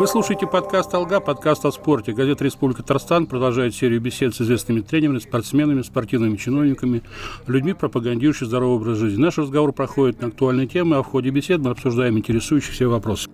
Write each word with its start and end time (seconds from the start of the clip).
Вы 0.00 0.06
слушаете 0.06 0.46
подкаст 0.46 0.94
«Алга», 0.94 1.20
подкаст 1.20 1.66
о 1.66 1.70
спорте. 1.70 2.12
Газета 2.12 2.42
«Республика 2.42 2.80
Татарстан» 2.80 3.26
продолжает 3.26 3.74
серию 3.74 4.00
бесед 4.00 4.34
с 4.34 4.40
известными 4.40 4.80
тренерами, 4.80 5.18
спортсменами, 5.18 5.82
спортивными 5.82 6.36
чиновниками, 6.36 7.02
людьми, 7.46 7.74
пропагандирующими 7.74 8.48
здоровый 8.48 8.76
образ 8.76 8.96
жизни. 8.96 9.20
Наш 9.20 9.36
разговор 9.36 9.74
проходит 9.74 10.22
на 10.22 10.28
актуальные 10.28 10.68
темы, 10.68 10.96
а 10.96 11.02
в 11.02 11.06
ходе 11.06 11.28
бесед 11.28 11.60
мы 11.60 11.72
обсуждаем 11.72 12.16
интересующие 12.16 12.72
все 12.72 12.86
вопросы. 12.86 13.28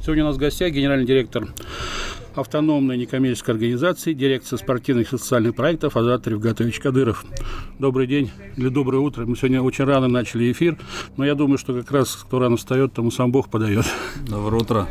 Сегодня 0.00 0.22
у 0.22 0.28
нас 0.28 0.36
в 0.36 0.38
гостях 0.38 0.70
генеральный 0.70 1.06
директор 1.06 1.48
автономной 2.36 2.96
некоммерческой 2.98 3.54
организации, 3.54 4.12
дирекция 4.12 4.58
спортивных 4.58 5.12
и 5.12 5.18
социальных 5.18 5.54
проектов 5.54 5.96
Азат 5.96 6.26
Ревгатович 6.26 6.80
Кадыров. 6.80 7.24
Добрый 7.78 8.06
день 8.06 8.30
или 8.56 8.68
доброе 8.68 8.98
утро. 8.98 9.24
Мы 9.24 9.36
сегодня 9.36 9.62
очень 9.62 9.84
рано 9.84 10.08
начали 10.08 10.52
эфир, 10.52 10.78
но 11.16 11.24
я 11.24 11.34
думаю, 11.34 11.58
что 11.58 11.74
как 11.74 11.90
раз 11.90 12.16
кто 12.16 12.38
рано 12.38 12.56
встает, 12.56 12.92
тому 12.92 13.10
сам 13.10 13.32
Бог 13.32 13.48
подает. 13.48 13.86
Доброе 14.28 14.62
утро. 14.62 14.88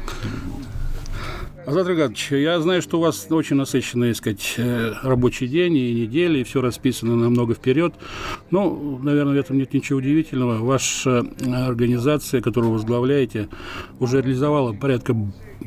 Азат 1.66 1.88
Регатович, 1.88 2.32
я 2.32 2.60
знаю, 2.60 2.84
что 2.84 3.00
у 3.00 3.02
вас 3.02 3.26
очень 3.32 3.55
насыщенный, 3.55 4.14
сказать, 4.14 4.54
э, 4.58 4.94
рабочий 5.02 5.48
день 5.48 5.76
и 5.76 5.94
неделя, 5.94 6.40
и 6.40 6.44
все 6.44 6.62
расписано 6.62 7.16
намного 7.16 7.55
вперед. 7.55 7.96
Ну, 8.52 9.00
наверное, 9.02 9.34
в 9.34 9.38
этом 9.38 9.58
нет 9.58 9.74
ничего 9.74 9.98
удивительного. 9.98 10.64
Ваша 10.64 11.26
организация, 11.44 12.41
которую 12.41 12.70
вы 12.70 12.77
возглавляете, 12.77 13.50
уже 14.00 14.22
реализовала 14.22 14.74
порядка 14.74 15.16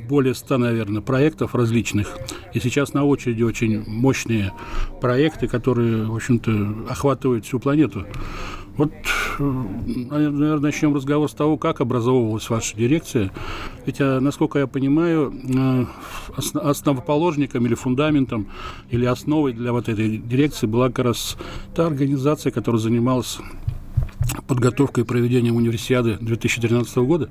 более 0.08 0.34
100, 0.34 0.58
наверное, 0.58 1.02
проектов 1.02 1.54
различных. 1.54 2.16
И 2.54 2.60
сейчас 2.60 2.94
на 2.94 3.04
очереди 3.04 3.42
очень 3.42 3.84
мощные 3.86 4.52
проекты, 5.00 5.48
которые, 5.48 6.04
в 6.04 6.14
общем-то, 6.14 6.90
охватывают 6.90 7.44
всю 7.44 7.58
планету. 7.58 8.06
Вот, 8.76 8.92
наверное, 9.40 10.58
начнем 10.60 10.94
разговор 10.94 11.28
с 11.28 11.34
того, 11.34 11.56
как 11.56 11.80
образовывалась 11.80 12.48
ваша 12.48 12.76
дирекция. 12.76 13.32
Ведь, 13.86 13.96
а, 13.98 14.20
насколько 14.20 14.60
я 14.60 14.68
понимаю, 14.68 15.34
э, 15.34 15.86
основоположником 16.54 17.66
или 17.66 17.74
фундаментом, 17.74 18.46
или 18.90 19.04
основой 19.04 19.52
для 19.52 19.72
вот 19.72 19.88
этой 19.88 20.18
дирекции 20.18 20.68
была 20.68 20.90
как 20.90 21.06
раз 21.06 21.36
та 21.74 21.88
организация, 21.88 22.52
которая 22.52 22.80
занималась 22.80 23.40
подготовкой 24.46 25.02
и 25.02 25.06
проведением 25.06 25.56
универсиады 25.56 26.16
2013 26.20 27.04
года. 27.04 27.30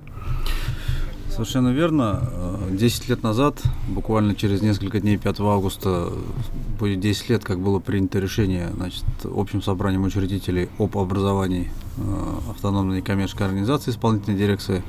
Совершенно 1.37 1.69
верно. 1.69 2.59
Десять 2.71 3.09
лет 3.09 3.21
назад, 3.21 3.61
буквально 3.89 4.33
через 4.33 4.63
несколько 4.63 4.99
дней, 4.99 5.17
5 5.17 5.39
августа, 5.41 6.11
будет 6.79 6.99
10 6.99 7.29
лет, 7.29 7.43
как 7.43 7.59
было 7.59 7.77
принято 7.77 8.17
решение 8.17 8.71
значит, 8.75 9.03
общим 9.23 9.61
собранием 9.61 10.03
учредителей 10.03 10.67
об 10.79 10.97
образовании 10.97 11.69
э, 11.97 12.49
автономной 12.49 12.97
некоммерческой 12.97 13.45
организации 13.45 13.91
исполнительной 13.91 14.35
дирекции 14.35 14.81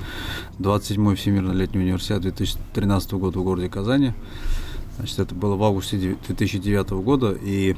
27-й 0.58 1.16
Всемирный 1.16 1.54
летний 1.54 1.82
университет 1.82 2.22
2013 2.22 3.12
года 3.12 3.38
в 3.40 3.44
городе 3.44 3.68
Казани. 3.68 4.14
Значит, 4.96 5.18
это 5.18 5.34
было 5.34 5.54
в 5.54 5.62
августе 5.62 5.98
2009 5.98 6.90
года, 6.92 7.36
и 7.42 7.76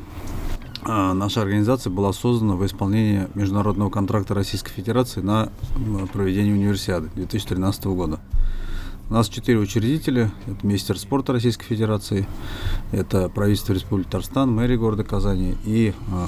э, 0.86 1.12
наша 1.12 1.42
организация 1.42 1.90
была 1.90 2.12
создана 2.12 2.54
в 2.54 2.64
исполнении 2.64 3.26
международного 3.34 3.90
контракта 3.90 4.32
Российской 4.34 4.70
Федерации 4.70 5.22
на 5.22 5.48
проведение 6.12 6.54
универсиады 6.54 7.08
2013 7.16 7.84
года. 7.86 8.20
У 9.10 9.14
нас 9.14 9.28
четыре 9.28 9.58
учредителя. 9.58 10.30
Это 10.46 10.64
министр 10.64 10.96
спорта 10.96 11.32
Российской 11.32 11.64
Федерации, 11.64 12.28
это 12.92 13.28
правительство 13.28 13.72
Республики 13.72 14.06
Татарстан, 14.06 14.52
мэрия 14.52 14.78
города 14.78 15.02
Казани 15.02 15.56
и 15.64 15.92
э, 16.12 16.26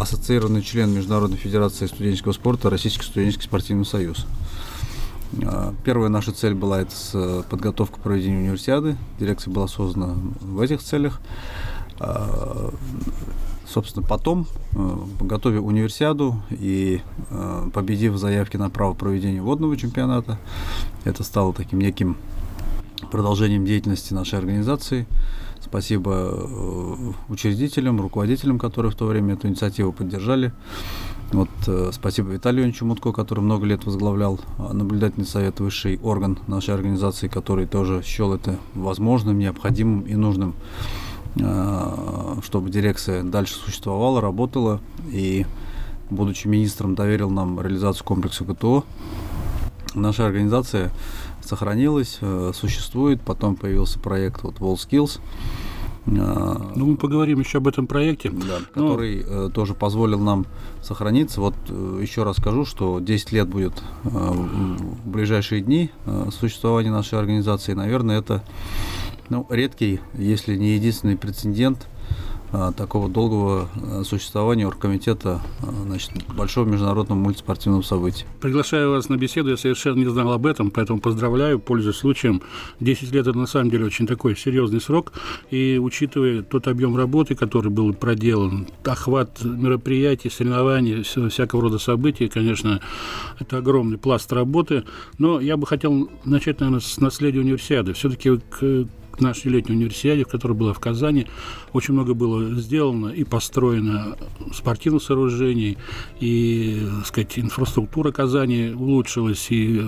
ассоциированный 0.00 0.62
член 0.62 0.92
Международной 0.92 1.36
Федерации 1.36 1.86
студенческого 1.86 2.32
спорта 2.32 2.70
Российский 2.70 3.04
студенческий 3.04 3.44
спортивный 3.44 3.86
союз. 3.86 4.26
А, 5.44 5.72
первая 5.84 6.08
наша 6.08 6.32
цель 6.32 6.54
была 6.54 6.80
это 6.80 7.44
подготовка 7.48 8.00
к 8.00 8.02
проведению 8.02 8.40
универсиады. 8.40 8.96
Дирекция 9.20 9.52
была 9.52 9.68
создана 9.68 10.16
в 10.40 10.60
этих 10.60 10.82
целях. 10.82 11.20
Собственно, 13.72 14.04
потом, 14.04 14.48
э, 14.74 14.96
готовя 15.20 15.60
универсиаду 15.60 16.42
и 16.50 17.02
э, 17.30 17.68
победив 17.72 18.16
заявки 18.16 18.56
на 18.56 18.68
право 18.68 18.94
проведения 18.94 19.40
водного 19.40 19.76
чемпионата, 19.76 20.38
это 21.04 21.22
стало 21.22 21.54
таким 21.54 21.78
неким 21.78 22.16
продолжением 23.12 23.64
деятельности 23.64 24.12
нашей 24.12 24.40
организации. 24.40 25.06
Спасибо 25.60 26.12
э, 26.32 27.12
учредителям, 27.28 28.00
руководителям, 28.00 28.58
которые 28.58 28.90
в 28.90 28.96
то 28.96 29.06
время 29.06 29.34
эту 29.34 29.46
инициативу 29.46 29.92
поддержали. 29.92 30.52
Вот, 31.30 31.48
спасибо 31.92 32.30
Виталию 32.30 32.62
Ивановичу 32.62 32.84
Мутко, 32.86 33.12
который 33.12 33.38
много 33.38 33.64
лет 33.64 33.84
возглавлял 33.84 34.40
наблюдательный 34.58 35.28
совет, 35.28 35.60
высший 35.60 36.00
орган 36.02 36.40
нашей 36.48 36.74
организации, 36.74 37.28
который 37.28 37.66
тоже 37.66 38.02
счел 38.02 38.34
это 38.34 38.58
возможным, 38.74 39.38
необходимым 39.38 40.00
и 40.00 40.16
нужным. 40.16 40.56
Э, 41.36 42.38
чтобы 42.42 42.70
дирекция 42.70 43.22
дальше 43.22 43.54
существовала, 43.54 44.20
работала. 44.20 44.80
И, 45.10 45.46
будучи 46.10 46.48
министром, 46.48 46.94
доверил 46.94 47.30
нам 47.30 47.60
реализацию 47.60 48.04
комплекса 48.04 48.44
ГТО. 48.44 48.84
Наша 49.94 50.26
организация 50.26 50.90
сохранилась, 51.42 52.18
э, 52.20 52.52
существует. 52.54 53.20
Потом 53.22 53.56
появился 53.56 53.98
проект 53.98 54.42
вот 54.42 54.56
WallSkills. 54.58 55.20
Э, 56.06 56.56
ну, 56.74 56.86
мы 56.86 56.96
поговорим 56.96 57.40
еще 57.40 57.58
об 57.58 57.68
этом 57.68 57.86
проекте. 57.86 58.30
Да, 58.30 58.58
ну, 58.74 58.88
который 58.88 59.24
э, 59.24 59.50
тоже 59.52 59.74
позволил 59.74 60.20
нам 60.20 60.46
сохраниться. 60.82 61.40
Вот 61.40 61.54
э, 61.68 61.98
еще 62.02 62.24
раз 62.24 62.36
скажу, 62.36 62.64
что 62.64 63.00
10 63.00 63.32
лет 63.32 63.48
будет 63.48 63.82
э, 64.04 64.08
в 64.08 65.08
ближайшие 65.08 65.60
дни 65.60 65.90
э, 66.06 66.28
существования 66.32 66.90
нашей 66.90 67.18
организации. 67.18 67.74
Наверное, 67.74 68.18
это 68.18 68.42
ну, 69.30 69.46
редкий, 69.48 70.00
если 70.14 70.56
не 70.56 70.74
единственный 70.74 71.16
прецедент 71.16 71.86
а, 72.52 72.72
такого 72.72 73.08
долгого 73.08 73.68
а, 73.76 74.02
существования 74.02 74.66
оргкомитета 74.66 75.40
а, 75.62 75.70
значит, 75.86 76.10
большого 76.34 76.68
международного 76.68 77.16
мультиспортивного 77.16 77.82
события. 77.82 78.26
Приглашаю 78.40 78.90
вас 78.90 79.08
на 79.08 79.16
беседу, 79.16 79.50
я 79.50 79.56
совершенно 79.56 79.98
не 79.98 80.10
знал 80.10 80.32
об 80.32 80.46
этом, 80.46 80.72
поэтому 80.72 80.98
поздравляю, 80.98 81.60
пользуясь 81.60 81.96
случаем. 81.96 82.42
10 82.80 83.12
лет– 83.12 83.26
это 83.28 83.38
на 83.38 83.46
самом 83.46 83.70
деле 83.70 83.84
очень 83.84 84.08
такой 84.08 84.36
серьезный 84.36 84.80
срок, 84.80 85.12
и 85.50 85.78
учитывая 85.80 86.42
тот 86.42 86.66
объем 86.66 86.96
работы, 86.96 87.36
который 87.36 87.70
был 87.70 87.94
проделан, 87.94 88.66
охват 88.84 89.44
мероприятий, 89.44 90.28
соревнований, 90.28 91.04
всякого 91.04 91.62
рода 91.62 91.78
событий, 91.78 92.28
конечно, 92.28 92.80
это 93.38 93.58
огромный 93.58 93.96
пласт 93.96 94.32
работы, 94.32 94.82
но 95.18 95.38
я 95.38 95.56
бы 95.56 95.68
хотел 95.68 96.10
начать, 96.24 96.58
наверное, 96.58 96.80
с 96.80 96.98
наследия 96.98 97.38
универсиады. 97.38 97.92
Все-таки 97.92 98.38
к 98.38 98.88
нашей 99.20 99.50
летней 99.50 99.76
универсиаде, 99.76 100.24
которая 100.24 100.56
была 100.56 100.72
в 100.72 100.80
Казани, 100.80 101.26
очень 101.72 101.94
много 101.94 102.14
было 102.14 102.54
сделано 102.54 103.08
и 103.08 103.24
построено 103.24 104.16
спортивных 104.52 105.02
сооружений, 105.02 105.78
и, 106.20 106.86
так 106.98 107.06
сказать, 107.06 107.38
инфраструктура 107.38 108.12
Казани 108.12 108.72
улучшилась, 108.74 109.50
и 109.50 109.80
э, 109.80 109.82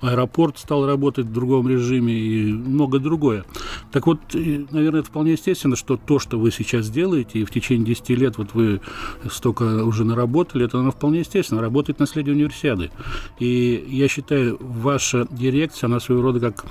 аэропорт 0.00 0.58
стал 0.58 0.86
работать 0.86 1.26
в 1.26 1.32
другом 1.32 1.68
режиме, 1.68 2.14
и 2.14 2.52
многое 2.52 3.00
другое. 3.00 3.44
Так 3.92 4.06
вот, 4.06 4.18
наверное, 4.34 5.00
это 5.00 5.08
вполне 5.08 5.32
естественно, 5.32 5.76
что 5.76 5.96
то, 5.96 6.18
что 6.18 6.38
вы 6.38 6.50
сейчас 6.50 6.90
делаете, 6.90 7.40
и 7.40 7.44
в 7.44 7.50
течение 7.50 7.86
10 7.86 8.10
лет 8.10 8.38
вот 8.38 8.54
вы 8.54 8.80
столько 9.30 9.84
уже 9.84 10.04
наработали, 10.04 10.64
это 10.64 10.76
наверное, 10.76 10.96
вполне 10.96 11.20
естественно, 11.20 11.60
работает 11.60 11.98
наследие 11.98 12.34
универсиады. 12.34 12.90
И 13.38 13.84
я 13.88 14.08
считаю, 14.08 14.58
ваша 14.60 15.26
дирекция, 15.30 15.88
она 15.88 16.00
своего 16.00 16.22
рода 16.22 16.40
как 16.40 16.64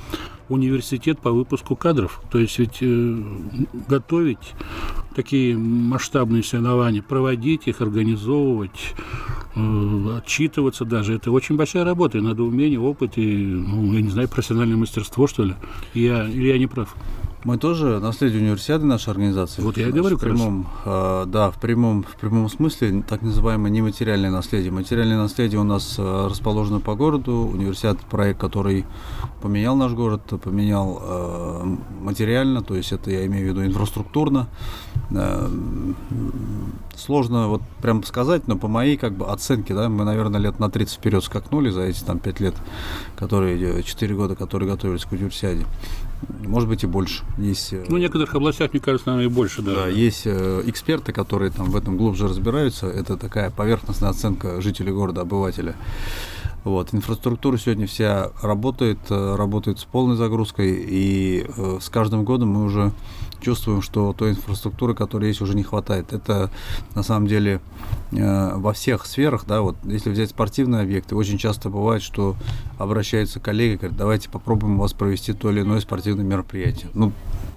университет 0.50 1.20
по 1.20 1.32
выпуску 1.32 1.76
кадров. 1.76 2.22
То 2.32 2.40
есть 2.40 2.60
ведь 2.60 2.78
э, 2.82 3.24
готовить 3.88 4.54
такие 5.16 5.58
масштабные 5.58 6.44
соревнования, 6.44 7.02
проводить 7.02 7.68
их, 7.68 7.82
организовывать, 7.82 8.94
э, 9.56 10.18
отчитываться 10.18 10.86
даже, 10.86 11.16
это 11.16 11.32
очень 11.32 11.56
большая 11.56 11.84
работа, 11.84 12.18
и 12.18 12.22
надо 12.22 12.44
умение, 12.44 12.80
опыт 12.80 13.18
и, 13.18 13.46
ну, 13.46 13.94
я 13.94 14.02
не 14.02 14.10
знаю, 14.10 14.30
профессиональное 14.30 14.78
мастерство, 14.78 15.28
что 15.28 15.44
ли. 15.44 15.56
Я, 15.94 16.28
или 16.28 16.48
я 16.48 16.58
не 16.58 16.68
прав? 16.68 16.96
Мы 17.46 17.60
тоже 17.60 18.00
наследие 18.00 18.42
универсиады 18.42 18.88
нашей 18.88 19.12
организации. 19.12 19.62
Вот 19.62 19.78
я 19.78 19.90
и 19.90 19.92
говорю, 19.92 20.18
в 20.18 20.20
прямом, 20.20 20.68
э, 20.84 21.26
да, 21.28 21.52
в 21.52 21.60
прямом, 21.60 22.02
в 22.02 22.16
прямом 22.16 22.50
смысле 22.50 23.04
так 23.08 23.22
называемое 23.22 23.70
нематериальное 23.70 24.32
наследие. 24.32 24.72
Материальное 24.72 25.18
наследие 25.18 25.60
у 25.60 25.64
нас 25.64 25.94
э, 26.00 26.28
расположено 26.28 26.80
по 26.80 26.96
городу. 26.96 27.48
Универсиад 27.54 28.00
проект, 28.00 28.40
который 28.40 28.84
поменял 29.44 29.76
наш 29.76 29.92
город, 29.92 30.22
поменял 30.44 31.00
э, 31.00 31.76
материально, 32.02 32.64
то 32.64 32.74
есть 32.74 32.92
это 32.92 33.12
я 33.12 33.28
имею 33.28 33.46
в 33.46 33.50
виду 33.50 33.64
инфраструктурно. 33.64 34.48
Э, 35.12 35.48
сложно 36.96 37.48
вот 37.48 37.62
прям 37.80 38.04
сказать, 38.06 38.48
но 38.48 38.58
по 38.58 38.68
моей 38.68 38.98
как 38.98 39.14
бы 39.14 39.28
оценке, 39.28 39.76
да, 39.76 39.88
мы, 39.88 40.04
наверное, 40.04 40.40
лет 40.40 40.58
на 40.58 40.72
30 40.72 40.98
вперед 40.98 41.24
скакнули 41.24 41.70
за 41.70 41.84
эти 41.84 42.04
там 42.04 42.18
5 42.18 42.40
лет, 42.40 42.56
которые 43.16 43.84
4 43.84 44.16
года, 44.16 44.36
которые 44.36 44.68
готовились 44.68 45.06
к 45.06 45.12
универсиаде. 45.12 45.64
Может 46.30 46.70
быть 46.70 46.84
и 46.84 46.88
больше. 46.88 47.24
Есть, 47.38 47.74
э, 47.74 47.86
ну, 47.88 47.96
в 47.96 48.00
некоторых 48.00 48.34
областях, 48.36 48.74
мне 48.74 48.82
кажется, 48.82 49.10
наверное, 49.10 49.32
и 49.32 49.34
больше, 49.34 49.62
да. 49.62 49.76
Да, 49.76 49.88
есть 49.88 50.24
э, 50.26 50.64
эксперты, 50.66 51.14
которые 51.14 51.52
там 51.52 51.70
в 51.70 51.76
этом 51.76 51.98
глубже 51.98 52.28
разбираются. 52.28 52.88
Это 52.88 53.18
такая 53.18 53.50
поверхностная 53.50 54.10
оценка 54.10 54.62
жителей 54.62 54.92
города, 54.92 55.22
обывателя. 55.22 55.76
Вот. 56.66 56.94
Инфраструктура 56.96 57.58
сегодня 57.58 57.86
вся 57.86 58.32
работает, 58.42 58.98
э, 59.10 59.36
работает 59.36 59.80
с 59.80 59.86
полной 59.86 60.16
загрузкой, 60.16 60.74
и 60.74 61.46
э, 61.48 61.78
с 61.80 61.90
каждым 61.90 62.26
годом 62.26 62.50
мы 62.50 62.64
уже 62.64 62.92
чувствуем, 63.40 63.84
что 63.84 64.14
той 64.14 64.32
инфраструктуры, 64.32 64.96
которая 64.96 65.30
есть, 65.30 65.42
уже 65.42 65.54
не 65.56 65.62
хватает. 65.62 66.12
Это 66.12 66.50
на 66.96 67.04
самом 67.04 67.28
деле 67.28 67.62
э, 68.12 68.56
во 68.56 68.74
всех 68.74 69.06
сферах, 69.06 69.46
да, 69.48 69.62
вот 69.62 69.76
если 69.84 70.10
взять 70.10 70.32
спортивные 70.32 70.82
объекты, 70.82 71.16
очень 71.16 71.38
часто 71.38 71.70
бывает, 71.70 72.02
что 72.02 72.36
обращаются 72.80 73.40
коллеги, 73.40 73.76
говорят, 73.76 73.98
давайте 73.98 74.30
попробуем 74.32 74.80
у 74.80 74.82
вас 74.82 74.94
провести 74.94 75.34
то 75.34 75.52
или 75.52 75.62
иное 75.62 75.82
спортивное 75.82 76.26
мероприятие. 76.26 76.90
Ну, 76.96 77.12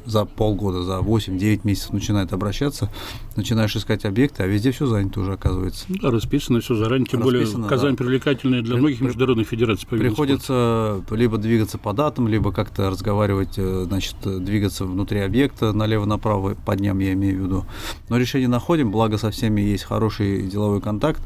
за 0.08 0.24
полгода, 0.24 0.82
за 0.82 0.98
8-9 0.98 1.60
месяцев 1.64 1.92
начинает 1.92 2.32
обращаться, 2.32 2.90
начинаешь 3.36 3.76
искать 3.76 4.04
объекты, 4.04 4.42
а 4.42 4.46
везде 4.46 4.72
все 4.72 4.86
занято 4.86 5.20
уже 5.20 5.34
оказывается. 5.34 5.84
Ну 5.88 5.96
да, 6.00 6.10
расписано 6.10 6.60
все 6.60 6.74
заранее, 6.74 7.06
тем 7.06 7.22
расписано, 7.22 7.64
более 7.64 7.68
Казань 7.68 7.92
да. 7.92 7.96
привлекательная 7.96 8.62
для 8.62 8.76
многих 8.76 9.00
международных 9.00 9.46
федераций. 9.46 9.86
По 9.86 9.96
Приходится 9.96 10.96
спорта. 10.98 11.14
либо 11.14 11.38
двигаться 11.38 11.78
по 11.78 11.92
датам, 11.92 12.28
либо 12.28 12.52
как-то 12.52 12.90
разговаривать, 12.90 13.54
э, 13.58 13.84
значит, 13.86 14.16
двигаться 14.24 14.84
внутри 14.84 15.20
объекта 15.20 15.72
налево-направо, 15.72 16.54
по 16.54 16.74
дням 16.74 16.98
я 17.00 17.12
имею 17.12 17.40
в 17.40 17.44
виду. 17.44 17.66
Но 18.08 18.16
решение 18.16 18.48
находим, 18.48 18.90
благо 18.90 19.18
со 19.18 19.30
всеми 19.30 19.60
есть 19.60 19.84
хороший 19.84 20.46
деловой 20.46 20.80
контакт, 20.80 21.22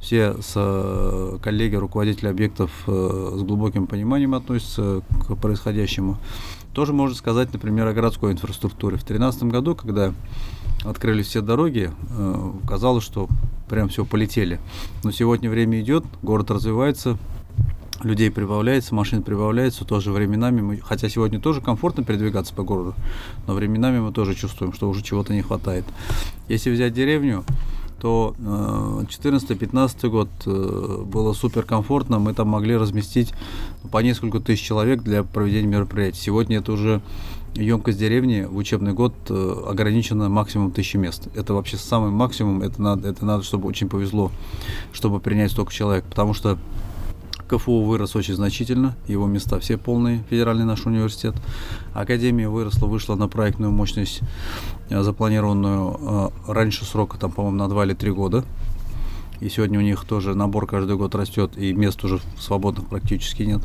все 0.00 0.34
с 0.40 0.54
э, 0.56 1.38
коллеги, 1.42 1.76
руководители 1.76 2.28
объектов 2.28 2.70
э, 2.86 3.34
с 3.36 3.42
глубоким 3.42 3.86
пониманием 3.86 4.34
относятся 4.34 5.02
к 5.28 5.36
происходящему. 5.36 6.18
Тоже 6.74 6.92
можно 6.92 7.14
сказать, 7.14 7.52
например, 7.52 7.86
о 7.86 7.92
городской 7.92 8.32
инфраструктуре. 8.32 8.96
В 8.96 9.04
2013 9.04 9.44
году, 9.44 9.74
когда 9.74 10.14
открылись 10.84 11.26
все 11.26 11.42
дороги, 11.42 11.90
э, 12.10 12.52
казалось, 12.66 13.04
что 13.04 13.28
прям 13.68 13.88
все 13.88 14.04
полетели. 14.04 14.58
Но 15.04 15.10
сегодня 15.10 15.50
время 15.50 15.80
идет, 15.80 16.04
город 16.22 16.50
развивается, 16.50 17.18
людей 18.02 18.30
прибавляется, 18.30 18.94
машин 18.94 19.22
прибавляется, 19.22 19.84
тоже 19.84 20.12
временами 20.12 20.60
мы, 20.60 20.78
хотя 20.78 21.08
сегодня 21.08 21.40
тоже 21.40 21.60
комфортно 21.60 22.04
передвигаться 22.04 22.54
по 22.54 22.62
городу, 22.62 22.94
но 23.46 23.54
временами 23.54 24.00
мы 24.00 24.12
тоже 24.12 24.34
чувствуем, 24.34 24.72
что 24.72 24.88
уже 24.88 25.02
чего-то 25.02 25.32
не 25.32 25.42
хватает. 25.42 25.84
Если 26.48 26.70
взять 26.70 26.94
деревню, 26.94 27.44
то 28.02 28.34
14-15 28.40 29.96
э, 30.02 30.08
год 30.08 30.28
э, 30.44 31.04
было 31.06 31.32
супер 31.34 31.62
комфортно, 31.62 32.18
мы 32.18 32.34
там 32.34 32.48
могли 32.48 32.76
разместить 32.76 33.32
по 33.92 33.98
несколько 33.98 34.40
тысяч 34.40 34.66
человек 34.66 35.04
для 35.04 35.22
проведения 35.22 35.68
мероприятий. 35.68 36.18
Сегодня 36.18 36.58
это 36.58 36.72
уже 36.72 37.00
емкость 37.54 38.00
деревни 38.00 38.42
в 38.42 38.56
учебный 38.56 38.92
год 38.92 39.14
э, 39.28 39.54
ограничена 39.68 40.28
максимум 40.28 40.72
тысячи 40.72 40.96
мест. 40.96 41.28
Это 41.36 41.54
вообще 41.54 41.76
самый 41.76 42.10
максимум, 42.10 42.62
это 42.62 42.82
надо, 42.82 43.08
это 43.08 43.24
надо, 43.24 43.44
чтобы 43.44 43.68
очень 43.68 43.88
повезло, 43.88 44.32
чтобы 44.92 45.20
принять 45.20 45.52
столько 45.52 45.72
человек, 45.72 46.02
потому 46.02 46.34
что 46.34 46.58
КФУ 47.52 47.82
вырос 47.82 48.16
очень 48.16 48.34
значительно, 48.34 48.96
его 49.06 49.26
места 49.26 49.58
все 49.60 49.76
полные, 49.76 50.24
федеральный 50.30 50.64
наш 50.64 50.86
университет. 50.86 51.34
Академия 51.92 52.48
выросла, 52.48 52.86
вышла 52.86 53.14
на 53.14 53.28
проектную 53.28 53.70
мощность, 53.70 54.20
э, 54.88 55.02
запланированную 55.02 56.32
э, 56.46 56.52
раньше 56.52 56.86
срока, 56.86 57.18
там, 57.18 57.30
по-моему, 57.30 57.58
на 57.58 57.68
2 57.68 57.84
или 57.84 57.94
3 57.94 58.10
года. 58.12 58.44
И 59.40 59.48
сегодня 59.50 59.78
у 59.78 59.82
них 59.82 60.04
тоже 60.04 60.34
набор 60.34 60.66
каждый 60.66 60.96
год 60.96 61.14
растет, 61.14 61.58
и 61.58 61.74
мест 61.74 62.02
уже 62.04 62.20
свободных 62.38 62.86
практически 62.86 63.42
нет. 63.42 63.62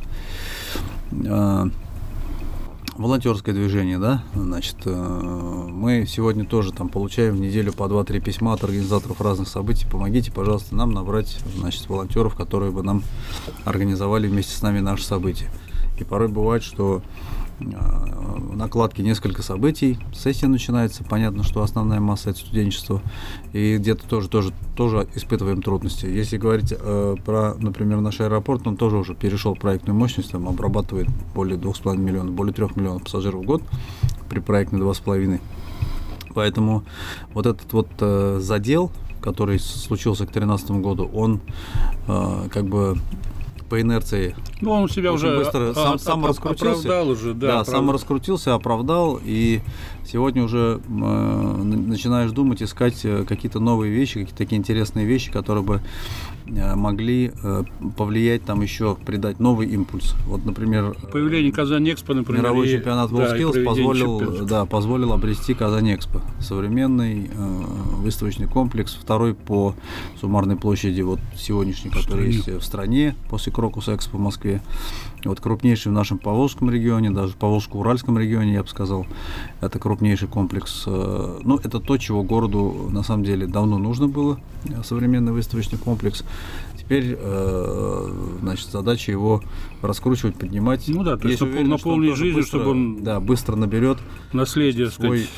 Волонтерское 2.97 3.53
движение, 3.53 3.99
да, 3.99 4.23
значит, 4.33 4.77
э, 4.85 4.91
мы 4.91 6.07
сегодня 6.07 6.45
тоже 6.45 6.71
там 6.71 6.89
получаем 6.89 7.35
в 7.35 7.39
неделю 7.39 7.71
по 7.71 7.83
2-3 7.83 8.19
письма 8.19 8.53
от 8.53 8.63
организаторов 8.63 9.21
разных 9.21 9.47
событий. 9.47 9.85
Помогите, 9.87 10.31
пожалуйста, 10.31 10.75
нам 10.75 10.89
набрать, 10.89 11.37
значит, 11.55 11.87
волонтеров, 11.89 12.33
которые 12.33 12.71
бы 12.71 12.81
нам 12.81 13.03
организовали 13.65 14.27
вместе 14.27 14.57
с 14.57 14.63
нами 14.63 14.79
наши 14.79 15.03
события. 15.03 15.47
И 15.99 16.03
порой 16.03 16.27
бывает, 16.27 16.63
что 16.63 17.03
Э, 17.59 18.37
накладки 18.53 19.01
несколько 19.01 19.41
событий, 19.41 19.99
сессия 20.13 20.47
начинается, 20.47 21.03
понятно, 21.03 21.43
что 21.43 21.61
основная 21.61 21.99
масса 21.99 22.31
это 22.31 22.39
студенчество, 22.39 23.01
и 23.53 23.77
где-то 23.77 24.07
тоже, 24.07 24.29
тоже, 24.29 24.53
тоже 24.75 25.07
испытываем 25.15 25.61
трудности. 25.61 26.05
Если 26.05 26.37
говорить 26.37 26.73
э, 26.77 27.15
про, 27.23 27.55
например, 27.55 27.99
наш 28.01 28.19
аэропорт, 28.19 28.67
он 28.67 28.77
тоже 28.77 28.97
уже 28.97 29.15
перешел 29.15 29.55
проектную 29.55 29.97
мощность, 29.97 30.31
там 30.31 30.47
обрабатывает 30.47 31.07
более 31.33 31.57
2,5 31.57 31.97
миллионов, 31.97 32.33
более 32.33 32.53
3 32.53 32.67
миллионов 32.75 33.03
пассажиров 33.03 33.41
в 33.41 33.45
год 33.45 33.63
при 34.29 34.39
проектной 34.39 34.79
2,5. 34.79 35.39
Поэтому 36.33 36.83
вот 37.33 37.47
этот 37.47 37.71
вот 37.73 37.89
э, 37.99 38.37
задел, 38.39 38.91
который 39.21 39.59
случился 39.59 40.25
к 40.25 40.31
2013 40.31 40.71
году, 40.71 41.09
он 41.11 41.41
э, 42.07 42.47
как 42.51 42.67
бы 42.67 42.97
по 43.69 43.81
инерции. 43.81 44.35
Ну, 44.61 44.71
он 44.71 44.89
себя 44.89 45.13
уже 45.13 45.37
быстро 45.37 45.73
сам, 45.73 45.93
а, 45.93 45.97
сам 45.97 46.25
раскрутился. 46.25 46.79
Оправдал 46.79 47.09
уже, 47.09 47.33
да. 47.33 47.47
Да, 47.47 47.65
сам 47.65 47.91
раскрутился, 47.91 48.53
оправдал, 48.53 49.19
и 49.23 49.61
сегодня 50.05 50.43
уже 50.43 50.81
э, 50.85 50.89
начинаешь 50.89 52.31
думать, 52.31 52.63
искать 52.63 53.03
э, 53.03 53.23
какие-то 53.27 53.59
новые 53.59 53.93
вещи, 53.93 54.13
какие-то 54.13 54.37
такие 54.37 54.57
интересные 54.57 55.05
вещи, 55.05 55.31
которые 55.31 55.63
бы 55.63 55.81
Э, 56.49 56.75
могли 56.75 57.31
э, 57.43 57.63
повлиять 57.97 58.43
там 58.43 58.61
еще, 58.61 58.95
придать 58.95 59.39
новый 59.39 59.67
импульс. 59.67 60.15
Вот, 60.25 60.45
например, 60.45 60.95
появление 61.11 61.51
Казань 61.51 61.89
Экспо, 61.89 62.13
например, 62.13 62.43
мировой 62.43 62.67
и, 62.67 62.71
чемпионат 62.71 63.11
WorldSkills 63.11 63.53
да, 63.53 63.65
позволил, 63.65 64.45
да, 64.45 64.65
позволил 64.65 65.13
обрести 65.13 65.53
Казань 65.53 65.93
Экспо, 65.93 66.21
современный 66.39 67.29
э, 67.33 67.63
выставочный 67.97 68.47
комплекс, 68.47 68.93
второй 68.93 69.33
по 69.33 69.75
суммарной 70.21 70.55
площади 70.55 71.01
вот 71.01 71.19
сегодняшний, 71.35 71.91
который 71.91 72.27
есть 72.27 72.47
в 72.47 72.61
стране 72.61 73.15
после 73.29 73.51
Крокус 73.51 73.89
Экспо 73.89 74.17
в 74.17 74.21
Москве. 74.21 74.46
Вот 75.23 75.39
крупнейший 75.39 75.91
в 75.91 75.95
нашем 75.95 76.19
Поволжском 76.19 76.69
регионе, 76.69 77.09
даже 77.09 77.33
в 77.33 77.37
Поволжско-Уральском 77.37 78.17
регионе, 78.19 78.53
я 78.53 78.63
бы 78.63 78.69
сказал, 78.69 79.05
это 79.61 79.79
крупнейший 79.79 80.27
комплекс. 80.27 80.83
Э, 80.85 81.39
ну, 81.43 81.57
это 81.57 81.79
то, 81.79 81.97
чего 81.97 82.23
городу 82.23 82.87
на 82.91 83.03
самом 83.03 83.23
деле 83.23 83.47
давно 83.47 83.77
нужно 83.77 84.07
было, 84.07 84.39
современный 84.83 85.33
выставочный 85.33 85.79
комплекс. 85.79 86.23
Теперь, 86.77 87.17
э, 87.19 88.37
значит, 88.41 88.69
задача 88.69 89.11
его 89.11 89.41
раскручивать, 89.81 90.35
поднимать. 90.35 90.87
Ну 90.87 91.03
да, 91.03 91.17
то 91.17 91.27
есть 91.27 91.41
уверен, 91.41 91.69
наполнить 91.69 92.19
быстро, 92.19 92.43
чтобы 92.43 92.71
он 92.71 93.03
да, 93.03 93.19
быстро 93.19 93.55
наберет 93.55 93.97
наследие, 94.31 94.89
свой, 94.89 95.23
сказать 95.23 95.29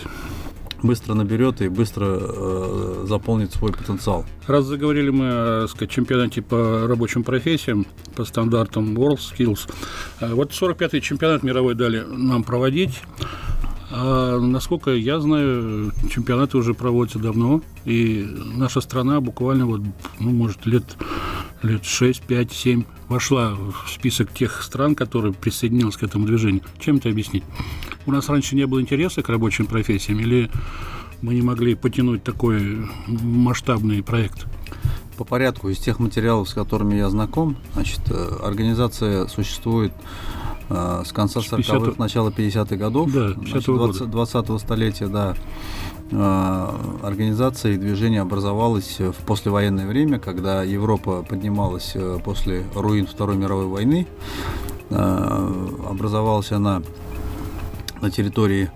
быстро 0.83 1.13
наберет 1.13 1.61
и 1.61 1.67
быстро 1.67 2.05
э, 2.19 3.05
заполнит 3.07 3.53
свой 3.53 3.71
потенциал. 3.71 4.25
Раз 4.47 4.65
заговорили 4.65 5.09
мы 5.09 5.27
о 5.29 5.67
сказать, 5.67 5.91
чемпионате 5.91 6.41
по 6.41 6.87
рабочим 6.87 7.23
профессиям, 7.23 7.85
по 8.15 8.25
стандартам 8.25 8.97
WorldSkills, 8.97 9.69
э, 10.21 10.33
вот 10.33 10.51
45-й 10.51 11.01
чемпионат 11.01 11.43
мировой 11.43 11.75
дали 11.75 12.03
нам 12.07 12.43
проводить. 12.43 13.01
А, 13.91 14.37
насколько 14.39 14.91
я 14.91 15.19
знаю, 15.19 15.91
чемпионаты 16.11 16.57
уже 16.57 16.73
проводятся 16.73 17.17
давно, 17.17 17.61
и 17.85 18.27
наша 18.55 18.81
страна 18.81 19.19
буквально 19.19 19.65
вот, 19.65 19.81
ну, 20.19 20.29
может, 20.29 20.65
лет, 20.67 20.83
лет 21.63 21.83
6, 21.83 22.21
5, 22.21 22.51
7 22.51 22.83
вошла 23.07 23.55
в 23.55 23.89
список 23.89 24.31
тех 24.31 24.61
стран, 24.61 24.93
которые 24.93 25.33
присоединились 25.33 25.97
к 25.97 26.03
этому 26.03 26.27
движению. 26.27 26.61
Чем 26.77 26.97
это 26.97 27.09
объяснить? 27.09 27.43
У 28.09 28.11
нас 28.11 28.27
раньше 28.27 28.55
не 28.55 28.65
было 28.65 28.81
интереса 28.81 29.21
к 29.21 29.29
рабочим 29.29 29.67
профессиям, 29.67 30.19
или 30.19 30.49
мы 31.21 31.35
не 31.35 31.43
могли 31.43 31.75
потянуть 31.75 32.23
такой 32.23 32.89
масштабный 33.05 34.01
проект? 34.01 34.47
По 35.15 35.23
порядку, 35.25 35.69
из 35.69 35.77
тех 35.77 35.99
материалов, 35.99 36.49
с 36.49 36.55
которыми 36.55 36.95
я 36.95 37.07
знаком, 37.11 37.55
значит, 37.75 37.99
э, 38.09 38.39
организация 38.43 39.27
существует 39.27 39.93
э, 40.69 41.03
с 41.05 41.11
конца 41.11 41.41
40-х, 41.41 41.99
начала 41.99 42.31
50-х 42.31 42.75
годов, 42.77 43.11
да, 43.13 43.33
50 43.33 43.63
20, 43.63 44.01
20-го 44.07 44.57
столетия, 44.57 45.05
да. 45.05 45.35
Э, 46.09 46.71
организация 47.03 47.73
и 47.73 47.77
движение 47.77 48.21
образовалось 48.21 48.97
в 48.97 49.23
послевоенное 49.27 49.85
время, 49.85 50.17
когда 50.17 50.63
Европа 50.63 51.21
поднималась 51.21 51.91
э, 51.93 52.17
после 52.25 52.63
руин 52.73 53.05
Второй 53.05 53.37
мировой 53.37 53.67
войны. 53.67 54.07
Э, 54.89 55.77
образовалась 55.87 56.51
она 56.51 56.81
на 58.01 58.11
территории, 58.11 58.69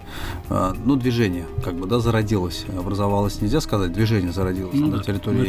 ну, 0.50 0.96
движение, 0.96 1.46
как 1.64 1.76
бы, 1.76 1.88
да, 1.88 2.00
зародилось, 2.00 2.66
образовалось, 2.78 3.42
нельзя 3.42 3.62
сказать, 3.62 3.94
движение 3.94 4.32
зародилось 4.32 4.76
ну, 4.76 4.88
на 4.88 5.04
территории, 5.04 5.40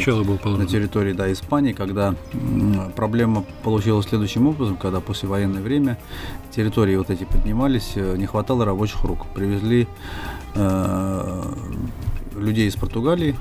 на 0.57 0.66
территории, 0.66 1.12
да, 1.12 1.33
Испании, 1.33 1.73
когда 1.73 2.14
проблема 2.97 3.45
получилась 3.62 4.07
следующим 4.07 4.47
образом, 4.47 4.76
когда 4.76 5.00
после 5.00 5.28
военное 5.28 5.62
время 5.62 5.99
территории 6.54 6.97
вот 6.97 7.11
эти 7.11 7.25
поднимались, 7.25 7.97
не 7.97 8.26
хватало 8.26 8.64
рабочих 8.64 9.02
рук, 9.04 9.26
привезли 9.35 9.88
Э, 10.54 11.52
людей 12.37 12.66
из 12.66 12.75
Португалии, 12.75 13.37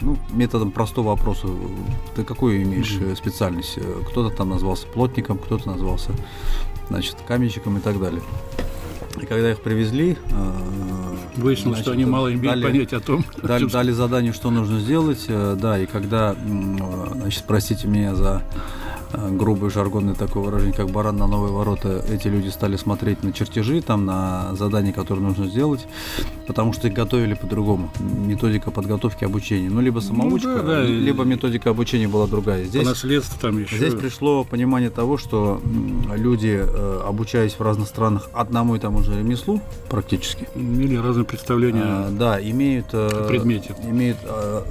ну, 0.00 0.16
методом 0.32 0.72
простого 0.72 1.08
вопроса, 1.10 1.46
ты 2.16 2.24
какую 2.24 2.60
имеешь 2.64 2.90
mm-hmm. 2.90 3.14
специальность? 3.14 3.78
Кто-то 4.10 4.34
там 4.34 4.48
назвался 4.48 4.88
плотником, 4.88 5.38
кто-то 5.38 5.68
назвался, 5.68 6.10
значит, 6.88 7.16
каменщиком 7.26 7.78
и 7.78 7.80
так 7.80 8.00
далее. 8.00 8.20
И 9.20 9.26
когда 9.26 9.50
их 9.50 9.60
привезли, 9.60 10.16
Выяснилось, 11.36 11.80
что 11.80 11.92
они 11.92 12.06
мало 12.06 12.28
имеют 12.28 12.46
дали, 12.46 12.62
понятия 12.62 12.96
о 12.96 13.00
том. 13.00 13.24
Дали, 13.42 13.66
дали 13.66 13.90
задание, 13.90 14.32
что 14.32 14.50
нужно 14.50 14.80
сделать, 14.80 15.26
да, 15.28 15.78
и 15.78 15.84
когда, 15.84 16.34
значит, 16.34 17.44
простите 17.46 17.86
меня 17.88 18.14
за 18.14 18.42
Э, 19.12 19.30
грубое 19.30 19.70
жаргонное 19.70 20.14
такое 20.14 20.42
выражение, 20.42 20.74
как 20.74 20.90
баран 20.90 21.16
на 21.16 21.26
новые 21.26 21.52
ворота, 21.52 22.04
эти 22.10 22.28
люди 22.28 22.48
стали 22.48 22.76
смотреть 22.76 23.22
на 23.22 23.32
чертежи, 23.32 23.80
там, 23.80 24.04
на 24.04 24.54
задания, 24.54 24.92
которые 24.92 25.24
нужно 25.24 25.46
сделать, 25.46 25.86
потому 26.46 26.72
что 26.72 26.88
их 26.88 26.94
готовили 26.94 27.34
по-другому. 27.34 27.90
Методика 28.00 28.70
подготовки 28.70 29.24
обучения. 29.24 29.70
Ну, 29.70 29.80
либо 29.80 30.00
самоучка, 30.00 30.48
ну, 30.48 30.56
да, 30.56 30.62
да, 30.62 30.82
либо 30.82 31.24
методика 31.24 31.70
обучения 31.70 32.08
была 32.08 32.26
другая. 32.26 32.64
Здесь, 32.64 32.82
по 32.82 32.90
наследству 32.90 33.38
там 33.40 33.58
еще. 33.58 33.76
Здесь 33.76 33.94
пришло 33.94 34.44
понимание 34.44 34.90
того, 34.90 35.18
что 35.18 35.60
люди, 36.14 36.58
э, 36.60 37.00
обучаясь 37.06 37.52
в 37.54 37.60
разных 37.60 37.88
странах 37.88 38.28
одному 38.32 38.76
и 38.76 38.78
тому 38.78 39.02
же 39.02 39.16
ремеслу, 39.16 39.60
практически. 39.88 40.48
Или 40.56 40.96
разные 40.96 41.24
представления. 41.24 41.82
А, 41.84 42.10
да, 42.10 42.40
имеют, 42.40 42.88
предмете. 42.88 43.74
имеют 43.84 44.18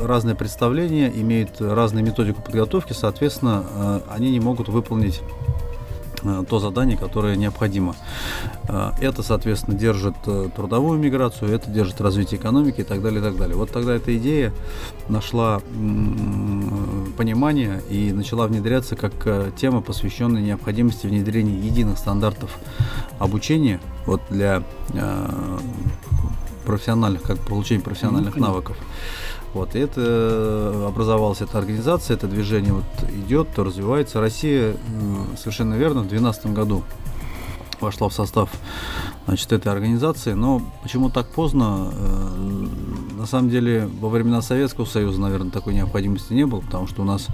разные 0.02 0.36
представления, 0.36 1.12
имеют 1.16 1.62
разную 1.62 2.06
методику 2.06 2.42
подготовки, 2.42 2.94
соответственно, 2.94 4.02
они 4.10 4.25
не 4.32 4.40
могут 4.40 4.70
выполнить 4.70 5.22
э, 6.24 6.44
то 6.50 6.60
задание, 6.60 6.98
которое 6.98 7.36
необходимо. 7.36 7.96
Э, 8.68 8.92
это, 9.00 9.24
соответственно, 9.24 9.78
держит 9.78 10.16
э, 10.26 10.50
трудовую 10.56 11.00
миграцию, 11.00 11.52
это 11.52 11.70
держит 11.70 12.02
развитие 12.02 12.40
экономики 12.40 12.82
и 12.82 12.84
так 12.84 13.02
далее, 13.02 13.20
и 13.20 13.24
так 13.24 13.38
далее. 13.38 13.56
Вот 13.56 13.72
тогда 13.72 13.96
эта 13.96 14.16
идея 14.18 14.54
нашла 15.10 15.60
понимание 17.18 17.82
и 17.90 18.12
начала 18.12 18.48
внедряться 18.48 18.96
как 18.96 19.56
тема, 19.56 19.82
посвященная 19.82 20.42
необходимости 20.42 21.08
внедрения 21.08 21.60
единых 21.60 21.98
стандартов 21.98 22.58
обучения 23.20 23.80
вот 24.06 24.22
для 24.30 24.64
профессиональных, 26.66 27.22
как 27.22 27.40
получения 27.40 27.82
профессиональных 27.82 28.36
ну, 28.36 28.48
навыков. 28.48 28.78
Вот, 29.56 29.74
и 29.74 29.80
это 29.80 30.02
э, 30.02 30.86
образовалась 30.86 31.40
эта 31.40 31.58
организация, 31.58 32.16
это 32.16 32.28
движение 32.28 32.74
вот 32.74 32.84
идет, 33.10 33.48
то 33.56 33.64
развивается. 33.64 34.20
Россия, 34.20 34.76
совершенно 35.38 35.76
верно, 35.76 36.02
в 36.02 36.10
2012 36.10 36.48
году 36.48 36.84
вошла 37.80 38.10
в 38.10 38.14
состав 38.14 38.50
значит, 39.26 39.54
этой 39.54 39.72
организации, 39.72 40.34
но 40.34 40.62
почему 40.84 41.10
так 41.10 41.30
поздно? 41.30 41.90
Э, 41.94 42.68
на 43.18 43.26
самом 43.26 43.50
деле, 43.50 43.90
во 44.02 44.10
времена 44.10 44.42
Советского 44.42 44.84
Союза, 44.84 45.22
наверное, 45.22 45.52
такой 45.52 45.74
необходимости 45.74 46.34
не 46.34 46.46
было, 46.46 46.60
потому 46.60 46.86
что 46.88 47.04
у 47.04 47.06
нас 47.06 47.28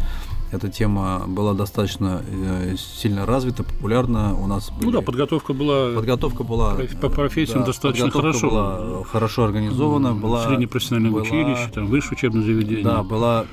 эта 0.51 0.69
тема 0.69 1.23
была 1.27 1.53
достаточно 1.53 2.21
э, 2.27 2.75
сильно 2.77 3.25
развита, 3.25 3.63
популярна. 3.63 4.35
У 4.35 4.47
нас 4.47 4.69
были... 4.69 4.85
Ну 4.85 4.91
да, 4.91 5.01
подготовка 5.01 5.53
была. 5.53 5.93
Подготовка 5.95 6.43
была 6.43 6.75
по 7.01 7.09
профессиям 7.09 7.59
да, 7.59 7.67
достаточно 7.67 8.11
хорошо. 8.11 8.49
была 8.49 9.03
хорошо 9.05 9.45
организована, 9.45 10.13
была 10.13 10.45
среднее 10.45 10.67
профессиональное 10.67 11.11
была, 11.11 11.21
училище, 11.21 11.69
там 11.73 11.87
высшее 11.87 12.17
учебное 12.17 12.43
заведение. 12.43 12.83
Да, 12.83 13.03
была 13.03 13.45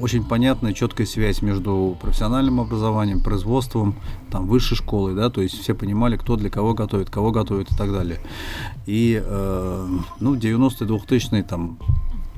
очень 0.00 0.24
понятная, 0.24 0.72
четкая 0.72 1.06
связь 1.06 1.42
между 1.42 1.96
профессиональным 2.00 2.60
образованием, 2.60 3.20
производством, 3.20 3.94
там, 4.30 4.46
высшей 4.46 4.76
школой, 4.76 5.14
да, 5.14 5.30
то 5.30 5.40
есть 5.40 5.60
все 5.60 5.74
понимали, 5.74 6.16
кто 6.16 6.34
для 6.36 6.50
кого 6.50 6.74
готовит, 6.74 7.10
кого 7.10 7.30
готовит 7.30 7.70
и 7.70 7.76
так 7.76 7.92
далее. 7.92 8.18
И, 8.86 9.22
э, 9.24 9.88
ну, 10.18 10.34
90-е, 10.34 10.88
2000-е, 10.88 11.42
там, 11.44 11.78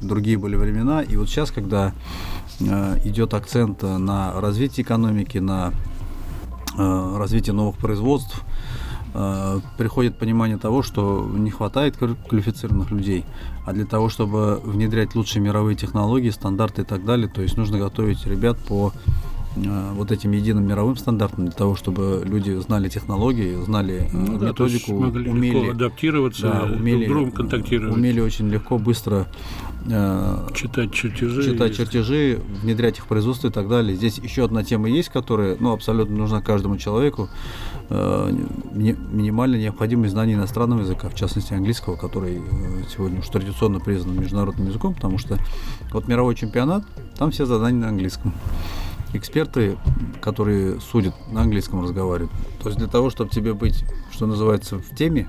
другие 0.02 0.36
были 0.36 0.56
времена, 0.56 1.02
и 1.02 1.16
вот 1.16 1.28
сейчас, 1.30 1.50
когда 1.50 1.94
Э, 2.45 2.45
идет 2.60 3.34
акцент 3.34 3.82
на 3.82 4.40
развитие 4.40 4.84
экономики, 4.84 5.38
на 5.38 5.72
э, 6.76 7.16
развитие 7.18 7.54
новых 7.54 7.76
производств, 7.76 8.42
э, 9.14 9.60
приходит 9.76 10.18
понимание 10.18 10.58
того, 10.58 10.82
что 10.82 11.28
не 11.32 11.50
хватает 11.50 11.96
квалифицированных 11.96 12.90
людей, 12.90 13.24
а 13.64 13.72
для 13.72 13.84
того, 13.84 14.08
чтобы 14.08 14.60
внедрять 14.64 15.14
лучшие 15.14 15.42
мировые 15.42 15.76
технологии, 15.76 16.30
стандарты 16.30 16.82
и 16.82 16.84
так 16.84 17.04
далее, 17.04 17.28
то 17.28 17.42
есть 17.42 17.56
нужно 17.56 17.78
готовить 17.78 18.26
ребят 18.26 18.58
по 18.58 18.92
вот 19.56 20.12
этим 20.12 20.32
единым 20.32 20.66
мировым 20.66 20.96
стандартам 20.96 21.46
для 21.46 21.54
того, 21.54 21.76
чтобы 21.76 22.22
люди 22.24 22.52
знали 22.60 22.88
технологии, 22.88 23.54
знали 23.64 24.08
ну, 24.12 24.38
методику, 24.38 25.10
да, 25.10 25.30
умели 25.30 25.70
адаптироваться, 25.70 26.42
да, 26.42 26.62
умели, 26.64 27.06
друг 27.06 27.16
другом 27.16 27.32
контактировать, 27.32 27.96
умели 27.96 28.20
очень 28.20 28.48
легко, 28.48 28.78
быстро 28.78 29.26
Э, 29.88 30.48
читать 30.54 30.92
чертежи. 30.92 31.44
Читать 31.44 31.76
чертежи, 31.76 32.40
внедрять 32.62 32.98
их 32.98 33.04
в 33.04 33.06
производство 33.06 33.48
и 33.48 33.50
так 33.50 33.68
далее. 33.68 33.94
Здесь 33.94 34.18
еще 34.18 34.44
одна 34.44 34.64
тема 34.64 34.88
есть, 34.88 35.10
которая 35.10 35.56
ну, 35.60 35.72
абсолютно 35.72 36.16
нужна 36.16 36.40
каждому 36.40 36.76
человеку. 36.76 37.28
Э, 37.88 38.32
минимальное 38.72 39.60
необходимое 39.60 40.08
знание 40.08 40.36
иностранного 40.36 40.80
языка, 40.80 41.08
в 41.08 41.14
частности 41.14 41.54
английского, 41.54 41.96
который 41.96 42.38
э, 42.38 42.40
сегодня 42.92 43.20
уж 43.20 43.28
традиционно 43.28 43.78
признан 43.78 44.18
международным 44.18 44.68
языком, 44.68 44.94
потому 44.94 45.18
что 45.18 45.38
вот 45.92 46.08
мировой 46.08 46.34
чемпионат, 46.34 46.84
там 47.16 47.30
все 47.30 47.46
задания 47.46 47.80
на 47.80 47.88
английском 47.88 48.34
эксперты, 49.12 49.76
которые 50.20 50.80
судят, 50.80 51.14
на 51.30 51.42
английском 51.42 51.82
разговаривают. 51.82 52.32
То 52.62 52.68
есть 52.68 52.78
для 52.78 52.88
того, 52.88 53.10
чтобы 53.10 53.30
тебе 53.30 53.54
быть, 53.54 53.84
что 54.16 54.26
называется, 54.26 54.78
в 54.78 54.94
теме, 54.96 55.28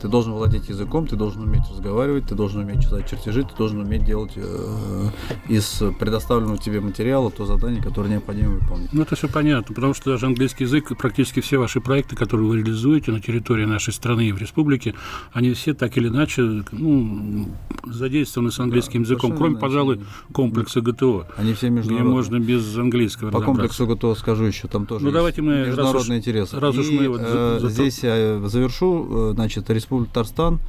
ты 0.00 0.08
должен 0.08 0.32
владеть 0.34 0.68
языком, 0.68 1.06
ты 1.06 1.16
должен 1.16 1.42
уметь 1.42 1.62
разговаривать, 1.70 2.26
ты 2.26 2.34
должен 2.34 2.60
уметь 2.60 2.82
читать 2.82 3.08
чертежи, 3.08 3.44
ты 3.44 3.56
должен 3.56 3.80
уметь 3.80 4.04
делать 4.04 4.32
э, 4.36 5.08
из 5.48 5.82
предоставленного 5.98 6.58
тебе 6.58 6.80
материала 6.80 7.30
то 7.30 7.46
задание, 7.46 7.82
которое 7.82 8.10
необходимо 8.10 8.56
выполнить. 8.56 8.92
Ну, 8.92 9.02
это 9.02 9.16
все 9.16 9.26
понятно, 9.26 9.74
потому 9.74 9.94
что 9.94 10.10
даже 10.10 10.26
английский 10.26 10.64
язык, 10.64 10.96
практически 10.98 11.40
все 11.40 11.56
ваши 11.56 11.80
проекты, 11.80 12.14
которые 12.14 12.46
вы 12.46 12.58
реализуете 12.58 13.10
на 13.10 13.20
территории 13.20 13.64
нашей 13.64 13.94
страны 13.94 14.28
и 14.28 14.32
в 14.32 14.38
республике, 14.38 14.94
они 15.32 15.54
все 15.54 15.72
так 15.72 15.96
или 15.96 16.08
иначе 16.08 16.62
ну, 16.72 17.48
задействованы 17.86 18.50
с 18.50 18.60
английским 18.60 19.02
да, 19.02 19.08
языком, 19.08 19.34
кроме, 19.34 19.56
пожалуй, 19.56 20.02
комплекса 20.32 20.82
ГТО. 20.82 21.26
Они 21.38 21.54
все 21.54 21.70
международные. 21.70 22.04
Где 22.04 22.36
можно 22.36 22.38
без 22.38 22.76
английского 22.76 23.30
По 23.30 23.40
комплексу 23.40 23.86
ГТО 23.86 24.14
скажу 24.14 24.44
еще, 24.44 24.68
там 24.68 24.84
тоже 24.84 25.06
ну, 25.06 25.10
давайте 25.10 25.40
мы, 25.40 25.66
международный 25.66 26.18
интерес. 26.18 26.52
Раз 26.52 26.76
уж 26.76 26.90
мы 26.90 27.08
вот 27.08 27.22
э, 27.24 27.60
здесь 27.62 28.02
я 28.02 28.25
завершу, 28.46 29.30
э, 29.30 29.32
значит, 29.34 29.70
Республика 29.70 30.14
Татарстан 30.14 30.60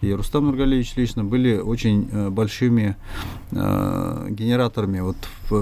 и 0.00 0.12
Рустам 0.12 0.46
Нургалевич 0.46 0.94
лично 0.96 1.24
были 1.24 1.58
очень 1.58 2.08
э, 2.10 2.30
большими 2.30 2.96
э, 3.50 4.28
генераторами 4.30 5.00
вот 5.00 5.16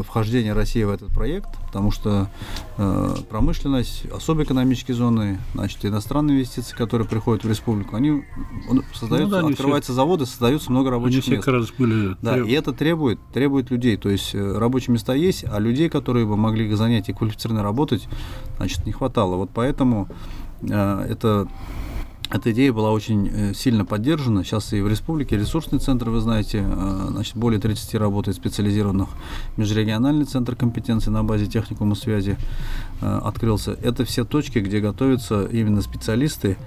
вхождения 0.06 0.54
России 0.54 0.84
в 0.84 0.90
этот 0.90 1.08
проект, 1.08 1.48
потому 1.66 1.90
что 1.90 2.28
э, 2.76 3.14
промышленность, 3.28 4.04
особо 4.12 4.44
экономические 4.44 4.94
зоны, 4.94 5.38
значит, 5.54 5.84
иностранные 5.84 6.36
инвестиции, 6.36 6.76
которые 6.76 7.08
приходят 7.08 7.42
в 7.42 7.48
республику, 7.48 7.96
они 7.96 8.22
создаются, 8.94 9.40
ну, 9.40 9.48
да, 9.48 9.48
открываются 9.48 9.92
все, 9.92 9.96
заводы, 9.96 10.26
создаются 10.26 10.70
много 10.70 10.90
рабочих 10.90 11.24
они 11.24 11.36
мест. 11.36 11.42
Все 11.42 11.50
как 11.50 11.60
раз 11.60 11.72
были 11.76 12.16
да, 12.22 12.34
треб... 12.34 12.46
и 12.46 12.52
это 12.52 12.72
требует, 12.72 13.18
требует 13.32 13.70
людей, 13.70 13.96
то 13.96 14.08
есть 14.08 14.34
рабочие 14.34 14.92
места 14.94 15.14
есть, 15.14 15.44
а 15.50 15.58
людей, 15.58 15.88
которые 15.88 16.26
бы 16.26 16.36
могли 16.36 16.72
занять 16.74 17.08
и 17.08 17.12
квалифицированно 17.12 17.62
работать, 17.62 18.06
значит, 18.58 18.86
не 18.86 18.92
хватало. 18.92 19.36
Вот 19.36 19.50
поэтому 19.52 20.06
это 20.62 21.48
эта 22.30 22.52
идея 22.52 22.74
была 22.74 22.90
очень 22.92 23.28
э, 23.28 23.54
сильно 23.54 23.86
поддержана. 23.86 24.44
Сейчас 24.44 24.74
и 24.74 24.82
в 24.82 24.88
республике 24.88 25.38
ресурсный 25.38 25.78
центр, 25.78 26.10
вы 26.10 26.20
знаете, 26.20 26.62
э, 26.62 27.06
значит, 27.10 27.36
более 27.36 27.58
30 27.58 27.94
работает 27.94 28.36
специализированных. 28.36 29.08
Межрегиональный 29.56 30.26
центр 30.26 30.54
компетенции 30.54 31.10
на 31.10 31.24
базе 31.24 31.46
техникума 31.46 31.94
связи 31.94 32.36
э, 33.00 33.20
открылся. 33.24 33.78
Это 33.82 34.04
все 34.04 34.24
точки, 34.26 34.58
где 34.58 34.80
готовятся 34.80 35.44
именно 35.44 35.80
специалисты, 35.80 36.58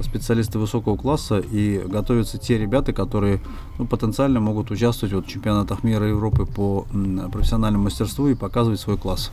специалисты 0.00 0.58
высокого 0.58 0.96
класса 0.96 1.38
и 1.38 1.78
готовятся 1.78 2.38
те 2.38 2.58
ребята, 2.58 2.92
которые 2.92 3.40
ну, 3.78 3.86
потенциально 3.86 4.40
могут 4.40 4.70
участвовать 4.70 5.14
вот, 5.14 5.26
в 5.26 5.28
чемпионатах 5.28 5.84
мира 5.84 6.06
и 6.06 6.10
Европы 6.10 6.46
по 6.46 6.86
профессиональному 7.32 7.84
мастерству 7.84 8.28
и 8.28 8.34
показывать 8.34 8.80
свой 8.80 8.98
класс. 8.98 9.30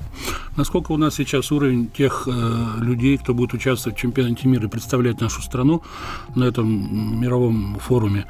Насколько 0.55 0.91
у 0.91 0.97
нас 0.97 1.15
сейчас 1.15 1.51
уровень 1.51 1.89
тех 1.89 2.27
э, 2.27 2.79
людей, 2.79 3.17
кто 3.17 3.33
будет 3.33 3.53
участвовать 3.53 3.97
в 3.97 4.01
чемпионате 4.01 4.47
мира 4.47 4.65
и 4.65 4.69
представлять 4.69 5.21
нашу 5.21 5.41
страну 5.41 5.81
на 6.35 6.45
этом 6.45 7.19
мировом 7.19 7.77
форуме, 7.79 8.25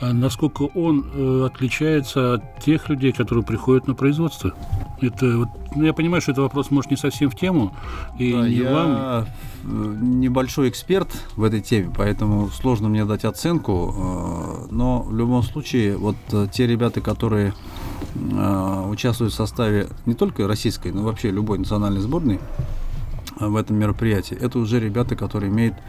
насколько 0.00 0.62
он 0.62 1.04
э, 1.12 1.46
отличается 1.46 2.34
от 2.34 2.64
тех 2.64 2.88
людей, 2.88 3.12
которые 3.12 3.44
приходят 3.44 3.88
на 3.88 3.94
производство? 3.94 4.52
Это 5.00 5.38
вот, 5.38 5.48
ну, 5.74 5.84
я 5.84 5.92
понимаю, 5.92 6.20
что 6.20 6.32
это 6.32 6.42
вопрос 6.42 6.70
может 6.70 6.90
не 6.90 6.96
совсем 6.96 7.30
в 7.30 7.34
тему, 7.34 7.74
и 8.18 8.32
да, 8.32 8.48
не 8.48 8.54
я 8.54 8.72
вам. 8.72 9.26
Небольшой 9.64 10.68
эксперт 10.68 11.08
в 11.36 11.42
этой 11.42 11.60
теме, 11.60 11.92
поэтому 11.94 12.48
сложно 12.48 12.88
мне 12.88 13.04
дать 13.04 13.24
оценку. 13.24 13.94
Э, 13.96 14.66
но 14.70 15.02
в 15.02 15.14
любом 15.14 15.42
случае, 15.42 15.96
вот 15.96 16.16
э, 16.32 16.46
те 16.52 16.66
ребята, 16.66 17.00
которые 17.00 17.52
э, 18.14 18.84
участвуют 18.88 19.32
в 19.32 19.36
составе 19.36 19.88
не 20.06 20.14
только 20.14 20.46
российской, 20.46 20.92
но 20.92 21.02
вообще 21.02 21.30
любой 21.30 21.58
национальной 21.58 22.00
сборной 22.00 22.38
в 23.40 23.56
этом 23.56 23.76
мероприятии, 23.76 24.36
это 24.36 24.58
уже 24.58 24.80
ребята, 24.80 25.16
которые 25.16 25.50
имеют 25.50 25.74
а, 25.74 25.80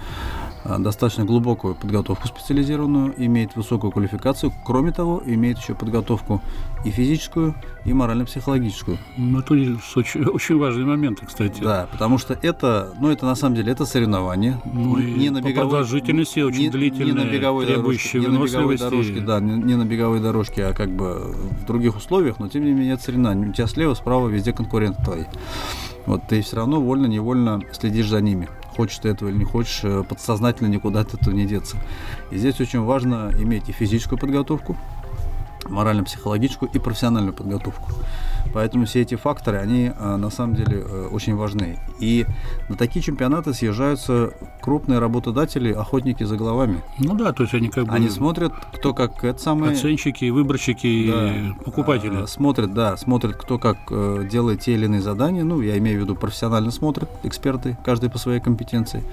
достаточно 0.63 1.25
глубокую 1.25 1.75
подготовку 1.75 2.27
специализированную, 2.27 3.13
имеет 3.17 3.55
высокую 3.55 3.91
квалификацию. 3.91 4.51
Кроме 4.65 4.91
того, 4.91 5.21
имеет 5.25 5.57
еще 5.57 5.75
подготовку 5.75 6.41
и 6.85 6.91
физическую, 6.91 7.55
и 7.85 7.93
морально-психологическую. 7.93 8.97
Ну, 9.17 9.39
это 9.39 9.53
очень, 9.53 10.25
очень 10.25 10.57
важные 10.57 10.85
моменты, 10.85 11.25
кстати. 11.25 11.61
Да, 11.61 11.87
потому 11.91 12.17
что 12.17 12.37
это, 12.41 12.93
ну, 12.99 13.09
это 13.09 13.25
на 13.25 13.35
самом 13.35 13.55
деле, 13.55 13.71
это 13.71 13.85
соревнование. 13.85 14.59
Ну, 14.65 14.97
не 14.97 15.29
на 15.29 15.41
беговой, 15.41 15.69
продолжительности 15.69 16.39
очень 16.39 16.61
не, 16.61 16.69
длительные, 16.69 17.13
не 17.13 17.23
на 17.23 17.25
беговой 17.25 17.65
дорожке, 17.65 18.19
не 18.19 18.27
на 18.27 18.43
беговой 18.43 18.77
дорожке, 18.77 19.19
да, 19.19 19.39
не, 19.39 19.53
не 19.53 19.75
на 19.75 19.85
беговой 19.85 20.19
дорожке, 20.19 20.65
а 20.65 20.73
как 20.73 20.89
бы 20.89 21.35
в 21.61 21.65
других 21.65 21.95
условиях, 21.97 22.39
но 22.39 22.47
тем 22.49 22.63
не 22.65 22.71
менее 22.71 22.93
это 22.93 23.03
соревнование. 23.03 23.49
У 23.49 23.53
тебя 23.53 23.67
слева, 23.67 23.93
справа 23.93 24.27
везде 24.27 24.53
конкуренты 24.53 25.03
твои. 25.03 25.23
Вот 26.09 26.23
ты 26.27 26.41
все 26.41 26.55
равно 26.55 26.81
вольно-невольно 26.81 27.61
следишь 27.71 28.09
за 28.09 28.19
ними 28.19 28.49
хочешь 28.79 28.99
ты 28.99 29.09
этого 29.09 29.27
или 29.27 29.37
не 29.37 29.43
хочешь, 29.43 29.81
э, 29.83 30.03
подсознательно 30.07 30.67
никуда 30.67 31.01
от 31.01 31.13
этого 31.13 31.35
не 31.35 31.45
деться. 31.45 31.75
И 32.31 32.37
здесь 32.37 32.61
очень 32.61 32.79
важно 32.79 33.29
иметь 33.37 33.67
и 33.67 33.73
физическую 33.73 34.17
подготовку, 34.17 34.77
морально-психологическую 35.67 36.69
и 36.73 36.79
профессиональную 36.79 37.33
подготовку. 37.33 37.91
Поэтому 38.53 38.85
все 38.85 39.01
эти 39.01 39.15
факторы, 39.15 39.57
они 39.57 39.91
э, 39.95 40.15
на 40.15 40.29
самом 40.29 40.55
деле 40.55 40.79
э, 40.79 41.07
очень 41.11 41.35
важны. 41.35 41.77
И 41.99 42.25
на 42.67 42.75
такие 42.75 43.03
чемпионаты 43.03 43.53
съезжаются 43.53 44.31
крупные 44.61 44.99
работодатели, 44.99 45.71
охотники 45.71 46.23
за 46.23 46.35
головами. 46.37 46.81
Ну 46.97 47.15
да, 47.15 47.33
то 47.33 47.43
есть 47.43 47.53
они 47.53 47.69
как 47.69 47.85
бы... 47.85 47.93
Они 47.93 48.09
смотрят, 48.09 48.53
кто 48.73 48.93
как 48.93 49.23
это 49.23 49.39
самое... 49.39 49.73
Оценщики, 49.73 50.29
выборщики, 50.29 51.11
да, 51.11 51.63
покупатели. 51.63 52.23
А, 52.23 52.27
смотрят, 52.27 52.73
да, 52.73 52.97
смотрят, 52.97 53.35
кто 53.35 53.59
как 53.59 53.77
э, 53.91 54.27
делает 54.29 54.61
те 54.61 54.73
или 54.73 54.85
иные 54.85 55.01
задания. 55.01 55.43
Ну, 55.43 55.61
я 55.61 55.77
имею 55.77 55.99
в 55.99 56.03
виду 56.03 56.15
профессионально 56.15 56.71
смотрят 56.71 57.09
эксперты, 57.23 57.77
каждый 57.83 58.09
по 58.09 58.17
своей 58.17 58.39
компетенции. 58.39 59.03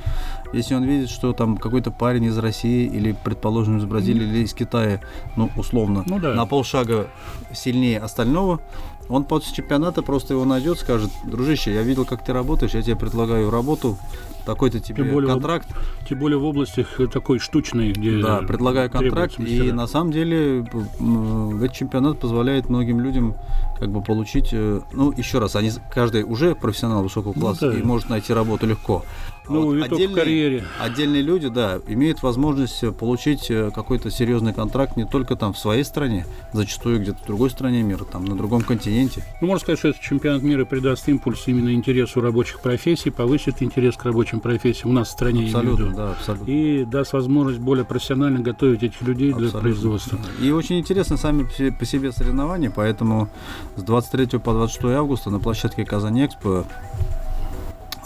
Если 0.53 0.75
он 0.75 0.85
видит, 0.85 1.11
что 1.11 1.33
там 1.33 1.57
какой-то 1.57 1.91
парень 1.91 2.25
из 2.25 2.39
России 2.39 2.87
или, 2.87 3.13
предположим, 3.13 3.79
из 3.79 3.85
Бразилии 3.85 4.27
или 4.27 4.45
из 4.45 4.55
Китая, 4.55 5.01
ну, 5.37 5.51
условно, 5.57 6.05
ну, 6.07 6.19
да. 6.19 6.35
На 6.37 6.47
полшага 6.47 7.09
сильнее 7.53 7.99
остального, 7.99 8.61
он 9.09 9.25
после 9.25 9.55
чемпионата 9.55 10.03
просто 10.03 10.35
его 10.35 10.45
найдет, 10.45 10.79
скажет, 10.79 11.11
дружище, 11.25 11.73
я 11.73 11.83
видел, 11.83 12.05
как 12.05 12.25
ты 12.25 12.33
работаешь, 12.33 12.73
я 12.73 12.83
тебе 12.83 12.97
предлагаю 12.97 13.51
работу, 13.51 13.99
такой-то 14.45 14.81
тебе 14.81 15.05
тем 15.05 15.13
более 15.13 15.33
контракт. 15.33 15.69
В, 15.69 16.09
тем 16.09 16.19
более 16.19 16.39
в 16.39 16.45
областях 16.45 17.01
такой 17.13 17.39
штучной, 17.39 17.93
где... 17.93 18.21
Да, 18.21 18.39
предлагаю 18.39 18.91
контракт, 18.91 19.39
и 19.39 19.73
на 19.73 19.87
самом 19.87 20.13
деле 20.13 20.61
этот 20.61 21.73
чемпионат 21.73 22.19
позволяет 22.19 22.69
многим 22.69 23.01
людям 23.01 23.37
как 23.79 23.91
бы 23.91 24.03
получить, 24.03 24.49
э, 24.53 24.81
ну, 24.93 25.13
еще 25.17 25.39
раз, 25.39 25.57
они 25.57 25.71
каждый 25.93 26.23
уже 26.23 26.55
профессионал 26.55 27.03
высокого 27.03 27.33
ну 27.35 27.41
класса 27.41 27.67
ну, 27.67 27.73
да. 27.73 27.79
и 27.79 27.83
может 27.83 28.09
найти 28.09 28.33
работу 28.33 28.67
легко. 28.67 29.05
А 29.49 29.53
ну, 29.53 29.67
вот 29.67 29.83
отдельные, 29.83 30.09
в 30.09 30.15
карьере. 30.15 30.65
Отдельные 30.81 31.23
люди, 31.23 31.49
да, 31.49 31.81
имеют 31.87 32.23
возможность 32.23 32.85
получить 32.97 33.51
э, 33.51 33.71
какой-то 33.73 34.11
серьезный 34.11 34.53
контракт 34.53 34.97
не 34.97 35.05
только 35.05 35.37
там 35.37 35.53
в 35.53 35.59
своей 35.59 35.85
стране, 35.85 36.27
зачастую 36.53 37.01
где-то 37.01 37.23
в 37.23 37.27
другой 37.27 37.51
стране 37.51 37.83
мира, 37.83 38.05
там 38.05 38.25
на 38.25 38.37
другом 38.37 38.63
континенте. 38.63 39.25
Ну, 39.41 39.47
можно 39.49 39.61
сказать, 39.61 39.79
что 39.79 39.89
этот 39.89 40.03
чемпионат 40.03 40.43
мира 40.43 40.65
придаст 40.65 41.09
импульс 41.09 41.45
именно 41.47 41.73
интересу 41.73 42.21
рабочих 42.21 42.61
профессий, 42.61 43.11
повысит 43.11 43.63
интерес 43.63 43.97
к 43.97 44.05
рабочим 44.05 44.41
профессиям 44.41 44.91
у 44.91 44.93
нас 44.93 45.09
в 45.09 45.13
стране. 45.13 45.45
Абсолютно, 45.45 45.95
да, 45.95 46.11
абсолютно. 46.13 46.51
И 46.51 46.85
даст 46.85 47.13
возможность 47.13 47.61
более 47.61 47.85
профессионально 47.85 48.41
готовить 48.41 48.83
этих 48.83 49.01
людей 49.03 49.31
абсолютно. 49.31 49.61
для 49.61 49.61
производства. 49.61 50.19
И 50.41 50.51
очень 50.51 50.79
интересно 50.79 51.17
сами 51.17 51.47
по 51.71 51.85
себе 51.85 52.11
соревнования, 52.11 52.73
поэтому 52.75 53.29
с 53.77 53.83
23 53.83 54.39
по 54.39 54.53
26 54.53 54.85
августа 54.97 55.31
на 55.31 55.41
площадке 55.41 55.85
Казань-Экспо 55.85 56.49
Э, 56.49 56.65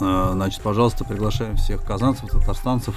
значит, 0.01 0.61
пожалуйста, 0.61 1.05
приглашаем 1.05 1.55
всех 1.55 1.83
казанцев, 1.83 2.29
татарстанцев, 2.29 2.95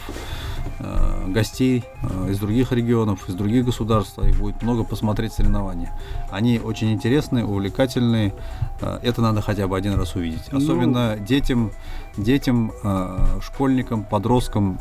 э, 0.79 1.29
гостей 1.29 1.85
э, 2.03 2.31
из 2.31 2.39
других 2.39 2.73
регионов, 2.73 3.29
из 3.29 3.35
других 3.35 3.67
государств. 3.67 4.19
Их 4.19 4.39
будет 4.39 4.63
много 4.63 4.85
посмотреть 4.85 5.33
соревнования. 5.33 5.93
Они 6.31 6.59
очень 6.59 6.93
интересные, 6.93 7.45
увлекательные. 7.45 8.35
Это 8.81 9.23
надо 9.23 9.41
хотя 9.41 9.69
бы 9.69 9.77
один 9.77 9.95
раз 9.95 10.15
увидеть. 10.15 10.43
Ну, 10.51 10.59
Особенно 10.59 11.17
ну, 11.17 11.25
детям, 11.25 11.73
детям, 12.17 12.73
школьникам, 13.41 14.05
подросткам. 14.05 14.79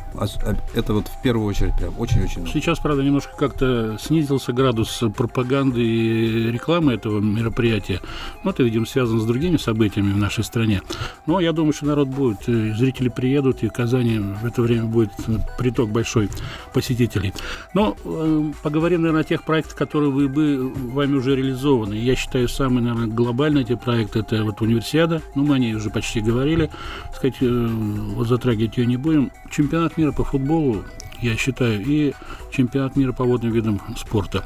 Это 0.74 0.94
вот 0.94 1.08
в 1.08 1.22
первую 1.22 1.48
очередь 1.48 1.76
прям 1.78 1.94
очень-очень. 1.98 2.48
Сейчас, 2.48 2.80
правда, 2.80 3.04
немножко 3.04 3.36
как-то 3.38 3.98
снизился 4.00 4.52
градус 4.52 5.04
пропаганды 5.16 5.82
и 5.82 6.52
рекламы 6.52 6.94
этого 6.94 7.20
мероприятия. 7.20 8.02
Но 8.44 8.52
это, 8.52 8.64
видимо, 8.64 8.86
связано 8.86 9.20
с 9.20 9.26
другими 9.26 9.58
событиями 9.58 10.12
в 10.12 10.18
нашей 10.18 10.44
стране. 10.44 10.82
Но 11.26 11.40
я 11.40 11.54
думаю, 11.54 11.74
что 11.74 11.86
народ 11.86 12.10
будет, 12.14 12.44
зрители 12.46 13.10
приедут, 13.10 13.64
и 13.64 13.70
Казани 13.70 14.20
в 14.20 14.46
это 14.46 14.62
время 14.62 14.86
будет 14.86 15.12
приток 15.58 15.90
большой 15.90 16.30
посетителей. 16.74 17.34
Но 17.74 17.96
э, 18.04 18.52
поговорим, 18.62 19.02
наверное, 19.02 19.22
о 19.22 19.26
тех 19.26 19.44
проектах, 19.44 19.76
которые 19.76 20.12
вы 20.12 20.28
бы 20.28 20.72
вами 20.74 21.16
уже 21.16 21.36
реализованы. 21.36 21.96
Я 21.96 22.16
считаю, 22.16 22.48
самый, 22.48 22.82
наверное, 22.82 23.08
глобальный 23.08 23.62
эти 23.62 23.76
проекты– 23.76 24.20
это 24.20 24.44
вот 24.44 24.62
универсиада. 24.62 25.22
Ну, 25.36 25.44
мы 25.44 25.56
о 25.56 25.60
ней 25.60 25.76
уже 25.76 25.90
почти 25.90 26.22
говорили. 26.22 26.70
Сказать, 27.16 27.38
э, 27.42 27.46
вот 27.46 28.28
затрагивать 28.28 28.78
ее 28.78 28.86
не 28.86 28.98
будем. 28.98 29.32
Чемпионат 29.52 29.98
мира 29.98 30.12
по 30.12 30.24
футболу, 30.24 30.84
я 31.22 31.36
считаю, 31.36 31.84
и 31.86 32.14
чемпионат 32.52 32.96
мира 32.96 33.14
по 33.14 33.24
водным 33.24 33.52
видам 33.52 33.82
спорта. 33.98 34.46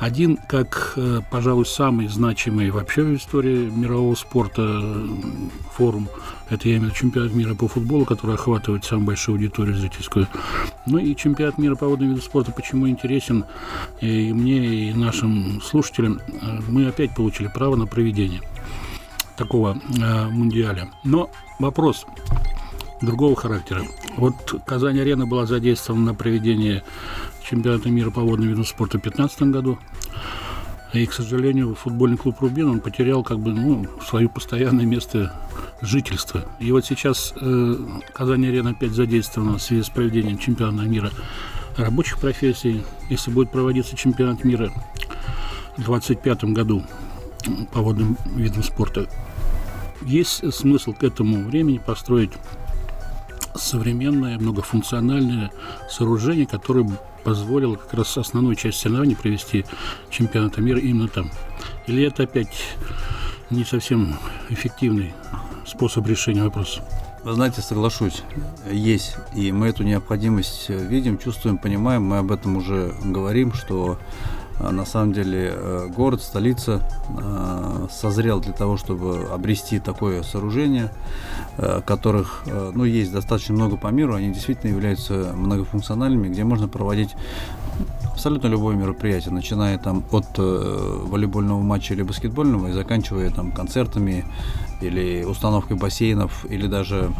Один, 0.00 0.38
как, 0.48 0.94
э, 0.96 1.20
пожалуй, 1.30 1.66
самый 1.66 2.08
значимый 2.08 2.70
вообще 2.70 3.02
в 3.02 3.14
истории 3.14 3.68
мирового 3.68 4.14
спорта 4.14 4.62
э, 4.62 5.06
форум, 5.74 6.08
это 6.48 6.70
я 6.70 6.76
имею 6.76 6.80
в 6.80 6.84
виду 6.86 6.96
чемпионат 6.96 7.34
мира 7.34 7.54
по 7.54 7.68
футболу, 7.68 8.06
который 8.06 8.36
охватывает 8.36 8.82
самую 8.86 9.08
большую 9.08 9.36
аудиторию 9.36 9.76
зрительскую. 9.76 10.26
Ну 10.86 10.96
и 10.96 11.14
чемпионат 11.14 11.58
мира 11.58 11.74
по 11.74 11.86
водным 11.86 12.08
видам 12.08 12.22
спорта 12.22 12.50
почему 12.50 12.88
интересен 12.88 13.44
и 14.00 14.32
мне, 14.32 14.88
и 14.88 14.94
нашим 14.94 15.60
слушателям. 15.60 16.18
Э, 16.40 16.60
мы 16.66 16.88
опять 16.88 17.14
получили 17.14 17.50
право 17.54 17.76
на 17.76 17.86
проведение 17.86 18.40
такого 19.36 19.76
э, 20.02 20.28
мундиаля. 20.28 20.88
Но 21.04 21.30
вопрос 21.58 22.06
другого 23.02 23.36
характера. 23.36 23.82
Вот 24.16 24.34
Казань-арена 24.66 25.26
была 25.26 25.46
задействована 25.46 26.06
на 26.06 26.14
проведение 26.14 26.82
чемпионата 27.50 27.90
мира 27.90 28.10
по 28.10 28.20
водным 28.20 28.48
видам 28.48 28.64
спорта 28.64 28.98
в 28.98 29.02
2015 29.02 29.42
году. 29.52 29.78
И, 30.92 31.06
к 31.06 31.12
сожалению, 31.12 31.74
футбольный 31.74 32.16
клуб 32.16 32.40
«Рубин» 32.40 32.68
он 32.68 32.80
потерял 32.80 33.22
как 33.22 33.38
бы, 33.38 33.52
ну, 33.52 33.86
свое 34.04 34.28
постоянное 34.28 34.84
место 34.84 35.32
жительства. 35.80 36.44
И 36.58 36.72
вот 36.72 36.84
сейчас 36.84 37.32
э, 37.40 37.76
Казань-арена 38.12 38.70
опять 38.70 38.92
задействована 38.92 39.58
в 39.58 39.62
связи 39.62 39.82
с 39.82 39.88
проведением 39.88 40.38
чемпионата 40.38 40.88
мира 40.88 41.10
рабочих 41.76 42.18
профессий. 42.18 42.82
Если 43.08 43.30
будет 43.30 43.52
проводиться 43.52 43.96
чемпионат 43.96 44.42
мира 44.44 44.70
в 45.76 45.84
2025 45.84 46.44
году 46.44 46.84
по 47.72 47.80
водным 47.80 48.16
видам 48.34 48.64
спорта, 48.64 49.08
есть 50.02 50.52
смысл 50.52 50.92
к 50.92 51.04
этому 51.04 51.44
времени 51.44 51.78
построить 51.78 52.32
современное 53.54 54.38
многофункциональное 54.38 55.52
сооружение, 55.88 56.46
которое 56.46 56.88
позволило 57.24 57.76
как 57.76 57.94
раз 57.94 58.16
основную 58.18 58.56
часть 58.56 58.78
соревнований 58.78 59.16
провести 59.16 59.64
чемпионата 60.10 60.60
мира 60.60 60.78
именно 60.78 61.08
там. 61.08 61.30
Или 61.86 62.04
это 62.04 62.24
опять 62.24 62.76
не 63.50 63.64
совсем 63.64 64.16
эффективный 64.48 65.12
способ 65.66 66.06
решения 66.06 66.42
вопроса? 66.42 66.82
Вы 67.22 67.34
знаете, 67.34 67.60
соглашусь, 67.60 68.22
есть. 68.70 69.16
И 69.34 69.52
мы 69.52 69.68
эту 69.68 69.82
необходимость 69.82 70.70
видим, 70.70 71.18
чувствуем, 71.18 71.58
понимаем. 71.58 72.02
Мы 72.02 72.18
об 72.18 72.32
этом 72.32 72.56
уже 72.56 72.94
говорим, 73.04 73.52
что 73.52 73.98
на 74.60 74.84
самом 74.84 75.12
деле 75.12 75.52
э, 75.54 75.88
город, 75.94 76.22
столица 76.22 76.82
э, 77.08 77.86
созрел 77.90 78.40
для 78.40 78.52
того, 78.52 78.76
чтобы 78.76 79.28
обрести 79.32 79.78
такое 79.78 80.22
сооружение, 80.22 80.90
э, 81.56 81.80
которых 81.84 82.44
ну, 82.46 82.84
есть 82.84 83.12
достаточно 83.12 83.54
много 83.54 83.76
по 83.76 83.88
миру, 83.88 84.14
они 84.14 84.32
действительно 84.32 84.70
являются 84.70 85.32
многофункциональными, 85.34 86.28
где 86.28 86.44
можно 86.44 86.68
проводить 86.68 87.16
абсолютно 88.12 88.48
любое 88.48 88.76
мероприятие, 88.76 89.32
начиная 89.32 89.78
там 89.78 90.04
от 90.10 90.36
волейбольного 90.36 91.60
матча 91.60 91.94
или 91.94 92.02
баскетбольного 92.02 92.68
и 92.68 92.72
заканчивая 92.72 93.30
там 93.30 93.52
концертами 93.52 94.26
или 94.80 95.24
установкой 95.24 95.76
бассейнов 95.76 96.44
или 96.50 96.66
даже 96.66 97.10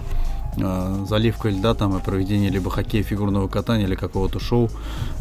э, 0.63 1.07
заливкой 1.09 1.53
льда 1.53 1.75
там 1.75 1.97
и 1.97 2.03
проведение 2.03 2.51
либо 2.51 2.71
хоккея, 2.71 3.03
фигурного 3.03 3.49
катания 3.49 3.87
или 3.87 3.95
какого-то 3.95 4.41
шоу, 4.41 4.71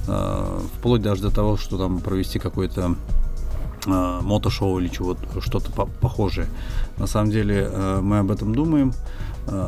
э, 0.08 0.60
вплоть 0.76 1.02
даже 1.02 1.22
до 1.22 1.32
того, 1.32 1.58
что 1.58 1.78
там 1.78 2.00
провести 2.00 2.40
какое-то 2.40 2.96
э, 3.86 4.20
мотошоу 4.22 4.80
или 4.80 4.88
чего-то 4.88 5.42
что-то 5.42 5.72
по 5.72 5.86
похожее. 5.86 6.48
На 6.98 7.08
самом 7.08 7.32
деле 7.32 7.70
э, 7.72 8.00
мы 8.02 8.20
об 8.20 8.32
этом 8.32 8.54
думаем. 8.54 8.94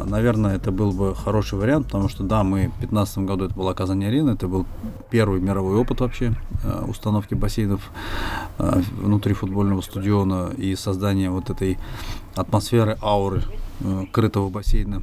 Наверное, 0.06 0.58
это 0.58 0.70
был 0.70 0.92
бы 0.92 1.16
хороший 1.16 1.58
вариант, 1.58 1.88
потому 1.88 2.08
что 2.08 2.22
да, 2.24 2.44
мы 2.44 2.68
в 2.68 2.80
2015 2.82 3.18
году 3.20 3.46
это 3.46 3.56
была 3.56 3.74
Казань-арена, 3.74 4.32
это 4.32 4.48
был 4.48 4.68
первый 5.10 5.42
мировой 5.42 5.76
опыт 5.78 6.02
вообще 6.02 6.36
установки 6.88 7.34
бассейнов 7.34 7.90
внутри 8.60 9.34
футбольного 9.34 9.82
стадиона 9.82 10.52
и 10.56 10.76
создания 10.76 11.32
вот 11.32 11.50
этой 11.50 11.80
атмосферы, 12.36 12.96
ауры 13.02 13.42
крытого 14.12 14.50
бассейна 14.50 15.02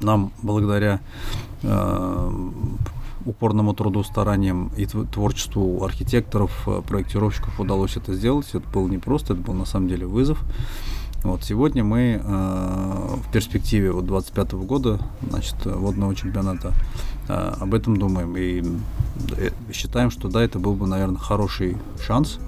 нам 0.00 0.32
благодаря 0.42 1.00
э, 1.62 2.50
упорному 3.26 3.74
труду, 3.74 4.02
стараниям 4.02 4.70
и 4.76 4.86
творчеству 4.86 5.84
архитекторов, 5.84 6.50
э, 6.66 6.82
проектировщиков 6.86 7.58
удалось 7.60 7.96
это 7.96 8.14
сделать. 8.14 8.48
Это 8.52 8.68
было 8.68 8.88
непросто, 8.88 9.34
это 9.34 9.42
был 9.42 9.54
на 9.54 9.64
самом 9.64 9.88
деле 9.88 10.06
вызов. 10.06 10.42
Вот 11.24 11.42
сегодня 11.42 11.82
мы 11.82 12.20
э, 12.22 13.16
в 13.26 13.32
перспективе 13.32 13.90
вот 13.90 14.06
25 14.06 14.52
года, 14.52 15.00
значит, 15.28 15.56
водного 15.64 16.14
чемпионата 16.14 16.72
э, 17.28 17.54
об 17.60 17.74
этом 17.74 17.96
думаем 17.96 18.36
и 18.36 18.62
э, 19.36 19.50
считаем, 19.72 20.12
что 20.12 20.28
да, 20.28 20.42
это 20.44 20.60
был 20.60 20.74
бы, 20.74 20.86
наверное, 20.86 21.18
хороший 21.18 21.76
шанс 22.00 22.38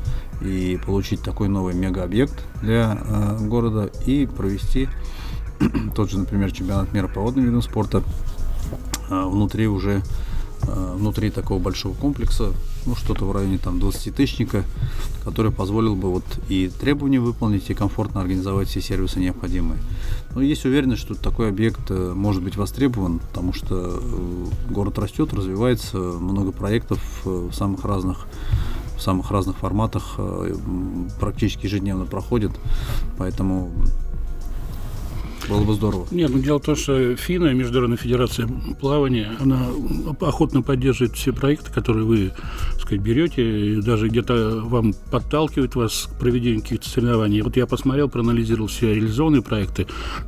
и 0.40 0.78
получить 0.86 1.20
такой 1.22 1.48
новый 1.48 1.74
мегаобъект 1.74 2.44
для 2.62 2.96
э, 3.00 3.38
города 3.40 3.90
и 4.06 4.26
провести 4.26 4.88
тот 5.94 6.10
же, 6.10 6.18
например, 6.18 6.52
чемпионат 6.52 6.92
мира 6.92 7.08
по 7.08 7.20
водным 7.20 7.44
видам 7.44 7.62
спорта 7.62 8.02
э, 9.10 9.24
внутри 9.24 9.66
уже 9.66 10.02
Э, 10.66 10.94
внутри 10.94 11.30
такого 11.30 11.58
большого 11.58 11.94
комплекса, 11.94 12.52
ну, 12.84 12.94
что-то 12.94 13.24
в 13.24 13.32
районе 13.32 13.56
там 13.56 13.80
20 13.80 14.14
тысячника, 14.14 14.64
который 15.24 15.50
позволил 15.50 15.96
бы 15.96 16.10
вот 16.10 16.24
и 16.48 16.68
требования 16.68 17.18
выполнить, 17.18 17.70
и 17.70 17.74
комфортно 17.74 18.20
организовать 18.20 18.68
все 18.68 18.82
сервисы 18.82 19.20
необходимые. 19.20 19.80
Но 20.34 20.42
есть 20.42 20.64
уверенность, 20.66 21.00
что 21.00 21.14
такой 21.14 21.48
объект 21.48 21.90
э, 21.90 22.12
может 22.14 22.42
быть 22.42 22.56
востребован, 22.56 23.20
потому 23.20 23.54
что 23.54 24.00
э, 24.02 24.70
город 24.70 24.98
растет, 24.98 25.32
развивается, 25.32 25.96
много 25.96 26.52
проектов 26.52 27.00
в 27.24 27.52
самых 27.52 27.84
разных 27.84 28.26
в 28.96 29.02
самых 29.02 29.30
разных 29.30 29.56
форматах 29.56 30.18
практически 31.18 31.64
ежедневно 31.64 32.04
проходит, 32.04 32.50
поэтому 33.16 33.72
было 35.50 35.64
бы 35.64 35.74
здорово. 35.74 36.06
Нет, 36.10 36.30
ну 36.32 36.38
дело 36.38 36.58
в 36.58 36.64
том, 36.64 36.76
что 36.76 37.16
ФИНА, 37.16 37.52
Международная 37.52 37.98
Федерация 37.98 38.48
плавания, 38.80 39.32
она 39.40 39.66
охотно 40.20 40.62
поддерживает 40.62 41.16
все 41.16 41.32
проекты, 41.32 41.72
которые 41.72 42.04
вы, 42.04 42.32
так 42.72 42.82
сказать, 42.82 43.02
берете, 43.02 43.72
и 43.72 43.82
даже 43.82 44.08
где-то 44.08 44.62
вам 44.64 44.94
подталкивает 45.10 45.74
вас 45.74 46.08
к 46.10 46.18
проведению 46.18 46.62
каких-то 46.62 46.88
соревнований. 46.88 47.42
Вот 47.42 47.56
я 47.56 47.66
посмотрел, 47.66 48.08
проанализировал 48.08 48.68
все 48.68 48.94
реализованные 48.94 49.42
проекты. 49.42 49.86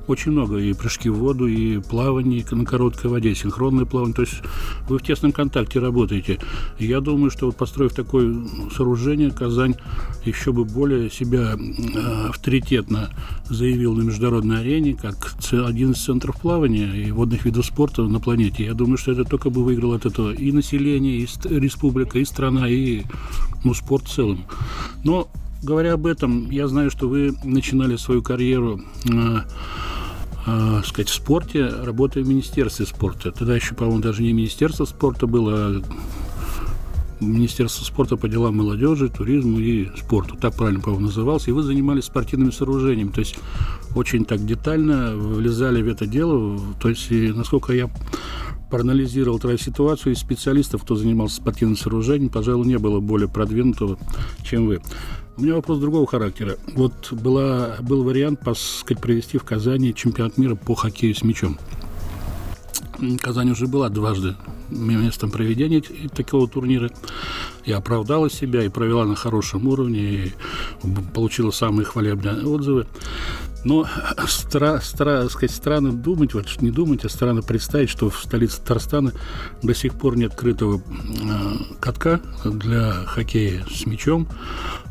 Очень 0.09 0.33
много. 0.33 0.59
И 0.59 0.73
прыжки 0.73 1.09
в 1.09 1.15
воду, 1.15 1.47
и 1.47 1.79
плавание 1.79 2.45
на 2.51 2.65
короткой 2.65 3.11
воде, 3.11 3.35
синхронное 3.35 3.85
плавание. 3.85 4.15
То 4.15 4.23
есть 4.23 4.43
вы 4.89 4.99
в 4.99 5.03
тесном 5.03 5.33
контакте 5.33 5.79
работаете. 5.79 6.41
Я 6.79 7.01
думаю, 7.01 7.31
что 7.31 7.47
вот 7.47 7.57
построив 7.57 7.95
такое 7.95 8.35
сооружение, 8.75 9.31
Казань 9.31 9.77
еще 10.25 10.53
бы 10.53 10.65
более 10.65 11.11
себя 11.11 11.55
э, 11.55 12.29
авторитетно 12.29 13.11
заявил 13.49 13.95
на 13.95 14.03
международной 14.03 14.61
арене, 14.61 14.95
как 15.19 15.37
один 15.67 15.93
из 15.93 16.05
центров 16.05 16.41
плавания 16.41 16.87
и 16.87 17.11
водных 17.11 17.45
видов 17.45 17.67
спорта 17.67 18.03
на 18.03 18.21
планете. 18.21 18.65
Я 18.65 18.75
думаю, 18.75 18.97
что 18.97 19.13
это 19.13 19.25
только 19.25 19.51
бы 19.51 19.65
выиграл 19.65 19.93
от 19.93 20.07
этого 20.07 20.33
и 20.33 20.53
население, 20.53 21.19
и 21.19 21.29
республика, 21.49 22.19
и 22.19 22.25
страна, 22.25 22.69
и 22.69 23.03
ну, 23.65 23.75
спорт 23.75 24.07
в 24.07 24.15
целом. 24.15 24.45
Но 25.05 25.29
говоря 25.63 25.95
об 25.95 26.07
этом, 26.07 26.51
я 26.51 26.69
знаю, 26.69 26.91
что 26.91 27.09
вы 27.09 27.35
начинали 27.45 27.97
свою 27.97 28.23
карьеру 28.23 28.81
э, 29.11 29.39
э, 30.47 30.83
сказать, 30.85 31.09
в 31.09 31.15
спорте, 31.15 31.67
работая 31.67 32.25
в 32.25 32.29
Министерстве 32.29 32.87
спорта. 32.87 33.33
Тогда 33.33 33.55
еще, 33.55 33.75
по-моему, 33.75 34.01
даже 34.01 34.23
не 34.23 34.33
Министерство 34.33 34.85
спорта 34.85 35.27
было, 35.27 35.55
а 35.55 35.83
Министерство 37.23 37.85
спорта 37.85 38.17
по 38.17 38.29
делам 38.29 38.57
молодежи, 38.57 39.09
туризму 39.09 39.59
и 39.59 39.89
спорту. 39.97 40.37
Так 40.37 40.55
правильно, 40.55 40.81
по-моему, 40.81 41.07
назывался. 41.07 41.51
И 41.51 41.53
вы 41.53 41.63
занимались 41.63 42.05
спортивными 42.05 42.51
сооружениями. 42.51 43.11
То 43.11 43.21
есть 43.21 43.37
очень 43.95 44.25
так 44.25 44.45
детально 44.45 45.17
влезали 45.17 45.83
в 45.83 45.89
это 45.89 46.07
дело. 46.07 46.61
То 46.81 46.89
есть, 46.89 47.11
и, 47.11 47.33
насколько 47.33 47.73
я 47.73 47.91
проанализировал 48.71 49.39
твою 49.39 49.59
ситуацию, 49.59 50.15
из 50.15 50.19
специалистов, 50.19 50.83
кто 50.83 50.97
занимался 50.97 51.37
спортивным 51.37 51.77
сооружением, 51.77 52.31
пожалуй, 52.31 52.67
не 52.67 52.79
было 52.79 53.01
более 53.01 53.29
продвинутого, 53.29 53.99
чем 54.43 54.67
вы. 54.67 54.81
У 55.37 55.43
меня 55.43 55.55
вопрос 55.55 55.79
другого 55.79 56.07
характера. 56.07 56.57
Вот 56.75 57.13
была, 57.13 57.77
был 57.81 58.03
вариант, 58.03 58.41
сказать, 58.55 59.03
провести 59.03 59.39
в 59.39 59.45
Казани 59.45 59.95
чемпионат 59.95 60.39
мира 60.39 60.55
по 60.55 60.75
хоккею 60.75 61.15
с 61.15 61.23
мячом. 61.23 61.59
Казань 63.21 63.51
уже 63.51 63.67
была 63.67 63.89
дважды 63.89 64.37
местом 64.71 65.31
проведения 65.31 65.83
такого 66.15 66.49
турнира. 66.49 66.91
И 67.65 67.73
оправдала 67.73 68.31
себя, 68.31 68.65
и 68.65 68.69
провела 68.69 69.05
на 69.05 69.15
хорошем 69.15 69.69
уровне, 69.69 70.01
и 70.01 70.33
получила 71.15 71.51
самые 71.51 71.85
хвалебные 71.85 72.47
отзывы. 72.47 72.87
Но 73.65 73.87
стра, 74.27 74.81
стра, 74.81 75.29
сказать, 75.29 75.55
странно 75.55 75.93
думать, 75.93 76.35
вот 76.35 76.47
не 76.61 76.71
думать, 76.71 77.05
а 77.05 77.09
странно 77.09 77.43
представить, 77.43 77.91
что 77.91 78.11
в 78.11 78.19
столице 78.19 78.59
Татарстана 78.59 79.13
до 79.63 79.75
сих 79.75 79.95
пор 79.95 80.17
нет 80.17 80.33
открытого 80.33 80.79
э, 80.79 81.75
катка 81.79 82.21
для 82.45 82.93
хоккея 82.93 83.65
с 83.71 83.87
мячом, 83.87 84.27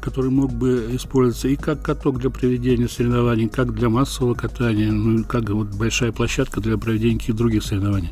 который 0.01 0.29
мог 0.29 0.53
бы 0.53 0.87
использоваться 0.91 1.49
и 1.49 1.55
как 1.55 1.81
каток 1.81 2.19
для 2.19 2.29
проведения 2.29 2.87
соревнований, 2.87 3.49
как 3.49 3.73
для 3.73 3.89
массового 3.89 4.35
катания, 4.35 4.91
ну, 4.91 5.23
как 5.25 5.49
вот 5.49 5.67
большая 5.67 6.11
площадка 6.11 6.61
для 6.61 6.77
проведения 6.77 7.19
каких-то 7.19 7.37
других 7.37 7.63
соревнований. 7.63 8.11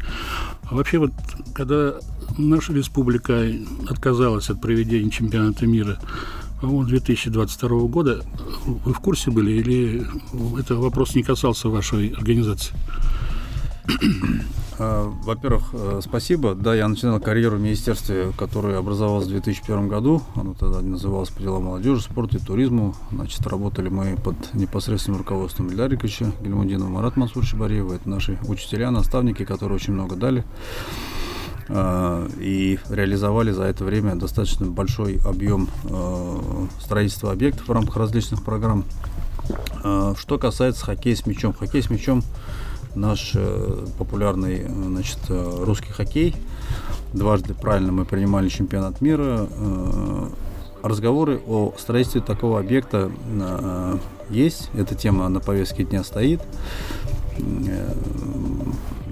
А 0.63 0.75
вообще 0.75 0.97
вот, 0.97 1.11
когда 1.53 1.95
наша 2.37 2.73
республика 2.73 3.45
отказалась 3.87 4.49
от 4.49 4.61
проведения 4.61 5.09
чемпионата 5.09 5.65
мира 5.65 5.97
по-моему, 6.61 6.83
2022 6.85 7.69
года. 7.87 8.23
Вы 8.65 8.93
в 8.93 8.99
курсе 8.99 9.31
были 9.31 9.51
или 9.51 10.05
это 10.59 10.75
вопрос 10.75 11.15
не 11.15 11.23
касался 11.23 11.69
вашей 11.69 12.09
организации? 12.09 12.75
А, 14.81 15.11
во-первых, 15.23 15.71
э, 15.73 15.99
спасибо. 16.01 16.55
Да, 16.55 16.73
я 16.73 16.87
начинал 16.87 17.19
карьеру 17.19 17.57
в 17.57 17.59
министерстве, 17.59 18.31
которое 18.37 18.77
образовалось 18.77 19.25
в 19.25 19.29
2001 19.29 19.89
году. 19.89 20.21
Оно 20.35 20.53
тогда 20.53 20.79
называлось 20.79 21.29
по 21.29 21.41
делам 21.41 21.65
молодежи, 21.65 22.01
спорту 22.01 22.37
и 22.37 22.39
туризму. 22.39 22.95
Значит, 23.11 23.45
работали 23.45 23.89
мы 23.89 24.15
под 24.15 24.53
непосредственным 24.53 25.19
руководством 25.19 25.67
Ильдара 25.67 25.89
Ильдариковича 25.89 26.31
Гельмудинова, 26.41 26.87
Марат 26.87 27.17
Мансур 27.17 27.43
Шибариева. 27.43 27.95
Это 27.95 28.07
наши 28.07 28.39
учителя, 28.47 28.89
наставники, 28.89 29.43
которые 29.43 29.75
очень 29.75 29.91
много 29.91 30.15
дали. 30.15 30.45
Э, 31.69 32.27
и 32.39 32.79
реализовали 32.89 33.51
за 33.51 33.63
это 33.63 33.83
время 33.83 34.15
достаточно 34.15 34.65
большой 34.65 35.19
объем 35.23 35.69
э, 35.83 36.65
строительства 36.81 37.31
объектов 37.31 37.67
в 37.67 37.71
рамках 37.71 37.97
различных 37.97 38.43
программ. 38.43 38.85
Э, 39.83 40.15
что 40.17 40.39
касается 40.39 40.85
хоккея 40.85 41.15
с 41.15 41.27
мячом. 41.27 41.53
Хоккей 41.53 41.83
с 41.83 41.89
мячом 41.89 42.23
наш 42.95 43.35
популярный 43.99 44.65
значит, 44.67 45.19
русский 45.29 45.91
хоккей. 45.91 46.35
Дважды 47.13 47.53
правильно 47.53 47.91
мы 47.91 48.03
принимали 48.03 48.49
чемпионат 48.49 48.99
мира. 48.99 49.47
Разговоры 50.81 51.39
о 51.45 51.73
строительстве 51.77 52.21
такого 52.21 52.59
объекта 52.59 53.11
есть. 54.31 54.71
Эта 54.73 54.95
тема 54.95 55.29
на 55.29 55.39
повестке 55.39 55.83
дня 55.83 56.03
стоит. 56.03 56.41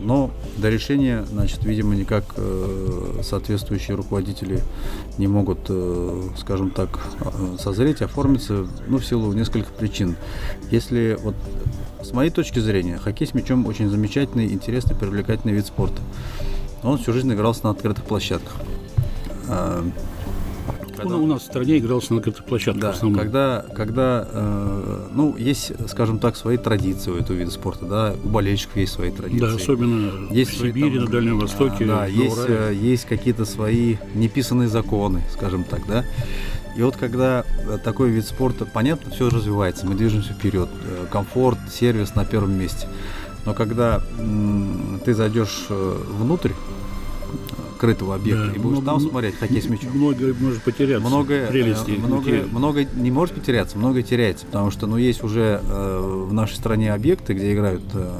Но 0.08 0.32
до 0.56 0.70
решения, 0.70 1.26
значит, 1.26 1.66
видимо, 1.66 1.94
никак 1.94 2.24
э, 2.38 3.20
соответствующие 3.24 3.98
руководители 3.98 4.64
не 5.18 5.28
могут, 5.28 5.60
э, 5.68 6.30
скажем 6.38 6.70
так, 6.70 6.98
э, 7.20 7.58
созреть, 7.60 8.02
оформиться, 8.02 8.68
ну, 8.88 9.00
в 9.00 9.06
силу 9.06 9.34
нескольких 9.34 9.74
причин. 9.74 10.16
Если 10.72 11.20
вот 11.22 11.36
с 12.02 12.14
моей 12.14 12.30
точки 12.30 12.60
зрения, 12.60 12.98
хоккей 12.98 13.28
с 13.28 13.34
мячом 13.34 13.66
очень 13.66 13.90
замечательный, 13.90 14.46
интересный, 14.46 14.96
привлекательный 14.96 15.54
вид 15.54 15.66
спорта. 15.66 16.02
Он 16.84 16.98
всю 16.98 17.12
жизнь 17.12 17.34
игрался 17.34 17.66
на 17.66 17.72
открытых 17.72 18.06
площадках. 18.06 18.56
Когда... 20.98 21.16
Ну, 21.16 21.24
у 21.24 21.28
нас 21.28 21.42
в 21.42 21.46
стране 21.46 21.78
игрался 21.78 22.14
на 22.14 22.22
каких-то 22.22 22.44
площадках 22.44 22.82
да, 22.82 22.92
в 22.92 22.96
основном. 22.96 23.20
Когда, 23.20 23.66
когда 23.76 24.28
э, 24.32 25.08
ну, 25.14 25.36
есть, 25.38 25.72
скажем 25.90 26.20
так, 26.20 26.36
свои 26.36 26.58
традиции 26.58 27.12
у 27.12 27.16
этого 27.16 27.38
вида 27.38 27.52
спорта, 27.52 27.86
да, 27.86 28.16
у 28.24 28.30
болельщиков 28.30 28.78
есть 28.78 28.94
свои 28.94 29.12
традиции. 29.12 29.40
Да, 29.40 29.54
особенно 29.56 30.34
есть 30.34 30.52
в 30.52 30.58
Сибири, 30.58 30.80
свои, 30.82 30.94
там, 30.96 31.06
на 31.06 31.12
Дальнем 31.12 31.40
Востоке. 31.40 31.86
Да, 31.86 32.06
есть, 32.06 32.38
э, 32.48 32.74
есть 32.74 33.06
какие-то 33.06 33.46
свои 33.46 33.98
неписанные 34.16 34.68
законы, 34.68 35.22
скажем 35.34 35.64
так, 35.64 35.88
да. 35.88 36.04
И 36.76 36.82
вот 36.84 36.96
когда 36.96 37.44
такой 37.84 38.10
вид 38.12 38.26
спорта, 38.26 38.66
понятно, 38.66 39.12
все 39.12 39.30
развивается, 39.30 39.88
мы 39.88 39.96
движемся 39.96 40.34
вперед, 40.34 40.70
э, 40.84 41.06
комфорт, 41.12 41.58
сервис 41.72 42.14
на 42.16 42.24
первом 42.24 42.58
месте. 42.58 42.88
Но 43.46 43.54
когда 43.54 44.02
м- 44.20 45.00
ты 45.04 45.14
зайдешь 45.14 45.66
э, 45.70 45.98
внутрь, 46.20 46.52
крытого 47.78 48.16
объекта, 48.16 48.48
да, 48.48 48.54
и 48.54 48.60
будешь 48.60 48.80
много, 48.80 48.86
там 48.86 49.00
смотреть 49.00 49.36
хоккей 49.36 49.62
с 49.62 49.70
мячом. 49.70 49.90
Многое 49.94 50.34
может 50.40 50.62
потеряться. 50.64 51.08
Многое, 51.08 51.48
прелести. 51.48 51.92
Э, 51.92 52.00
многое, 52.00 52.46
многое 52.52 52.88
не 52.96 53.12
может 53.12 53.36
потеряться, 53.36 53.78
многое 53.78 54.04
теряется, 54.04 54.46
потому 54.46 54.72
что 54.72 54.88
ну, 54.88 54.98
есть 54.98 55.24
уже 55.24 55.62
э, 55.64 56.26
в 56.30 56.34
нашей 56.34 56.56
стране 56.56 56.94
объекты, 56.94 57.34
где 57.34 57.54
играют 57.54 57.84
э, 57.94 58.12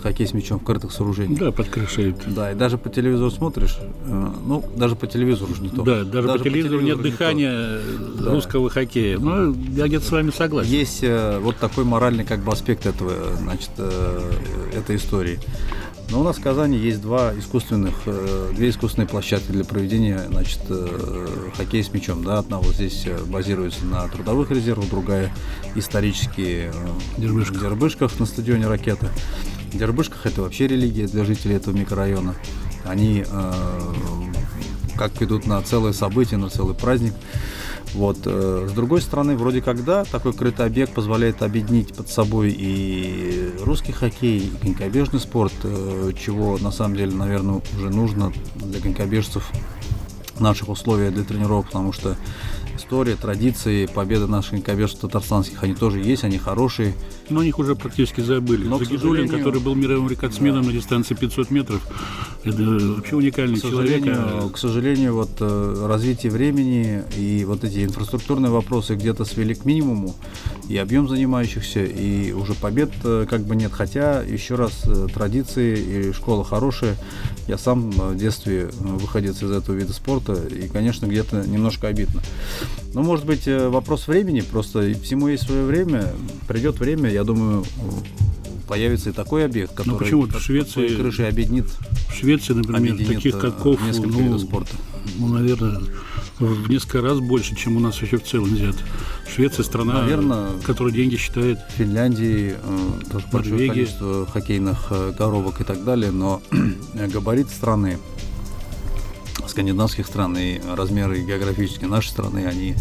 есть 0.00 0.02
хоккей 0.02 0.26
с 0.26 0.32
мячом 0.32 0.58
в 0.58 0.64
крытых 0.64 0.92
сооружениях. 0.92 1.38
Да, 1.38 1.52
под 1.52 1.68
крышей. 1.68 2.14
Да, 2.26 2.52
и 2.52 2.54
даже 2.54 2.78
по 2.78 2.88
телевизору 2.88 3.30
смотришь, 3.30 3.76
э, 3.80 4.30
ну, 4.46 4.64
даже 4.76 4.96
по 4.96 5.06
телевизору 5.06 5.52
уже 5.52 5.62
не 5.62 5.68
то. 5.68 5.82
Да, 5.82 6.04
даже, 6.04 6.28
даже 6.28 6.38
по, 6.38 6.44
телевизору 6.44 6.78
по 6.78 6.80
телевизору 6.80 6.80
нет 6.82 7.02
дыхания 7.02 7.78
да. 8.18 8.32
русского 8.32 8.70
хоккея. 8.70 9.18
Ну, 9.18 9.54
я 9.74 9.86
где-то 9.86 10.04
с 10.04 10.10
вами 10.10 10.30
согласен. 10.30 10.70
Есть 10.70 11.00
э, 11.02 11.38
вот 11.40 11.56
такой 11.56 11.84
моральный 11.84 12.24
как 12.24 12.40
бы 12.40 12.52
аспект 12.52 12.86
этого, 12.86 13.12
значит, 13.38 13.70
э, 13.78 14.32
этой 14.74 14.96
истории. 14.96 15.38
Но 16.10 16.20
у 16.20 16.24
нас 16.24 16.38
в 16.38 16.42
Казани 16.42 16.76
есть 16.76 17.00
два 17.00 17.32
искусственных, 17.38 17.94
э, 18.06 18.52
две 18.56 18.70
искусственные 18.70 19.06
площадки 19.06 19.52
для 19.52 19.64
проведения 19.64 20.26
значит, 20.28 20.58
э, 20.68 21.50
хоккея 21.56 21.84
с 21.84 21.92
мячом. 21.92 22.24
Да, 22.24 22.38
одна 22.38 22.58
вот 22.58 22.74
здесь 22.74 23.04
э, 23.06 23.16
базируется 23.24 23.84
на 23.84 24.08
трудовых 24.08 24.50
резервах, 24.50 24.88
другая 24.90 25.32
исторически 25.76 26.72
в 27.16 27.20
Дербышках. 27.20 27.60
Дербышках 27.60 28.18
на 28.18 28.26
стадионе 28.26 28.66
«Ракета». 28.66 29.08
В 29.72 29.78
Дербышках 29.78 30.26
это 30.26 30.42
вообще 30.42 30.66
религия 30.66 31.06
для 31.06 31.24
жителей 31.24 31.54
этого 31.54 31.76
микрорайона. 31.76 32.34
Они 32.84 33.24
как 34.96 35.22
идут 35.22 35.46
на 35.46 35.62
целое 35.62 35.92
событие, 35.92 36.38
на 36.38 36.50
целый 36.50 36.74
праздник. 36.74 37.14
Вот. 37.94 38.18
Э, 38.24 38.66
с 38.68 38.72
другой 38.72 39.00
стороны, 39.00 39.36
вроде 39.36 39.60
как 39.60 39.84
да, 39.84 40.04
такой 40.04 40.32
крытый 40.32 40.66
объект 40.66 40.92
позволяет 40.92 41.42
объединить 41.42 41.94
под 41.94 42.08
собой 42.08 42.54
и 42.56 43.52
русский 43.60 43.92
хоккей, 43.92 44.38
и 44.38 44.50
конькобежный 44.62 45.20
спорт, 45.20 45.52
э, 45.64 46.12
чего 46.18 46.58
на 46.58 46.70
самом 46.70 46.96
деле, 46.96 47.14
наверное, 47.14 47.60
уже 47.76 47.90
нужно 47.90 48.32
для 48.56 48.80
конькобежцев 48.80 49.50
наших 50.38 50.68
условиях 50.68 51.14
для 51.14 51.24
тренировок, 51.24 51.66
потому 51.66 51.92
что 51.92 52.16
история, 52.76 53.16
традиции, 53.16 53.86
победы 53.86 54.26
наших 54.26 54.52
конькобежцев 54.52 55.00
татарстанских, 55.00 55.62
они 55.62 55.74
тоже 55.74 56.00
есть, 56.00 56.24
они 56.24 56.38
хорошие. 56.38 56.94
Но 57.30 57.42
них 57.42 57.58
уже 57.58 57.74
практически 57.76 58.20
забыли. 58.20 58.66
Но, 58.66 58.78
Загидулин, 58.78 59.00
сожалению... 59.00 59.38
который 59.38 59.60
был 59.60 59.74
мировым 59.74 60.08
рекордсменом 60.08 60.62
да. 60.62 60.68
на 60.68 60.72
дистанции 60.74 61.14
500 61.14 61.50
метров, 61.50 61.86
это 62.44 62.62
вообще 62.62 63.16
уникальный 63.16 63.58
к 63.58 63.62
человек. 63.62 64.04
А 64.06 64.48
к 64.50 64.58
сожалению, 64.58 65.14
вот 65.14 65.30
э, 65.40 65.86
развитие 65.86 66.32
времени 66.32 67.02
и 67.16 67.44
вот 67.44 67.64
эти 67.64 67.84
инфраструктурные 67.84 68.50
вопросы 68.50 68.94
где-то 68.94 69.24
свели 69.24 69.54
к 69.54 69.64
минимуму, 69.64 70.14
и 70.68 70.76
объем 70.76 71.08
занимающихся, 71.08 71.84
и 71.84 72.32
уже 72.32 72.54
побед 72.54 72.90
э, 73.04 73.26
как 73.28 73.42
бы 73.42 73.56
нет. 73.56 73.72
Хотя, 73.72 74.22
еще 74.22 74.54
раз, 74.54 74.82
э, 74.86 75.06
традиции 75.12 76.08
и 76.08 76.12
школа 76.12 76.44
хорошая. 76.44 76.96
Я 77.46 77.58
сам 77.58 77.90
в 77.90 78.16
детстве 78.16 78.70
выходец 78.78 79.42
из 79.42 79.50
этого 79.50 79.74
вида 79.74 79.92
спорта, 79.92 80.34
и, 80.34 80.68
конечно, 80.68 81.06
где-то 81.06 81.44
немножко 81.46 81.88
обидно. 81.88 82.22
Ну, 82.92 83.02
может 83.02 83.24
быть, 83.24 83.46
э, 83.46 83.68
вопрос 83.68 84.08
времени, 84.08 84.40
просто 84.40 84.92
всему 85.02 85.28
есть 85.28 85.44
свое 85.44 85.64
время. 85.64 86.12
Придет 86.48 86.78
время, 86.80 87.10
я 87.10 87.22
думаю, 87.22 87.64
появится 88.66 89.10
и 89.10 89.12
такой 89.12 89.44
объект, 89.44 89.74
который 89.74 89.92
ну, 89.92 89.98
почему 89.98 90.22
в 90.26 90.40
Швеции 90.40 90.96
крышей 90.96 91.28
объединит. 91.28 91.66
В 92.08 92.14
Швеции, 92.14 92.52
например, 92.52 92.96
таких 92.96 93.34
э, 93.34 93.38
катков, 93.38 93.80
несколько 93.84 94.18
ну, 94.18 94.38
спорта. 94.38 94.76
Ну, 95.18 95.28
наверное, 95.28 95.80
в 96.38 96.70
несколько 96.70 97.00
раз 97.00 97.20
больше, 97.20 97.54
чем 97.54 97.76
у 97.76 97.80
нас 97.80 98.00
вообще 98.00 98.16
в 98.16 98.24
целом 98.24 98.54
взят. 98.54 98.76
Швеция 99.32 99.64
страна, 99.64 100.02
Наверное, 100.02 100.50
которая 100.64 100.92
деньги 100.92 101.16
считает. 101.16 101.58
В 101.58 101.78
Финляндии 101.78 102.54
э, 102.60 103.10
тоже 103.10 103.26
большое 103.32 103.68
количество 103.68 104.26
хоккейных 104.26 104.86
э, 104.90 105.12
коробок 105.16 105.60
и 105.60 105.64
так 105.64 105.84
далее, 105.84 106.10
но 106.10 106.42
габарит 106.94 107.48
страны 107.48 107.98
скандинавских 109.50 110.06
стран 110.06 110.36
и 110.36 110.60
размеры 110.74 111.20
географические 111.20 111.88
нашей 111.88 112.08
страны, 112.08 112.46
они 112.46 112.74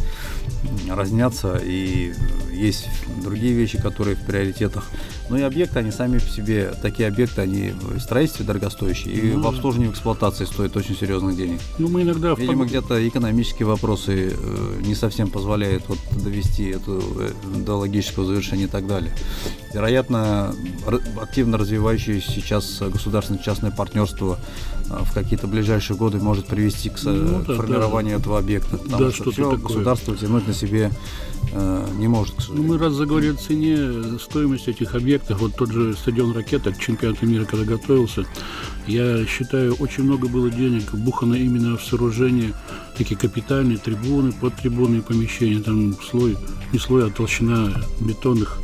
разнятся, 0.89 1.59
и 1.61 2.13
есть 2.51 2.87
другие 3.23 3.53
вещи, 3.53 3.81
которые 3.81 4.15
в 4.15 4.25
приоритетах. 4.25 4.85
Но 5.29 5.37
и 5.37 5.41
объекты, 5.41 5.79
они 5.79 5.91
сами 5.91 6.17
по 6.17 6.27
себе, 6.27 6.73
такие 6.81 7.07
объекты, 7.07 7.41
они 7.41 7.71
в 7.71 7.99
строительстве 7.99 8.45
дорогостоящие, 8.45 9.13
и 9.13 9.31
ну, 9.33 9.43
в 9.43 9.47
обслуживании, 9.47 9.89
в 9.89 9.93
эксплуатации 9.93 10.45
стоят 10.45 10.75
очень 10.75 10.95
серьезных 10.95 11.37
денег. 11.37 11.59
Ну, 11.77 11.87
мы 11.87 12.01
иногда... 12.01 12.33
Видимо, 12.33 12.65
где-то 12.65 13.07
экономические 13.07 13.67
вопросы 13.67 14.33
э, 14.33 14.81
не 14.81 14.95
совсем 14.95 15.29
позволяют 15.29 15.83
вот 15.87 15.99
довести 16.23 16.65
это 16.69 16.99
э, 16.99 17.31
до 17.57 17.75
логического 17.75 18.25
завершения 18.25 18.63
и 18.63 18.67
так 18.67 18.87
далее. 18.87 19.11
Вероятно, 19.73 20.53
активно 21.21 21.57
развивающееся 21.57 22.31
сейчас 22.31 22.81
государственно-частное 22.81 23.71
партнерство 23.71 24.39
в 24.89 25.13
какие-то 25.13 25.47
ближайшие 25.47 25.95
годы 25.95 26.17
может 26.17 26.47
привести 26.47 26.89
к 26.89 26.97
ну, 27.03 27.43
да, 27.47 27.55
формированию 27.55 28.15
да. 28.15 28.21
этого 28.21 28.39
объекта. 28.39 28.77
Потому 28.77 29.05
да, 29.05 29.11
что 29.11 29.31
все 29.31 29.51
такое. 29.51 29.57
государство 29.57 30.15
тянуть 30.15 30.47
на 30.47 30.53
себе 30.53 30.91
э, 31.53 31.87
не 31.97 32.07
может, 32.07 32.35
к 32.35 32.49
Ну, 32.49 32.63
мы 32.63 32.77
раз 32.77 32.93
заговорили 32.93 33.33
о 33.33 33.35
цене, 33.35 34.17
стоимости 34.19 34.71
этих 34.71 34.95
объектов, 34.95 35.41
вот 35.41 35.55
тот 35.55 35.71
же 35.71 35.93
стадион 35.93 36.33
«Ракета» 36.33 36.71
к 36.71 36.79
чемпионату 36.79 37.27
мира, 37.27 37.45
когда 37.45 37.65
готовился, 37.65 38.25
я 38.87 39.25
считаю, 39.25 39.75
очень 39.75 40.03
много 40.03 40.27
было 40.27 40.49
денег 40.49 40.91
вбухано 40.91 41.35
именно 41.35 41.77
в 41.77 41.83
сооружение 41.83 42.53
такие 42.97 43.17
капитальные 43.17 43.77
трибуны, 43.77 44.31
подтрибунные 44.31 45.01
помещения, 45.01 45.61
там 45.61 45.95
слой, 46.01 46.37
не 46.73 46.79
слой, 46.79 47.07
а 47.07 47.11
толщина 47.11 47.71
бетонных 47.99 48.59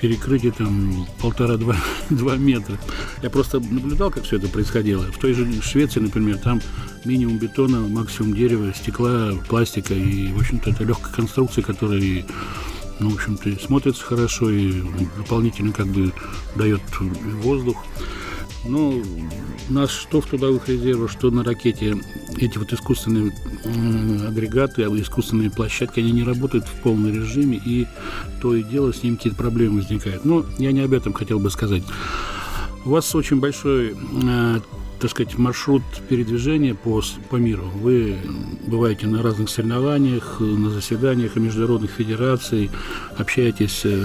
перекрытие 0.00 0.52
там 0.52 1.06
полтора-два 1.20 1.76
два 2.10 2.36
метра. 2.36 2.78
Я 3.22 3.30
просто 3.30 3.60
наблюдал, 3.60 4.10
как 4.10 4.24
все 4.24 4.36
это 4.36 4.48
происходило. 4.48 5.04
В 5.04 5.18
той 5.18 5.32
же 5.32 5.46
Швеции, 5.62 6.00
например, 6.00 6.38
там 6.38 6.60
минимум 7.04 7.38
бетона, 7.38 7.80
максимум 7.80 8.34
дерева, 8.34 8.72
стекла, 8.74 9.32
пластика. 9.48 9.94
И, 9.94 10.32
в 10.32 10.38
общем-то, 10.40 10.70
это 10.70 10.84
легкая 10.84 11.12
конструкция, 11.12 11.62
которая, 11.62 12.24
ну, 12.98 13.10
в 13.10 13.14
общем-то, 13.14 13.58
смотрится 13.62 14.04
хорошо 14.04 14.50
и 14.50 14.82
дополнительно 15.16 15.72
как 15.72 15.86
бы 15.86 16.12
дает 16.56 16.82
воздух. 17.42 17.84
Ну, 18.68 19.02
нас 19.68 19.90
что 19.90 20.20
в 20.20 20.26
трудовых 20.26 20.68
резервах, 20.68 21.10
что 21.10 21.30
на 21.30 21.42
ракете, 21.42 21.96
эти 22.36 22.58
вот 22.58 22.72
искусственные 22.72 23.32
агрегаты, 24.26 24.84
а 24.84 24.88
искусственные 24.88 25.50
площадки, 25.50 26.00
они 26.00 26.12
не 26.12 26.22
работают 26.22 26.66
в 26.66 26.82
полном 26.82 27.12
режиме, 27.12 27.60
и 27.64 27.86
то 28.40 28.54
и 28.54 28.62
дело 28.62 28.92
с 28.92 29.02
ним 29.02 29.16
какие-то 29.16 29.38
проблемы 29.38 29.80
возникают. 29.80 30.24
Но 30.24 30.44
я 30.58 30.72
не 30.72 30.80
об 30.80 30.92
этом 30.92 31.12
хотел 31.12 31.38
бы 31.38 31.50
сказать. 31.50 31.82
У 32.84 32.90
вас 32.90 33.12
очень 33.14 33.40
большой 33.40 33.96
э, 34.22 34.60
так 34.98 35.10
сказать, 35.10 35.36
маршрут 35.36 35.82
передвижения 36.08 36.74
по, 36.74 37.02
по 37.30 37.36
миру. 37.36 37.64
Вы 37.74 38.16
бываете 38.66 39.06
на 39.06 39.22
разных 39.22 39.50
соревнованиях, 39.50 40.40
на 40.40 40.70
заседаниях 40.70 41.36
международных 41.36 41.90
федераций, 41.90 42.70
общаетесь 43.16 43.82
э, 43.84 44.04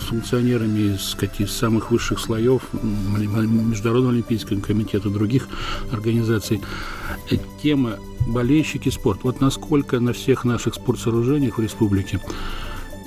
с 0.00 0.04
функционерами 0.04 0.96
из, 1.38 1.50
самых 1.50 1.90
высших 1.90 2.20
слоев 2.20 2.62
Международного 2.72 4.14
олимпийского 4.14 4.60
комитета, 4.60 5.10
других 5.10 5.48
организаций. 5.90 6.60
Э, 7.30 7.36
тема 7.62 7.96
болельщики 8.26 8.88
спорт. 8.88 9.20
Вот 9.24 9.40
насколько 9.40 9.98
на 10.00 10.12
всех 10.12 10.44
наших 10.44 10.74
спортсооружениях 10.74 11.58
в 11.58 11.62
республике 11.62 12.20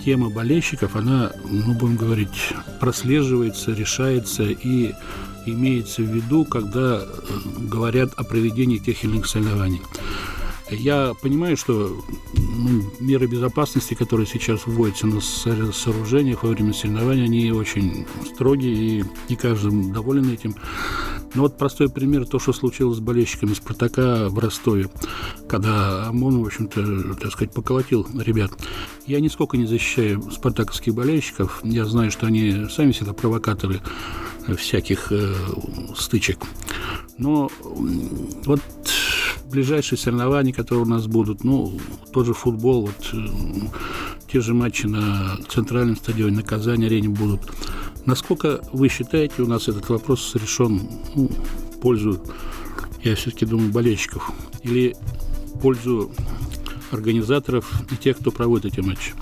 тема 0.04 0.30
болельщиков, 0.30 0.96
она, 0.96 1.32
ну, 1.50 1.74
будем 1.74 1.96
говорить, 1.96 2.54
прослеживается, 2.80 3.72
решается 3.72 4.44
и 4.44 4.94
имеется 5.46 6.02
в 6.02 6.06
виду, 6.06 6.46
когда 6.46 7.02
э, 7.02 7.06
говорят 7.58 8.14
о 8.16 8.24
проведении 8.24 8.78
тех 8.78 9.04
или 9.04 9.14
иных 9.14 9.28
соревнований. 9.28 9.82
Я 10.74 11.14
понимаю, 11.22 11.58
что 11.58 11.96
ну, 12.34 12.84
меры 13.00 13.28
безопасности, 13.28 13.94
которые 13.94 14.28
сейчас 14.28 14.66
вводятся 14.66 15.08
на 15.08 15.22
сооружениях 15.22 16.44
во 16.44 16.50
время 16.50 16.74
соревнований, 16.74 17.26
они 17.26 17.52
очень 17.52 18.06
строгие, 18.26 18.74
и 18.74 19.04
не 19.30 19.36
каждый 19.36 19.92
доволен 19.92 20.30
этим. 20.32 20.56
Но 21.36 21.44
вот 21.44 21.58
простой 21.58 21.90
пример, 21.90 22.26
то, 22.26 22.38
что 22.38 22.54
случилось 22.54 22.98
с 22.98 23.02
болельщиками 23.02 23.54
«Спартака» 23.54 24.30
в 24.30 24.38
Ростове, 24.38 24.90
когда 25.50 26.08
ОМОН, 26.10 26.44
в 26.44 26.46
общем-то, 26.46 27.16
так 27.16 27.32
сказать, 27.32 27.54
поколотил 27.54 28.08
ребят. 28.20 28.52
Я 29.08 29.20
нисколько 29.20 29.58
не 29.58 29.66
защищаю 29.66 30.22
спартаковских 30.32 30.94
болельщиков. 30.94 31.60
Я 31.64 31.86
знаю, 31.86 32.12
что 32.12 32.28
они 32.28 32.68
сами 32.70 32.92
всегда 32.92 33.14
провокаторы 33.14 33.82
всяких 34.58 35.12
э, 35.12 35.34
стычек. 35.96 36.40
Но 37.18 37.50
вот 38.46 38.62
ближайшие 39.54 40.00
соревнования, 40.00 40.52
которые 40.52 40.84
у 40.84 40.88
нас 40.88 41.06
будут, 41.06 41.44
ну, 41.44 41.80
тот 42.12 42.26
же 42.26 42.34
футбол, 42.34 42.88
вот 42.88 43.14
э, 43.14 43.28
те 44.32 44.42
же 44.42 44.54
матчи 44.56 44.88
на 44.88 45.38
центральном 45.48 45.96
стадионе, 45.96 46.38
на 46.38 46.44
Казани-арене 46.44 47.10
будут. 47.10 47.42
Насколько 48.06 48.62
вы 48.74 48.90
считаете, 48.90 49.44
у 49.44 49.48
нас 49.48 49.68
этот 49.68 49.88
вопрос 49.90 50.34
решен 50.34 50.82
ну, 51.16 51.28
в 51.28 51.80
пользу, 51.80 52.20
я 53.04 53.16
все-таки 53.16 53.46
думаю, 53.46 53.72
болельщиков 53.72 54.32
или 54.64 54.96
в 55.54 55.60
пользу 55.60 56.12
организаторов 56.92 57.72
и 57.92 57.96
тех, 57.96 58.18
кто 58.18 58.32
проводит 58.32 58.74
эти 58.74 58.80
матчи? 58.80 59.14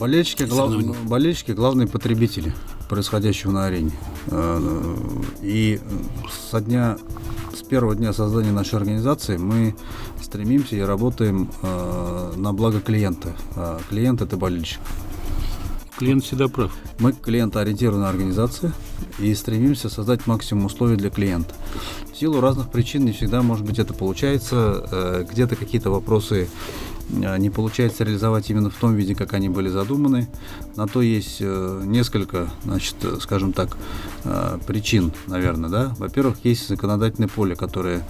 Болельщики, 0.00 0.44
глав... 0.44 0.72
болельщики 1.04 1.52
главные 1.52 1.88
потребители 1.88 2.54
происходящего 2.88 3.50
на 3.50 3.66
арене. 3.66 3.92
Э, 4.28 4.96
и 5.42 5.78
со 6.50 6.62
дня 6.62 6.96
первого 7.66 7.94
дня 7.94 8.12
создания 8.12 8.52
нашей 8.52 8.76
организации 8.76 9.36
мы 9.36 9.74
стремимся 10.22 10.76
и 10.76 10.80
работаем 10.80 11.50
э, 11.62 12.32
на 12.36 12.52
благо 12.52 12.80
клиента. 12.80 13.34
А 13.56 13.80
клиент 13.88 14.22
это 14.22 14.36
болельщик. 14.36 14.80
Клиент 15.98 16.24
всегда 16.24 16.48
прав. 16.48 16.72
Мы 16.98 17.12
клиентоориентированная 17.12 18.10
организация 18.10 18.72
и 19.18 19.34
стремимся 19.34 19.88
создать 19.88 20.26
максимум 20.26 20.66
условий 20.66 20.96
для 20.96 21.10
клиента. 21.10 21.54
В 22.12 22.16
силу 22.16 22.40
разных 22.40 22.70
причин 22.70 23.04
не 23.04 23.12
всегда, 23.12 23.42
может 23.42 23.64
быть, 23.64 23.78
это 23.78 23.94
получается. 23.94 24.86
Э, 24.90 25.26
где-то 25.30 25.56
какие-то 25.56 25.90
вопросы 25.90 26.48
не 27.08 27.50
получается 27.50 28.04
реализовать 28.04 28.50
именно 28.50 28.70
в 28.70 28.74
том 28.74 28.94
виде, 28.94 29.14
как 29.14 29.32
они 29.32 29.48
были 29.48 29.68
задуманы. 29.68 30.28
На 30.76 30.86
то 30.86 31.02
есть 31.02 31.38
э, 31.40 31.82
несколько, 31.84 32.48
значит, 32.64 32.96
скажем 33.20 33.52
так, 33.52 33.76
причин, 34.66 35.12
наверное, 35.26 35.70
да. 35.70 35.94
Во-первых, 35.98 36.38
есть 36.42 36.68
законодательное 36.68 37.28
поле, 37.28 37.54
которое 37.54 38.02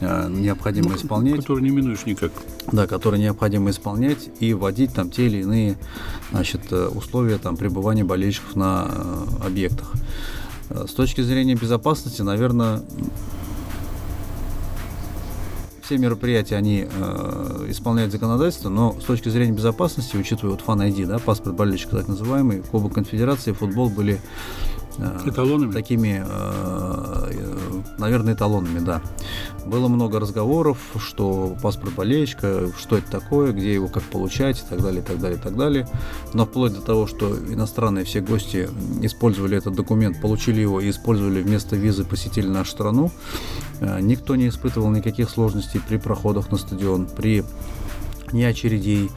необходимо 0.00 0.90
ну, 0.90 0.96
исполнять. 0.96 1.36
Которое 1.36 1.62
не 1.62 1.70
минуешь 1.70 2.04
никак. 2.04 2.32
Да, 2.70 2.86
которое 2.86 3.18
необходимо 3.18 3.70
исполнять 3.70 4.30
и 4.40 4.52
вводить 4.52 4.92
там 4.92 5.10
те 5.10 5.26
или 5.26 5.38
иные, 5.42 5.78
значит, 6.30 6.72
условия 6.72 7.38
там 7.38 7.56
пребывания 7.56 8.04
болельщиков 8.04 8.54
на 8.54 8.84
объектах. 9.44 9.92
С 10.68 10.92
точки 10.92 11.20
зрения 11.20 11.54
безопасности, 11.54 12.22
наверное, 12.22 12.82
все 15.92 15.98
мероприятия, 15.98 16.56
они 16.56 16.86
э, 16.90 17.66
исполняют 17.68 18.12
законодательство, 18.12 18.70
но 18.70 18.98
с 18.98 19.04
точки 19.04 19.28
зрения 19.28 19.52
безопасности, 19.52 20.16
учитывая 20.16 20.52
вот 20.52 20.62
фан-ID, 20.62 21.04
да, 21.04 21.18
паспорт 21.18 21.54
болельщика 21.54 21.96
так 21.96 22.08
называемый, 22.08 22.62
Кубок 22.62 22.94
Конфедерации, 22.94 23.52
футбол 23.52 23.90
были 23.90 24.18
эталонами? 25.26 25.72
Такими, 25.72 26.22
э, 26.26 27.82
наверное, 27.98 28.34
эталонами, 28.34 28.80
да. 28.80 29.02
Было 29.66 29.88
много 29.88 30.18
разговоров, 30.18 30.78
что 30.98 31.56
паспорт 31.62 31.94
болельщика, 31.94 32.70
что 32.78 32.96
это 32.98 33.10
такое, 33.10 33.52
где 33.52 33.72
его 33.72 33.88
как 33.88 34.02
получать 34.04 34.58
и 34.58 34.62
так 34.68 34.82
далее, 34.82 35.02
и 35.02 35.04
так 35.04 35.20
далее, 35.20 35.38
и 35.38 35.42
так 35.42 35.56
далее. 35.56 35.88
Но 36.34 36.46
вплоть 36.46 36.74
до 36.74 36.80
того, 36.80 37.06
что 37.06 37.36
иностранные 37.36 38.04
все 38.04 38.20
гости 38.20 38.68
использовали 39.00 39.56
этот 39.56 39.74
документ, 39.74 40.20
получили 40.20 40.60
его 40.60 40.80
и 40.80 40.90
использовали 40.90 41.42
вместо 41.42 41.76
визы, 41.76 42.04
посетили 42.04 42.48
нашу 42.48 42.72
страну, 42.72 43.10
э, 43.80 44.00
никто 44.00 44.36
не 44.36 44.48
испытывал 44.48 44.90
никаких 44.90 45.30
сложностей 45.30 45.80
при 45.86 45.96
проходах 45.96 46.50
на 46.50 46.58
стадион, 46.58 47.06
при 47.06 47.44
ни 48.32 48.42
очередей, 48.42 49.10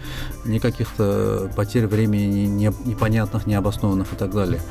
ни 0.46 0.60
каких-то 0.60 1.52
потерь 1.56 1.88
времени 1.88 2.46
не, 2.46 2.72
непонятных, 2.86 3.46
необоснованных 3.46 4.14
и 4.14 4.16
так 4.16 4.32
далее. 4.34 4.62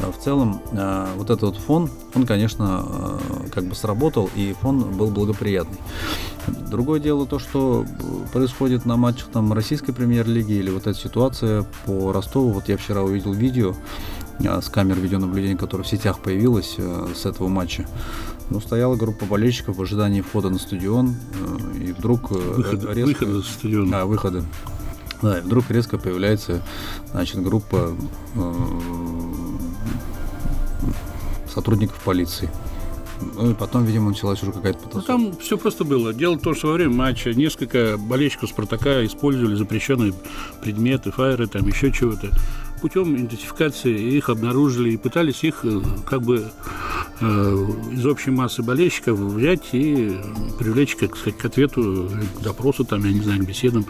А 0.00 0.12
в 0.12 0.18
целом, 0.18 0.60
а, 0.72 1.08
вот 1.16 1.30
этот 1.30 1.56
фон, 1.56 1.90
он, 2.14 2.26
конечно, 2.26 2.84
а, 2.84 3.20
как 3.52 3.64
бы 3.64 3.74
сработал, 3.74 4.30
и 4.34 4.54
фон 4.60 4.96
был 4.96 5.08
благоприятный. 5.08 5.78
Другое 6.70 7.00
дело 7.00 7.26
то, 7.26 7.38
что 7.38 7.86
происходит 8.32 8.84
на 8.84 8.96
матчах 8.96 9.28
там 9.28 9.52
российской 9.52 9.92
премьер-лиги 9.92 10.52
или 10.52 10.70
вот 10.70 10.86
эта 10.86 10.98
ситуация 10.98 11.64
по 11.86 12.12
Ростову. 12.12 12.50
Вот 12.50 12.68
я 12.68 12.76
вчера 12.76 13.02
увидел 13.02 13.32
видео 13.32 13.74
с 14.40 14.68
камер 14.68 14.98
видеонаблюдения, 14.98 15.56
которое 15.56 15.84
в 15.84 15.88
сетях 15.88 16.18
появилось 16.18 16.76
с 17.14 17.26
этого 17.26 17.46
матча. 17.46 17.86
Ну, 18.52 18.60
стояла 18.60 18.96
группа 18.96 19.24
болельщиков 19.24 19.78
в 19.78 19.82
ожидании 19.82 20.20
входа 20.20 20.50
на 20.50 20.58
стадион, 20.58 21.14
э, 21.74 21.78
и 21.78 21.92
вдруг 21.92 22.30
э, 22.32 22.34
выхода, 22.34 22.92
резко... 22.92 23.24
выхода 23.24 23.42
с 23.42 23.46
стадиона. 23.46 24.02
А, 24.02 24.04
выхода. 24.04 24.44
Да, 25.22 25.38
и 25.38 25.40
вдруг 25.40 25.70
резко 25.70 25.96
появляется, 25.96 26.60
значит, 27.12 27.42
группа 27.42 27.96
э, 28.34 28.54
сотрудников 31.48 31.98
полиции. 32.04 32.50
Ну 33.36 33.52
и 33.52 33.54
потом, 33.54 33.86
видимо, 33.86 34.10
началась 34.10 34.42
уже 34.42 34.52
какая-то 34.52 34.80
потасовка. 34.80 35.12
Ну, 35.12 35.30
там 35.30 35.38
все 35.38 35.56
просто 35.56 35.84
было. 35.84 36.12
Дело 36.12 36.34
в 36.34 36.42
том, 36.42 36.54
что 36.54 36.66
во 36.66 36.74
время 36.74 36.92
матча 36.92 37.32
несколько 37.32 37.96
болельщиков 37.96 38.50
«Спартака» 38.50 39.02
использовали 39.06 39.54
запрещенные 39.54 40.12
предметы, 40.60 41.10
фаеры, 41.10 41.46
там 41.46 41.66
еще 41.66 41.90
чего-то 41.90 42.28
путем 42.82 43.14
идентификации 43.14 44.16
их 44.16 44.28
обнаружили 44.28 44.90
и 44.90 44.96
пытались 44.96 45.44
их 45.44 45.64
э, 45.64 45.80
как 46.04 46.22
бы 46.22 46.50
из 47.22 48.06
общей 48.06 48.30
массы 48.30 48.62
болельщиков 48.62 49.18
взять 49.18 49.68
и 49.72 50.16
привлечь, 50.58 50.96
как 50.96 51.16
сказать, 51.16 51.38
к 51.38 51.44
ответу, 51.44 52.10
к 52.38 52.42
допросу, 52.42 52.84
там, 52.84 53.04
я 53.04 53.12
не 53.12 53.20
знаю, 53.20 53.40
к 53.40 53.46
беседам. 53.46 53.86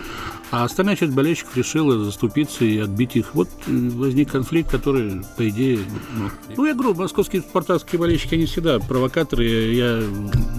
А 0.53 0.65
остальная 0.65 0.97
часть 0.97 1.15
болельщиков 1.15 1.57
решила 1.57 2.05
заступиться 2.05 2.67
и 2.67 2.77
отбить 2.77 3.17
их. 3.17 3.35
Вот 3.35 3.49
э, 3.67 3.71
возник 3.95 4.33
конфликт, 4.33 4.71
который, 4.71 5.23
по 5.39 5.49
идее... 5.49 5.79
Ну, 6.15 6.31
ну 6.55 6.67
я 6.67 6.75
говорю, 6.75 6.95
московские 6.95 7.41
спартакские 7.41 7.99
болельщики, 7.99 8.35
они 8.35 8.45
всегда 8.45 8.79
провокаторы. 8.79 9.47
Я 9.47 10.03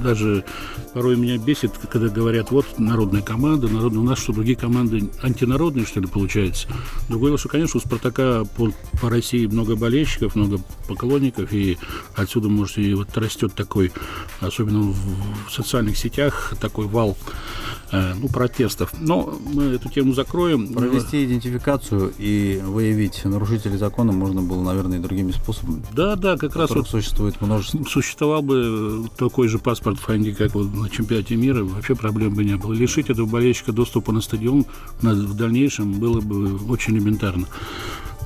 даже 0.03 0.45
порой 0.95 1.15
меня 1.15 1.37
бесит, 1.37 1.73
когда 1.91 2.07
говорят, 2.07 2.49
вот 2.49 2.79
народная 2.79 3.21
команда, 3.21 3.67
народная, 3.67 3.99
у 3.99 4.03
нас 4.03 4.17
что, 4.17 4.33
другие 4.33 4.57
команды 4.57 5.11
антинародные, 5.21 5.85
что 5.85 5.99
ли, 5.99 6.07
получается? 6.07 6.67
Другое 7.07 7.29
дело, 7.29 7.37
что, 7.37 7.49
конечно, 7.49 7.77
у 7.77 7.81
Спартака 7.81 8.45
по, 8.57 8.71
по 8.99 9.11
России 9.11 9.45
много 9.45 9.75
болельщиков, 9.75 10.35
много 10.35 10.59
поклонников, 10.87 11.53
и 11.53 11.77
отсюда, 12.15 12.49
может, 12.49 12.79
и 12.79 12.95
вот 12.95 13.15
растет 13.15 13.53
такой, 13.53 13.91
особенно 14.39 14.79
в, 14.79 14.95
в 15.47 15.51
социальных 15.51 15.97
сетях, 15.97 16.55
такой 16.59 16.87
вал 16.87 17.15
Э, 17.93 18.15
ну, 18.15 18.27
протестов. 18.27 18.91
Но 18.99 19.37
мы 19.45 19.77
эту 19.83 19.93
тему 19.93 20.13
закроем. 20.13 20.73
Провести 20.73 21.25
идентификацию 21.25 22.13
и 22.17 22.61
выявить 22.63 23.23
нарушителей 23.25 23.77
закона 23.77 24.11
можно 24.11 24.41
было, 24.41 24.63
наверное, 24.63 24.99
и 24.99 25.01
другими 25.01 25.31
способами. 25.31 25.83
Да, 25.93 26.15
да, 26.15 26.37
как 26.37 26.55
раз 26.55 26.71
вот 26.71 26.87
существует 26.87 27.39
множество. 27.41 27.83
Существовал 27.83 28.41
бы 28.41 29.05
такой 29.17 29.47
же 29.47 29.59
паспорт 29.59 29.99
Фанди, 29.99 30.33
как 30.33 30.55
вот 30.55 30.73
на 30.73 30.89
чемпионате 30.89 31.35
мира, 31.35 31.63
вообще 31.63 31.95
проблем 31.95 32.33
бы 32.33 32.43
не 32.43 32.55
было. 32.55 32.73
Лишить 32.73 33.09
этого 33.09 33.25
болельщика 33.25 33.71
доступа 33.71 34.11
на 34.11 34.21
стадион 34.21 34.65
в 35.01 35.33
дальнейшем 35.35 35.93
было 35.93 36.21
бы 36.21 36.57
очень 36.71 36.95
элементарно. 36.95 37.47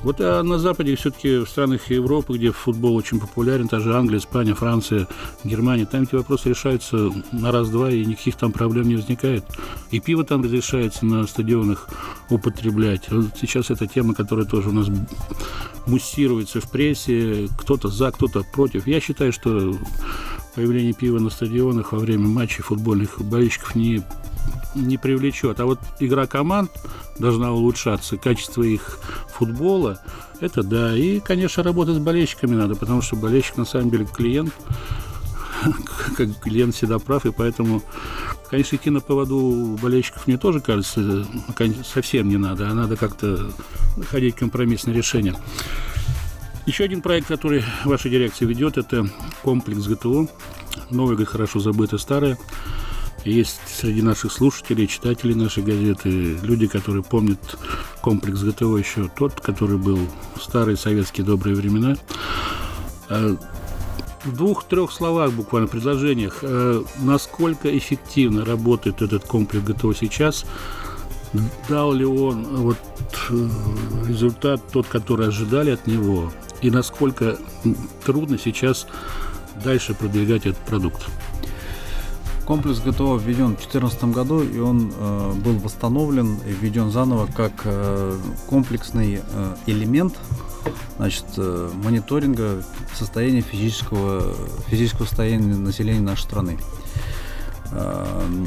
Вот 0.02 0.20
а 0.20 0.42
на 0.42 0.58
Западе 0.58 0.94
все-таки 0.94 1.38
в 1.38 1.48
странах 1.48 1.90
Европы, 1.90 2.36
где 2.36 2.52
футбол 2.52 2.94
очень 2.94 3.18
популярен, 3.18 3.68
та 3.68 3.80
же 3.80 3.96
Англия, 3.96 4.20
Испания, 4.20 4.54
Франция, 4.54 5.08
Германия, 5.44 5.86
там 5.86 6.04
эти 6.04 6.14
вопросы 6.14 6.50
решаются 6.50 7.10
на 7.32 7.50
раз-два, 7.50 7.90
и 7.90 8.04
никаких 8.04 8.36
там 8.36 8.52
проблем 8.52 8.88
не 8.88 8.96
возникает. 8.96 9.44
И 9.90 10.00
пиво 10.00 10.24
там 10.24 10.42
разрешается 10.42 11.04
на 11.04 11.26
стадионах 11.26 11.88
употреблять. 12.30 13.10
Вот 13.10 13.32
сейчас 13.40 13.70
эта 13.70 13.86
тема, 13.86 14.14
которая 14.14 14.46
тоже 14.46 14.68
у 14.68 14.72
нас 14.72 14.88
муссируется 15.86 16.60
в 16.60 16.70
прессе, 16.70 17.48
кто-то 17.58 17.88
за, 17.88 18.12
кто-то 18.12 18.44
против. 18.52 18.86
Я 18.86 19.00
считаю, 19.00 19.32
что 19.32 19.76
появление 20.54 20.92
пива 20.92 21.18
на 21.18 21.30
стадионах 21.30 21.92
во 21.92 21.98
время 21.98 22.28
матчей 22.28 22.62
футбольных 22.62 23.20
болельщиков 23.20 23.74
не 23.74 24.02
не 24.78 24.96
привлечет. 24.96 25.60
А 25.60 25.66
вот 25.66 25.78
игра 26.00 26.26
команд 26.26 26.70
должна 27.18 27.52
улучшаться, 27.52 28.16
качество 28.16 28.62
их 28.62 29.00
футбола, 29.28 30.00
это 30.40 30.62
да. 30.62 30.96
И, 30.96 31.20
конечно, 31.20 31.62
работать 31.62 31.96
с 31.96 31.98
болельщиками 31.98 32.54
надо, 32.54 32.74
потому 32.76 33.02
что 33.02 33.16
болельщик 33.16 33.56
на 33.56 33.64
самом 33.64 33.90
деле 33.90 34.06
клиент, 34.06 34.52
как 36.16 36.40
клиент 36.40 36.74
всегда 36.74 36.98
прав, 36.98 37.26
и 37.26 37.32
поэтому, 37.32 37.82
конечно, 38.50 38.76
идти 38.76 38.90
на 38.90 39.00
поводу 39.00 39.76
болельщиков 39.82 40.26
мне 40.26 40.38
тоже 40.38 40.60
кажется 40.60 41.26
совсем 41.84 42.28
не 42.28 42.36
надо, 42.36 42.70
а 42.70 42.74
надо 42.74 42.96
как-то 42.96 43.50
находить 43.96 44.36
компромиссное 44.36 44.94
решение. 44.94 45.34
Еще 46.66 46.84
один 46.84 47.00
проект, 47.00 47.28
который 47.28 47.64
ваша 47.84 48.10
дирекция 48.10 48.46
ведет, 48.46 48.76
это 48.76 49.08
комплекс 49.42 49.86
ГТО. 49.86 50.28
Новое, 50.90 51.24
хорошо 51.24 51.60
забытое, 51.60 51.98
старое. 51.98 52.38
Есть 53.24 53.60
среди 53.66 54.02
наших 54.02 54.32
слушателей, 54.32 54.86
читателей 54.86 55.34
нашей 55.34 55.62
газеты 55.62 56.38
люди, 56.42 56.66
которые 56.66 57.02
помнят 57.02 57.38
комплекс 58.00 58.40
ГТО 58.40 58.78
еще 58.78 59.10
тот, 59.16 59.40
который 59.40 59.76
был 59.76 59.98
в 60.36 60.42
старые 60.42 60.76
советские 60.76 61.26
добрые 61.26 61.56
времена. 61.56 61.96
А, 63.08 63.36
в 64.24 64.36
двух-трех 64.36 64.92
словах, 64.92 65.32
буквально 65.32 65.68
предложениях, 65.68 66.38
а, 66.42 66.84
насколько 67.00 67.76
эффективно 67.76 68.44
работает 68.44 69.02
этот 69.02 69.24
комплекс 69.24 69.64
ГТО 69.64 69.92
сейчас, 69.94 70.44
дал 71.68 71.92
ли 71.92 72.04
он 72.04 72.44
вот 72.56 72.78
э, 73.30 73.48
результат 74.06 74.62
тот, 74.72 74.86
который 74.86 75.28
ожидали 75.28 75.70
от 75.72 75.86
него, 75.86 76.32
и 76.62 76.70
насколько 76.70 77.36
трудно 78.04 78.38
сейчас 78.38 78.86
дальше 79.62 79.94
продвигать 79.94 80.46
этот 80.46 80.64
продукт. 80.64 81.06
Комплекс 82.48 82.80
ГТО 82.80 83.18
введен 83.18 83.48
в 83.48 83.58
2014 83.58 84.04
году, 84.04 84.42
и 84.42 84.58
он 84.58 84.90
э, 84.98 85.32
был 85.44 85.58
восстановлен 85.58 86.38
и 86.46 86.50
введен 86.50 86.90
заново 86.90 87.26
как 87.26 87.52
э, 87.64 88.18
комплексный 88.48 89.20
э, 89.22 89.56
элемент 89.66 90.16
значит, 90.96 91.26
э, 91.36 91.70
мониторинга 91.84 92.64
состояния 92.94 93.42
физического, 93.42 94.34
физического 94.66 95.04
состояния 95.04 95.56
населения 95.56 96.00
нашей 96.00 96.22
страны. 96.22 96.58
Э, 97.70 98.46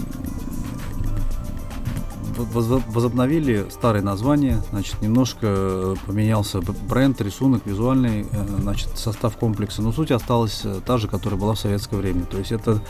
возобновили 2.38 3.68
старые 3.70 4.04
названия, 4.04 4.64
значит, 4.72 5.02
немножко 5.02 5.96
поменялся 6.06 6.62
бренд, 6.62 7.22
рисунок, 7.22 7.66
визуальный, 7.66 8.26
э, 8.32 8.46
значит, 8.62 8.90
состав 8.96 9.38
комплекса, 9.38 9.82
но 9.82 9.92
суть 9.92 10.12
осталась 10.12 10.62
э, 10.64 10.82
та 10.86 10.98
же, 10.98 11.08
которая 11.08 11.40
была 11.40 11.54
в 11.54 11.60
советское 11.60 11.98
время. 11.98 12.26
То 12.26 12.38
есть 12.38 12.52
это 12.52 12.82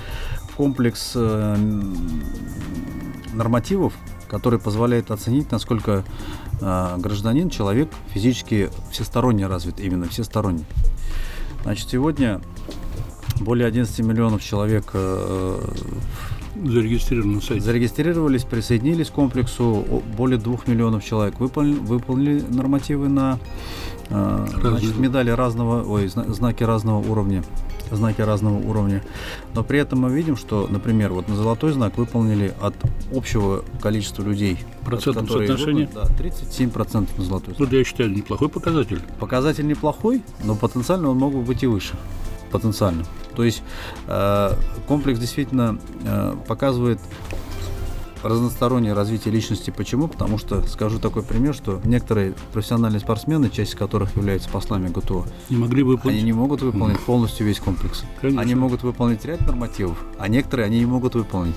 комплекс 0.62 1.14
э, 1.16 1.55
нормативов, 3.34 3.93
который 4.28 4.59
позволяет 4.59 5.09
оценить, 5.09 5.51
насколько 5.51 6.03
э, 6.62 6.97
гражданин, 6.99 7.49
человек 7.49 7.89
физически 8.14 8.70
всесторонне 8.91 9.47
развит, 9.47 9.80
именно 9.80 10.07
всесторонне. 10.07 10.64
Значит, 11.64 11.89
сегодня 11.89 12.41
более 13.39 13.66
11 13.66 14.05
миллионов 14.05 14.43
человек 14.43 14.91
э, 14.93 15.68
зарегистрированы 16.64 17.36
на 17.38 17.41
сайте. 17.41 17.62
Зарегистрировались, 17.62 18.43
присоединились 18.43 19.09
к 19.09 19.14
комплексу. 19.14 20.03
Более 20.16 20.38
2 20.38 20.59
миллионов 20.68 21.03
человек 21.03 21.39
выполнили, 21.39 21.80
выполнили 21.80 22.43
нормативы 22.49 23.09
на 23.09 23.39
э, 24.09 24.47
значит, 24.62 24.95
медали 24.99 25.32
разного, 25.32 25.84
ой, 25.91 26.07
знаки 26.07 26.62
разного 26.62 26.99
уровня 26.99 27.43
знаки 27.96 28.22
разного 28.22 28.58
уровня. 28.58 29.04
Но 29.54 29.64
при 29.64 29.80
этом 29.80 30.00
мы 30.00 30.12
видим, 30.12 30.38
что, 30.38 30.68
например, 30.70 31.14
вот 31.14 31.28
на 31.28 31.36
золотой 31.36 31.72
знак 31.72 31.98
выполнили 31.98 32.54
от 32.62 32.76
общего 33.14 33.64
количества 33.82 34.24
людей. 34.24 34.60
Процентном 34.86 35.28
соотношении? 35.28 35.89
Да, 35.94 36.04
37% 36.04 37.08
на 37.18 37.24
золотой 37.24 37.56
знак. 37.56 37.72
Ну, 37.72 37.78
я 37.78 37.84
считаю, 37.84 38.12
неплохой 38.12 38.50
показатель. 38.50 39.02
Показатель 39.20 39.68
неплохой, 39.68 40.24
но 40.44 40.56
потенциально 40.56 41.10
он 41.10 41.18
мог 41.18 41.34
бы 41.34 41.42
быть 41.42 41.64
и 41.64 41.68
выше. 41.68 41.94
Потенциально. 42.52 43.06
То 43.36 43.44
есть 43.44 43.64
э, 44.08 44.56
комплекс 44.88 45.20
действительно 45.20 45.80
э, 46.04 46.36
показывает 46.48 47.00
разностороннее 48.24 48.94
развитие 48.94 49.34
личности. 49.34 49.72
Почему? 49.76 50.08
Потому 50.08 50.38
что, 50.38 50.66
скажу 50.68 51.00
такой 51.00 51.24
пример, 51.24 51.54
что 51.54 51.82
некоторые 51.84 52.34
профессиональные 52.54 53.00
спортсмены, 53.00 53.50
часть 53.50 53.76
которых 53.76 54.16
являются 54.16 54.50
послами 54.50 54.90
ГТО, 54.90 55.26
не 55.50 55.58
могли 55.58 55.84
выполнить. 55.84 56.18
они 56.18 56.26
не 56.26 56.34
могут 56.34 56.62
выполнить 56.62 56.98
mm. 56.98 57.06
полностью 57.06 57.46
весь 57.46 57.60
комплекс. 57.60 58.04
Конечно. 58.20 58.42
Они 58.42 58.56
могут 58.56 58.84
выполнить 58.84 59.26
ряд 59.26 59.46
нормативов, 59.46 59.98
а 60.18 60.28
некоторые 60.28 60.66
они 60.66 60.80
не 60.80 60.86
могут 60.86 61.16
выполнить. 61.16 61.56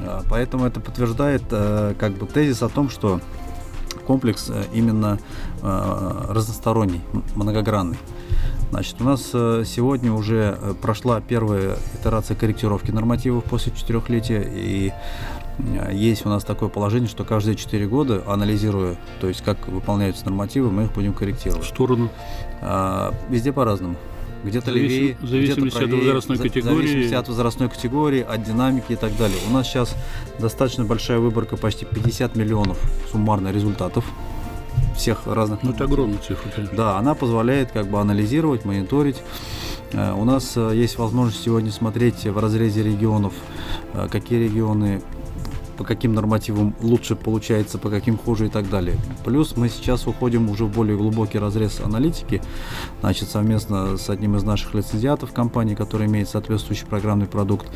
А, 0.00 0.22
поэтому 0.28 0.64
это 0.64 0.80
подтверждает 0.80 1.42
э, 1.50 1.94
как 1.98 2.12
бы 2.12 2.26
тезис 2.26 2.62
о 2.62 2.68
том, 2.68 2.88
что 2.88 3.20
комплекс 4.06 4.48
э, 4.50 4.64
именно 4.72 5.18
э, 5.62 6.26
разносторонний, 6.30 7.00
многогранный. 7.34 7.98
Значит, 8.70 9.00
у 9.00 9.04
нас 9.04 9.22
сегодня 9.22 10.12
уже 10.12 10.56
прошла 10.80 11.20
первая 11.20 11.76
итерация 11.98 12.36
корректировки 12.36 12.92
нормативов 12.92 13.42
после 13.42 13.72
четырехлетия, 13.72 14.48
и 14.48 14.92
есть 15.92 16.26
у 16.26 16.28
нас 16.28 16.44
такое 16.44 16.68
положение, 16.68 17.08
что 17.08 17.24
каждые 17.24 17.56
четыре 17.56 17.86
года, 17.86 18.22
анализируя, 18.26 18.96
то 19.20 19.28
есть 19.28 19.42
как 19.42 19.68
выполняются 19.68 20.24
нормативы, 20.24 20.70
мы 20.70 20.84
их 20.84 20.92
будем 20.92 21.12
корректировать. 21.14 21.64
В 21.64 21.68
сторону? 21.68 22.10
А, 22.60 23.14
везде 23.28 23.52
по-разному. 23.52 23.96
Где-то 24.42 24.72
Зависим, 24.72 24.88
левее, 24.88 25.16
зависимости 25.20 25.60
где-то 25.60 25.76
правее, 25.76 25.98
от 25.98 26.04
возрастной 26.04 26.38
категории. 26.38 26.86
Зависимости 26.86 27.14
от 27.14 27.28
возрастной 27.28 27.68
категории, 27.68 28.26
от 28.26 28.42
динамики 28.42 28.92
и 28.92 28.96
так 28.96 29.16
далее. 29.18 29.36
У 29.50 29.52
нас 29.52 29.66
сейчас 29.66 29.94
достаточно 30.38 30.84
большая 30.84 31.18
выборка, 31.18 31.56
почти 31.56 31.84
50 31.84 32.36
миллионов 32.36 32.78
суммарно 33.10 33.52
результатов 33.52 34.04
всех 34.96 35.26
разных... 35.26 35.62
Ну, 35.62 35.72
это 35.72 35.84
огромная 35.84 36.18
цифра, 36.18 36.48
конечно. 36.50 36.76
Да, 36.76 36.98
она 36.98 37.14
позволяет 37.14 37.72
как 37.72 37.88
бы 37.88 38.00
анализировать, 38.00 38.64
мониторить. 38.64 39.16
Э, 39.92 40.12
у 40.12 40.24
нас 40.24 40.52
э, 40.56 40.72
есть 40.74 40.98
возможность 40.98 41.42
сегодня 41.42 41.72
смотреть 41.72 42.24
в 42.24 42.38
разрезе 42.38 42.82
регионов, 42.82 43.32
э, 43.94 44.08
какие 44.10 44.38
регионы 44.44 45.02
по 45.80 45.84
каким 45.84 46.12
нормативам 46.12 46.74
лучше 46.82 47.16
получается, 47.16 47.78
по 47.78 47.88
каким 47.88 48.18
хуже 48.18 48.48
и 48.48 48.48
так 48.50 48.68
далее. 48.68 48.98
Плюс 49.24 49.56
мы 49.56 49.70
сейчас 49.70 50.06
уходим 50.06 50.50
уже 50.50 50.66
в 50.66 50.70
более 50.70 50.94
глубокий 50.94 51.38
разрез 51.38 51.80
аналитики, 51.80 52.42
значит, 53.00 53.30
совместно 53.30 53.96
с 53.96 54.10
одним 54.10 54.36
из 54.36 54.42
наших 54.42 54.74
лицензиатов 54.74 55.32
компании, 55.32 55.74
который 55.74 56.06
имеет 56.06 56.28
соответствующий 56.28 56.86
программный 56.86 57.26
продукт. 57.26 57.66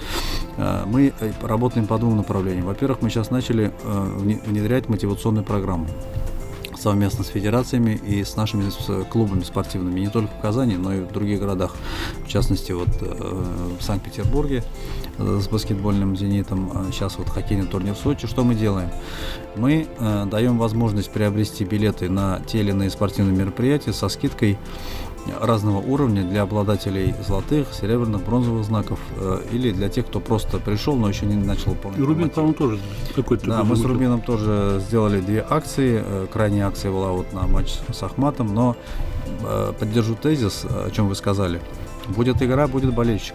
Мы 0.59 1.15
работаем 1.41 1.87
по 1.87 1.97
двум 1.97 2.19
направлениям. 2.19 2.67
Во-первых, 2.67 3.01
мы 3.01 3.09
сейчас 3.09 3.31
начали 3.31 3.73
внедрять 3.83 4.91
мотивационную 4.91 5.43
программу 5.43 5.87
совместно 6.85 7.25
с 7.25 7.29
федерациями 7.29 7.93
и 7.93 8.23
с 8.23 8.37
нашими 8.37 8.69
с 8.69 9.05
клубами 9.11 9.43
спортивными, 9.43 10.01
не 10.01 10.09
только 10.09 10.31
в 10.35 10.41
Казани, 10.41 10.77
но 10.77 10.93
и 10.93 11.01
в 11.01 11.11
других 11.13 11.41
городах. 11.41 11.75
В 12.27 12.29
частности, 12.29 12.73
вот 12.73 12.89
э, 13.01 13.45
в 13.81 13.83
Санкт-Петербурге 13.83 14.63
э, 15.19 15.41
с 15.43 15.49
баскетбольным 15.49 16.15
«Зенитом», 16.15 16.93
сейчас 16.93 17.17
вот 17.17 17.29
хоккейный 17.31 17.67
турнир 17.67 17.95
в 17.95 17.99
Сочи. 17.99 18.27
Что 18.27 18.45
мы 18.45 18.55
делаем? 18.55 18.91
Мы 19.57 19.87
э, 19.99 20.27
даем 20.31 20.59
возможность 20.59 21.11
приобрести 21.11 21.65
билеты 21.65 22.11
на 22.11 22.41
те 22.47 22.61
или 22.61 22.71
иные 22.71 22.91
спортивные 22.91 23.35
мероприятия 23.35 23.95
со 23.95 24.09
скидкой 24.11 24.59
разного 25.41 25.79
уровня 25.79 26.23
для 26.25 26.43
обладателей 26.43 27.15
золотых, 27.27 27.69
серебряных, 27.73 28.23
бронзовых 28.25 28.65
знаков 28.65 28.99
э, 29.17 29.41
или 29.53 29.73
для 29.73 29.89
тех, 29.89 30.07
кто 30.07 30.21
просто 30.21 30.59
пришел, 30.59 30.97
но 30.97 31.09
еще 31.09 31.27
не 31.27 31.35
начал 31.35 31.73
выполнять. 31.73 32.01
И 32.01 32.03
Рубин, 32.03 32.31
по-моему, 32.31 32.55
тоже 32.55 32.79
какой-то. 33.15 33.47
Да, 33.47 33.65
мы 33.65 33.77
с 33.77 33.85
Рубином 33.85 34.21
тоже 34.21 34.83
сделали 34.87 35.21
две 35.21 35.45
акции. 35.49 36.03
Э, 36.05 36.27
крайняя 36.33 36.69
акция 36.69 36.91
была 36.91 37.13
вот 37.13 37.33
на 37.33 37.47
матч 37.47 37.75
с 37.93 38.03
Ахматом, 38.03 38.55
но 38.55 38.77
э, 39.43 39.73
поддержу 39.79 40.15
тезис, 40.15 40.65
о 40.65 40.91
чем 40.91 41.09
вы 41.09 41.15
сказали. 41.15 41.61
Будет 42.09 42.43
игра, 42.43 42.69
будет 42.69 42.95
болельщик. 42.95 43.35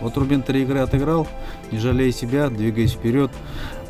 Вот 0.00 0.16
Рубин 0.16 0.42
три 0.42 0.62
игры 0.62 0.80
отыграл, 0.80 1.26
не 1.72 1.78
жалея 1.78 2.12
себя, 2.12 2.48
двигаясь 2.48 2.92
вперед 2.92 3.30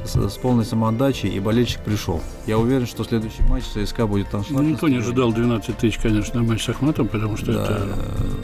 с, 0.05 0.15
с 0.15 0.37
полной 0.37 0.65
самоотдачей, 0.65 1.31
и 1.31 1.41
болельщик 1.41 1.81
пришел. 1.81 2.21
Я 2.47 2.59
уверен, 2.59 2.87
что 2.87 3.05
следующий 3.05 3.43
матч 3.43 3.65
ЦСКА 3.65 4.07
будет 4.07 4.31
там 4.31 4.45
Ну, 4.51 4.63
никто 4.63 4.89
не 4.89 4.97
ожидал 4.97 5.33
12 5.33 5.77
тысяч, 5.77 5.99
конечно, 5.99 6.41
на 6.41 6.47
матч 6.47 6.65
с 6.65 6.69
Ахматом, 6.69 7.09
потому 7.09 7.37
что 7.37 7.53
да. 7.53 7.65
это 7.65 7.89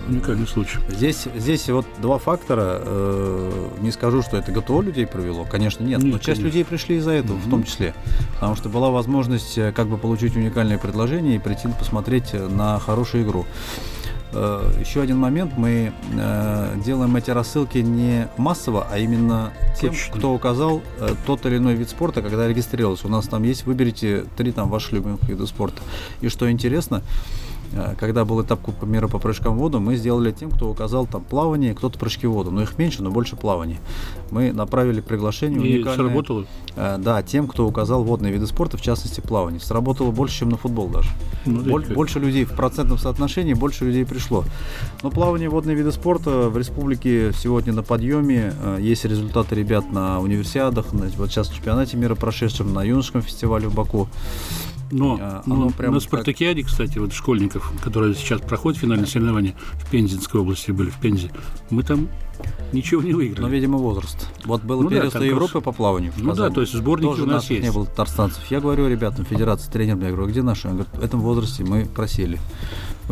уникальный 0.09 0.47
случай. 0.47 0.79
Здесь, 0.89 1.27
здесь 1.37 1.69
вот 1.69 1.87
два 2.01 2.19
фактора. 2.19 2.81
Э, 2.85 3.69
не 3.81 3.91
скажу, 3.91 4.23
что 4.23 4.37
это 4.37 4.53
ГТО 4.53 4.83
людей 4.83 5.07
провело, 5.07 5.45
конечно, 5.45 5.85
нет. 5.85 6.03
нет 6.03 6.13
но 6.13 6.19
часть 6.19 6.27
конечно. 6.27 6.45
людей 6.45 6.65
пришли 6.65 6.97
из-за 6.97 7.13
этого, 7.13 7.37
угу. 7.37 7.47
в 7.47 7.51
том 7.51 7.65
числе. 7.65 7.95
Потому 8.35 8.57
что 8.57 8.69
была 8.69 8.91
возможность 8.91 9.59
э, 9.59 9.73
как 9.73 9.89
бы 9.89 9.99
получить 9.99 10.37
уникальное 10.37 10.79
предложение 10.79 11.37
и 11.37 11.39
прийти 11.39 11.69
посмотреть 11.79 12.33
на 12.33 12.79
хорошую 12.79 13.25
игру. 13.25 13.47
Э, 14.35 14.73
еще 14.81 15.03
один 15.03 15.19
момент, 15.19 15.55
мы 15.57 15.93
э, 16.15 16.75
делаем 16.85 17.15
эти 17.17 17.31
рассылки 17.31 17.79
не 17.79 18.29
массово, 18.37 18.87
а 18.91 18.99
именно 18.99 19.53
тем, 19.79 19.91
Точно. 19.91 20.17
кто 20.17 20.35
указал 20.35 20.83
э, 20.99 21.15
тот 21.27 21.45
или 21.47 21.59
иной 21.59 21.75
вид 21.75 21.91
спорта, 21.91 22.23
когда 22.23 22.49
регистрировался. 22.49 23.07
У 23.07 23.11
нас 23.11 23.29
там 23.29 23.43
есть, 23.43 23.67
выберите 23.67 24.25
три 24.37 24.53
там 24.53 24.71
ваших 24.71 24.93
любимых 24.93 25.23
вида 25.29 25.47
спорта. 25.47 25.83
И 26.21 26.29
что 26.29 26.51
интересно, 26.51 27.03
когда 27.99 28.25
был 28.25 28.43
этап 28.43 28.61
Кубка 28.61 28.87
мира 28.87 29.09
по 29.09 29.19
прыжкам 29.19 29.57
в 29.57 29.59
воду, 29.59 29.81
мы 29.81 29.97
сделали 29.97 30.33
тем, 30.33 30.51
кто 30.51 30.71
указал 30.71 31.07
там 31.07 31.23
плавание, 31.23 31.75
кто-то 31.75 31.99
прыжки 31.99 32.27
в 32.27 32.33
воду. 32.33 32.51
Но 32.51 32.63
их 32.63 32.79
меньше, 32.79 33.03
но 33.03 33.11
больше 33.11 33.37
плавания. 33.37 33.79
Мы 34.31 34.53
направили 34.53 35.01
приглашение 35.01 35.59
И 35.59 35.77
уникальное. 35.77 35.97
сработало? 35.97 36.47
Э, 36.77 36.97
да, 36.99 37.23
тем, 37.23 37.49
кто 37.49 37.67
указал 37.67 38.05
водные 38.05 38.33
виды 38.33 38.47
спорта, 38.47 38.77
в 38.77 38.83
частности 38.83 39.21
плавание. 39.21 39.61
Сработало 39.61 40.11
больше, 40.11 40.41
чем 40.41 40.51
на 40.51 40.57
футбол 40.57 40.89
даже. 40.89 41.11
Ну, 41.45 41.63
Боль, 41.63 41.85
больше 41.87 42.19
людей 42.19 42.45
в 42.45 42.53
процентном 42.53 42.99
соотношении, 42.99 43.55
больше 43.55 43.85
людей 43.85 44.07
пришло. 44.07 44.45
Но 45.03 45.11
плавание, 45.11 45.49
водные 45.49 45.77
виды 45.77 45.93
спорта 45.93 46.49
в 46.49 46.57
республике 46.57 47.33
сегодня 47.33 47.73
на 47.73 47.83
подъеме. 47.83 48.55
Э, 48.63 48.79
есть 48.81 49.05
результаты 49.05 49.55
ребят 49.55 49.91
на 49.93 50.21
универсиадах, 50.21 50.93
на, 50.93 51.07
вот 51.17 51.31
сейчас 51.31 51.49
в 51.49 51.55
чемпионате 51.55 51.97
мира 51.97 52.15
прошедшем, 52.15 52.73
на 52.73 52.83
юношеском 52.83 53.23
фестивале 53.23 53.69
в 53.69 53.75
Баку. 53.75 54.09
Но, 54.93 55.19
а, 55.21 55.43
но 55.47 55.71
прям 55.71 55.95
на 55.95 56.01
Спартакиаде, 56.01 56.63
кстати, 56.63 56.99
вот 56.99 57.15
школьников, 57.15 57.73
которые 57.83 58.15
сейчас 58.15 58.43
проходят 58.43 58.79
финальные 58.79 59.07
соревнования 59.07 59.55
в 59.75 59.91
Пензенской 59.91 60.41
области 60.41 60.71
были, 60.71 60.91
в 60.91 61.01
Пензе, 61.01 61.31
мы 61.71 61.83
там 61.83 62.09
ничего 62.73 63.01
не 63.03 63.15
выиграли. 63.15 63.41
Но, 63.41 63.49
видимо, 63.49 63.79
возраст. 63.79 64.29
Вот 64.45 64.63
был 64.63 64.83
ну, 64.83 64.91
первенство 64.91 65.21
да, 65.21 65.27
Европы 65.27 65.63
по 65.63 65.73
плаванию. 65.73 66.13
Ну 66.19 66.35
да, 66.35 66.51
то 66.51 66.61
есть 66.61 66.75
сборники 66.75 67.11
Тоже 67.11 67.23
у 67.23 67.27
нас 67.27 67.49
есть. 67.49 67.63
не 67.63 67.73
было 67.73 67.87
татарстанцев. 67.87 68.45
Я 68.51 68.61
говорю 68.61 68.87
ребятам, 68.87 69.25
федерации, 69.25 69.71
тренерам, 69.71 70.03
я 70.03 70.11
говорю, 70.11 70.29
где 70.29 70.43
наши? 70.43 70.69
Он 70.69 70.75
говорит, 70.75 70.95
в 70.95 71.03
этом 71.03 71.21
возрасте 71.21 71.65
мы 71.65 71.87
просели 71.87 72.39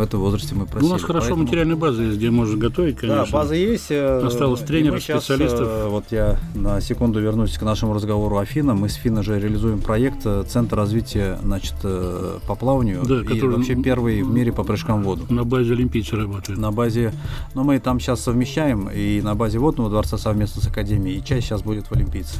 в 0.00 0.02
этом 0.02 0.20
возрасте 0.20 0.54
мы 0.54 0.64
просили. 0.64 0.88
Ну, 0.88 0.88
у 0.88 0.92
нас 0.94 1.02
хорошо 1.02 1.26
Поэтому... 1.26 1.42
материальная 1.42 1.76
база 1.76 2.02
есть, 2.02 2.16
где 2.16 2.30
можно 2.30 2.56
готовить, 2.56 2.96
конечно. 2.96 3.24
Да, 3.24 3.30
база 3.30 3.54
есть. 3.54 3.90
Э, 3.90 4.22
Осталось 4.24 4.60
тренеров, 4.60 5.02
сейчас, 5.02 5.24
специалистов. 5.24 5.68
Э, 5.68 5.88
вот 5.88 6.04
я 6.10 6.38
на 6.54 6.80
секунду 6.80 7.20
вернусь 7.20 7.58
к 7.58 7.62
нашему 7.62 7.92
разговору 7.92 8.38
о 8.38 8.44
ФИНа. 8.44 8.74
Мы 8.74 8.88
с 8.88 8.94
ФИНа 8.94 9.22
же 9.22 9.38
реализуем 9.38 9.80
проект 9.80 10.24
э, 10.24 10.44
Центр 10.48 10.76
развития 10.76 11.38
значит, 11.42 11.74
по 11.82 12.54
плаванию. 12.54 13.02
Да, 13.04 13.20
и 13.20 13.24
который 13.24 13.56
вообще 13.56 13.74
первый 13.74 14.22
в 14.22 14.30
мире 14.30 14.52
по 14.52 14.64
прыжкам 14.64 15.02
в 15.02 15.04
воду. 15.04 15.26
На 15.28 15.44
базе 15.44 15.72
Олимпийцы 15.72 16.16
работает. 16.16 16.58
На 16.58 16.72
базе... 16.72 17.12
Ну, 17.54 17.64
мы 17.64 17.78
там 17.78 18.00
сейчас 18.00 18.20
совмещаем 18.20 18.88
и 18.88 19.20
на 19.22 19.34
базе 19.34 19.58
Водного 19.58 19.90
дворца 19.90 20.16
совместно 20.16 20.62
с 20.62 20.66
Академией, 20.66 21.18
и 21.18 21.24
часть 21.24 21.46
сейчас 21.46 21.62
будет 21.62 21.86
в 21.86 21.92
Олимпийце. 21.92 22.36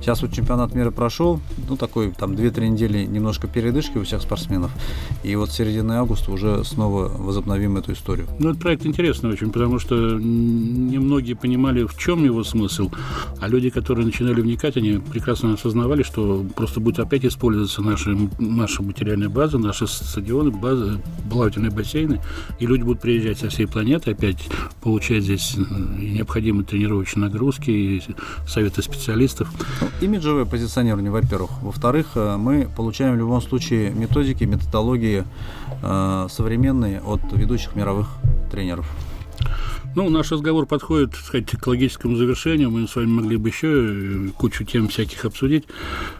Сейчас 0.00 0.20
вот 0.20 0.32
чемпионат 0.32 0.74
мира 0.74 0.90
прошел, 0.90 1.40
ну, 1.68 1.76
такой, 1.76 2.12
там, 2.12 2.32
2-3 2.32 2.68
недели 2.68 3.04
немножко 3.04 3.46
передышки 3.46 3.96
у 3.96 4.04
всех 4.04 4.20
спортсменов. 4.20 4.70
И 5.22 5.34
вот 5.36 5.50
с 5.50 5.54
середины 5.54 5.92
августа 5.94 6.32
уже 6.32 6.64
снова 6.64 6.97
снова 6.98 7.08
возобновим 7.18 7.76
эту 7.76 7.92
историю. 7.92 8.26
Ну, 8.38 8.50
этот 8.50 8.62
проект 8.62 8.86
интересный 8.86 9.30
очень, 9.30 9.50
потому 9.50 9.78
что 9.78 9.94
немногие 9.94 11.36
понимали, 11.36 11.84
в 11.84 11.96
чем 11.96 12.24
его 12.24 12.44
смысл, 12.44 12.90
а 13.40 13.48
люди, 13.48 13.70
которые 13.70 14.06
начинали 14.06 14.40
вникать, 14.40 14.76
они 14.76 14.98
прекрасно 14.98 15.54
осознавали, 15.54 16.02
что 16.02 16.44
просто 16.56 16.80
будет 16.80 16.98
опять 16.98 17.24
использоваться 17.24 17.82
наша, 17.82 18.16
наша 18.38 18.82
материальная 18.82 19.28
база, 19.28 19.58
наши 19.58 19.86
стадионы, 19.86 20.50
базы, 20.50 21.00
плавательные 21.30 21.70
бассейны, 21.70 22.20
и 22.58 22.66
люди 22.66 22.82
будут 22.82 23.00
приезжать 23.00 23.38
со 23.38 23.48
всей 23.48 23.66
планеты, 23.66 24.12
опять 24.12 24.48
получать 24.82 25.22
здесь 25.22 25.56
необходимые 25.98 26.64
тренировочные 26.64 27.26
нагрузки, 27.26 27.70
и 27.70 28.02
советы 28.46 28.82
специалистов. 28.82 29.48
Ну, 29.80 29.88
имиджевое 30.00 30.44
позиционирование, 30.44 31.10
во-первых. 31.10 31.50
Во-вторых, 31.62 32.06
э, 32.14 32.36
мы 32.36 32.68
получаем 32.76 33.14
в 33.14 33.18
любом 33.18 33.40
случае 33.42 33.90
методики, 33.90 34.44
методологии 34.44 35.24
э, 35.82 36.26
современные 36.30 37.00
от 37.00 37.20
ведущих 37.32 37.74
мировых 37.76 38.08
тренеров. 38.50 38.86
Ну, 39.94 40.10
наш 40.10 40.30
разговор 40.30 40.66
подходит, 40.66 41.12
так 41.12 41.20
сказать, 41.20 41.50
к 41.50 41.66
логическому 41.66 42.14
завершению. 42.14 42.70
Мы 42.70 42.86
с 42.86 42.94
вами 42.94 43.06
могли 43.06 43.36
бы 43.36 43.48
еще 43.48 43.68
э, 43.68 44.28
кучу 44.36 44.64
тем 44.64 44.88
всяких 44.88 45.24
обсудить. 45.24 45.64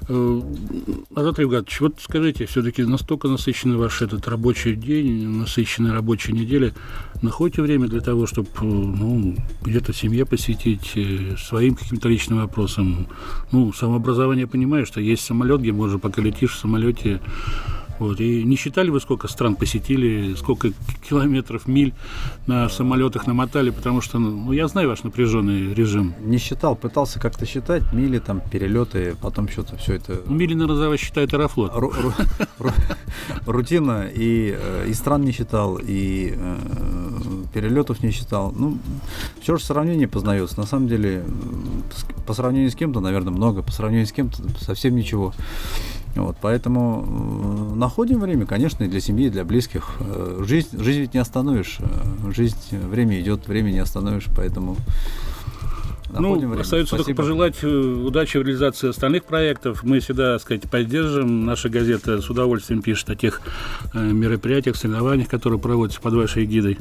Э, 0.09 0.41
Азат 1.15 1.39
Ревгатович, 1.39 1.81
вот 1.81 1.95
скажите, 2.01 2.47
все-таки 2.47 2.83
настолько 2.83 3.29
насыщенный 3.29 3.77
ваш 3.77 4.03
этот 4.03 4.27
рабочий 4.27 4.75
день, 4.75 5.29
насыщенная 5.29 5.93
рабочая 5.93 6.33
неделя, 6.33 6.75
находите 7.23 7.63
время 7.63 7.89
для 7.89 8.01
того, 8.01 8.27
чтобы 8.27 8.49
ну, 8.63 9.37
где-то 9.63 9.93
семье 9.93 10.25
посвятить, 10.25 10.95
своим 11.39 11.75
каким-то 11.75 12.09
личным 12.09 12.41
вопросам? 12.41 13.07
Ну, 13.53 13.73
самообразование, 13.73 14.47
понимаю, 14.47 14.87
что 14.87 15.01
есть 15.01 15.25
самолет, 15.25 15.61
где 15.61 15.73
можно, 15.73 15.99
пока 15.99 16.23
летишь 16.23 16.55
в 16.55 16.59
самолете, 16.59 17.21
вот. 17.99 18.21
И 18.21 18.45
не 18.45 18.57
считали 18.57 18.91
вы, 18.91 19.01
сколько 19.01 19.29
стран 19.29 19.57
посетили, 19.57 20.35
сколько 20.35 20.71
километров, 21.09 21.67
миль 21.67 21.95
на 22.47 22.69
самолетах 22.69 23.27
намотали, 23.27 23.71
потому 23.71 24.01
что, 24.01 24.19
ну, 24.19 24.53
я 24.53 24.69
знаю 24.69 24.89
ваш 24.89 25.03
напряженный 25.03 25.75
режим. 25.75 26.15
Не 26.21 26.39
считал, 26.39 26.77
пытался 26.77 27.21
как-то 27.21 27.47
считать, 27.47 27.93
мили, 27.93 28.19
там, 28.19 28.41
перелеты, 28.41 29.17
потом 29.21 29.49
что-то 29.49 29.77
все 29.77 29.95
это... 29.95 30.21
Ну, 30.27 30.35
мили, 30.35 30.55
наверное, 30.55 30.97
считает 30.97 31.33
Аэрофлот. 31.35 31.73
Ру 31.75 31.91
-ру 31.91 32.13
-ру 32.59 32.73
Рутина, 33.47 34.09
и, 34.13 34.57
э, 34.59 34.87
и 34.89 34.95
стран 34.95 35.23
не 35.23 35.33
считал, 35.33 35.79
и 35.83 36.35
э, 36.37 36.57
перелетов 37.53 38.03
не 38.03 38.11
считал. 38.11 38.53
Ну, 38.57 38.79
все 39.41 39.57
же 39.57 39.65
сравнение 39.65 40.09
познается. 40.09 40.59
На 40.59 40.67
самом 40.67 40.89
деле, 40.89 41.25
по 42.27 42.35
сравнению 42.35 42.71
с 42.71 42.75
кем-то, 42.75 43.01
наверное, 43.01 43.33
много, 43.33 43.63
по 43.63 43.73
сравнению 43.73 44.07
с 44.07 44.13
кем-то 44.13 44.43
совсем 44.61 44.95
ничего. 44.97 45.33
Вот, 46.15 46.37
поэтому 46.41 47.05
э, 47.07 47.75
находим 47.77 48.21
время, 48.21 48.47
конечно, 48.47 48.85
и 48.85 48.89
для 48.89 49.01
семьи, 49.01 49.27
и 49.27 49.31
для 49.31 49.45
близких. 49.45 49.97
Э, 50.01 50.43
жизнь, 50.47 50.83
жизнь 50.83 51.01
ведь 51.01 51.15
не 51.15 51.21
остановишь. 51.21 51.79
Э, 51.81 52.33
жизнь, 52.33 52.57
время 52.71 53.21
идет, 53.21 53.47
время 53.47 53.71
не 53.71 53.79
остановишь, 53.79 54.27
поэтому 54.35 54.77
ну, 56.11 56.39
время. 56.39 56.61
остается 56.61 56.97
Спасибо. 56.97 57.05
только 57.05 57.15
пожелать 57.15 57.63
удачи 57.63 58.39
в 58.39 58.43
реализации 58.43 58.89
остальных 58.89 59.25
проектов. 59.25 59.83
Мы 59.83 60.01
всегда, 60.01 60.35
так 60.35 60.43
сказать, 60.43 60.63
поддержим. 60.71 61.45
Наша 61.45 61.69
газета 61.69 62.21
с 62.21 62.31
удовольствием 62.31 62.83
пишет 62.83 63.11
о 63.11 63.15
тех 63.15 63.43
мероприятиях, 63.93 64.77
соревнованиях, 64.77 65.29
которые 65.29 65.61
проводятся 65.61 66.01
под 66.01 66.15
вашей 66.15 66.47
гидой. 66.47 66.79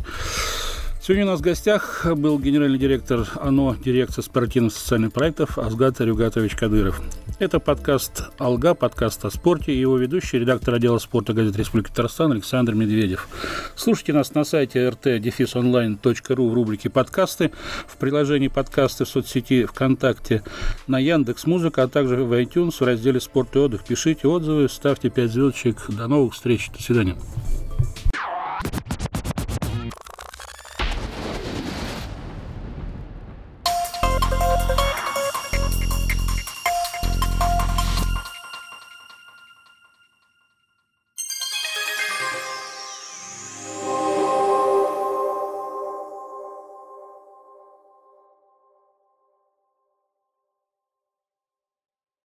Сегодня 1.07 1.23
у 1.23 1.29
нас 1.29 1.39
в 1.39 1.43
гостях 1.43 2.05
был 2.17 2.37
генеральный 2.37 2.77
директор 2.77 3.25
ОНО 3.35 3.77
дирекция 3.81 4.23
спортивных 4.23 4.73
социальных 4.73 5.13
проектов 5.13 5.57
Азгат 5.57 6.01
Рюгатович 6.01 6.57
Кадыров. 6.57 7.01
Это 7.39 7.61
подкаст 7.61 8.23
«Алга», 8.37 8.73
подкаст 8.73 9.23
о 9.23 9.31
спорте 9.31 9.73
и 9.73 9.79
его 9.79 9.95
ведущий, 9.95 10.37
редактор 10.37 10.73
отдела 10.73 10.97
спорта 10.97 11.31
газеты 11.31 11.59
Республики 11.59 11.87
Татарстан 11.91 12.33
Александр 12.33 12.73
Медведев. 12.73 13.29
Слушайте 13.77 14.11
нас 14.11 14.33
на 14.33 14.43
сайте 14.43 14.79
rt-online.ru 14.79 16.49
в 16.49 16.53
рубрике 16.53 16.89
«Подкасты», 16.89 17.53
в 17.87 17.95
приложении 17.95 18.49
«Подкасты» 18.49 19.05
в 19.05 19.07
соцсети 19.07 19.63
ВКонтакте, 19.63 20.43
на 20.87 20.99
Яндекс 20.99 21.45
Музыка, 21.45 21.83
а 21.83 21.87
также 21.87 22.17
в 22.17 22.33
iTunes 22.33 22.81
в 22.81 22.81
разделе 22.81 23.21
«Спорт 23.21 23.55
и 23.55 23.59
отдых». 23.59 23.85
Пишите 23.85 24.27
отзывы, 24.27 24.67
ставьте 24.67 25.09
5 25.09 25.31
звездочек. 25.31 25.85
До 25.87 26.07
новых 26.07 26.33
встреч. 26.33 26.69
До 26.75 26.83
свидания. 26.83 27.15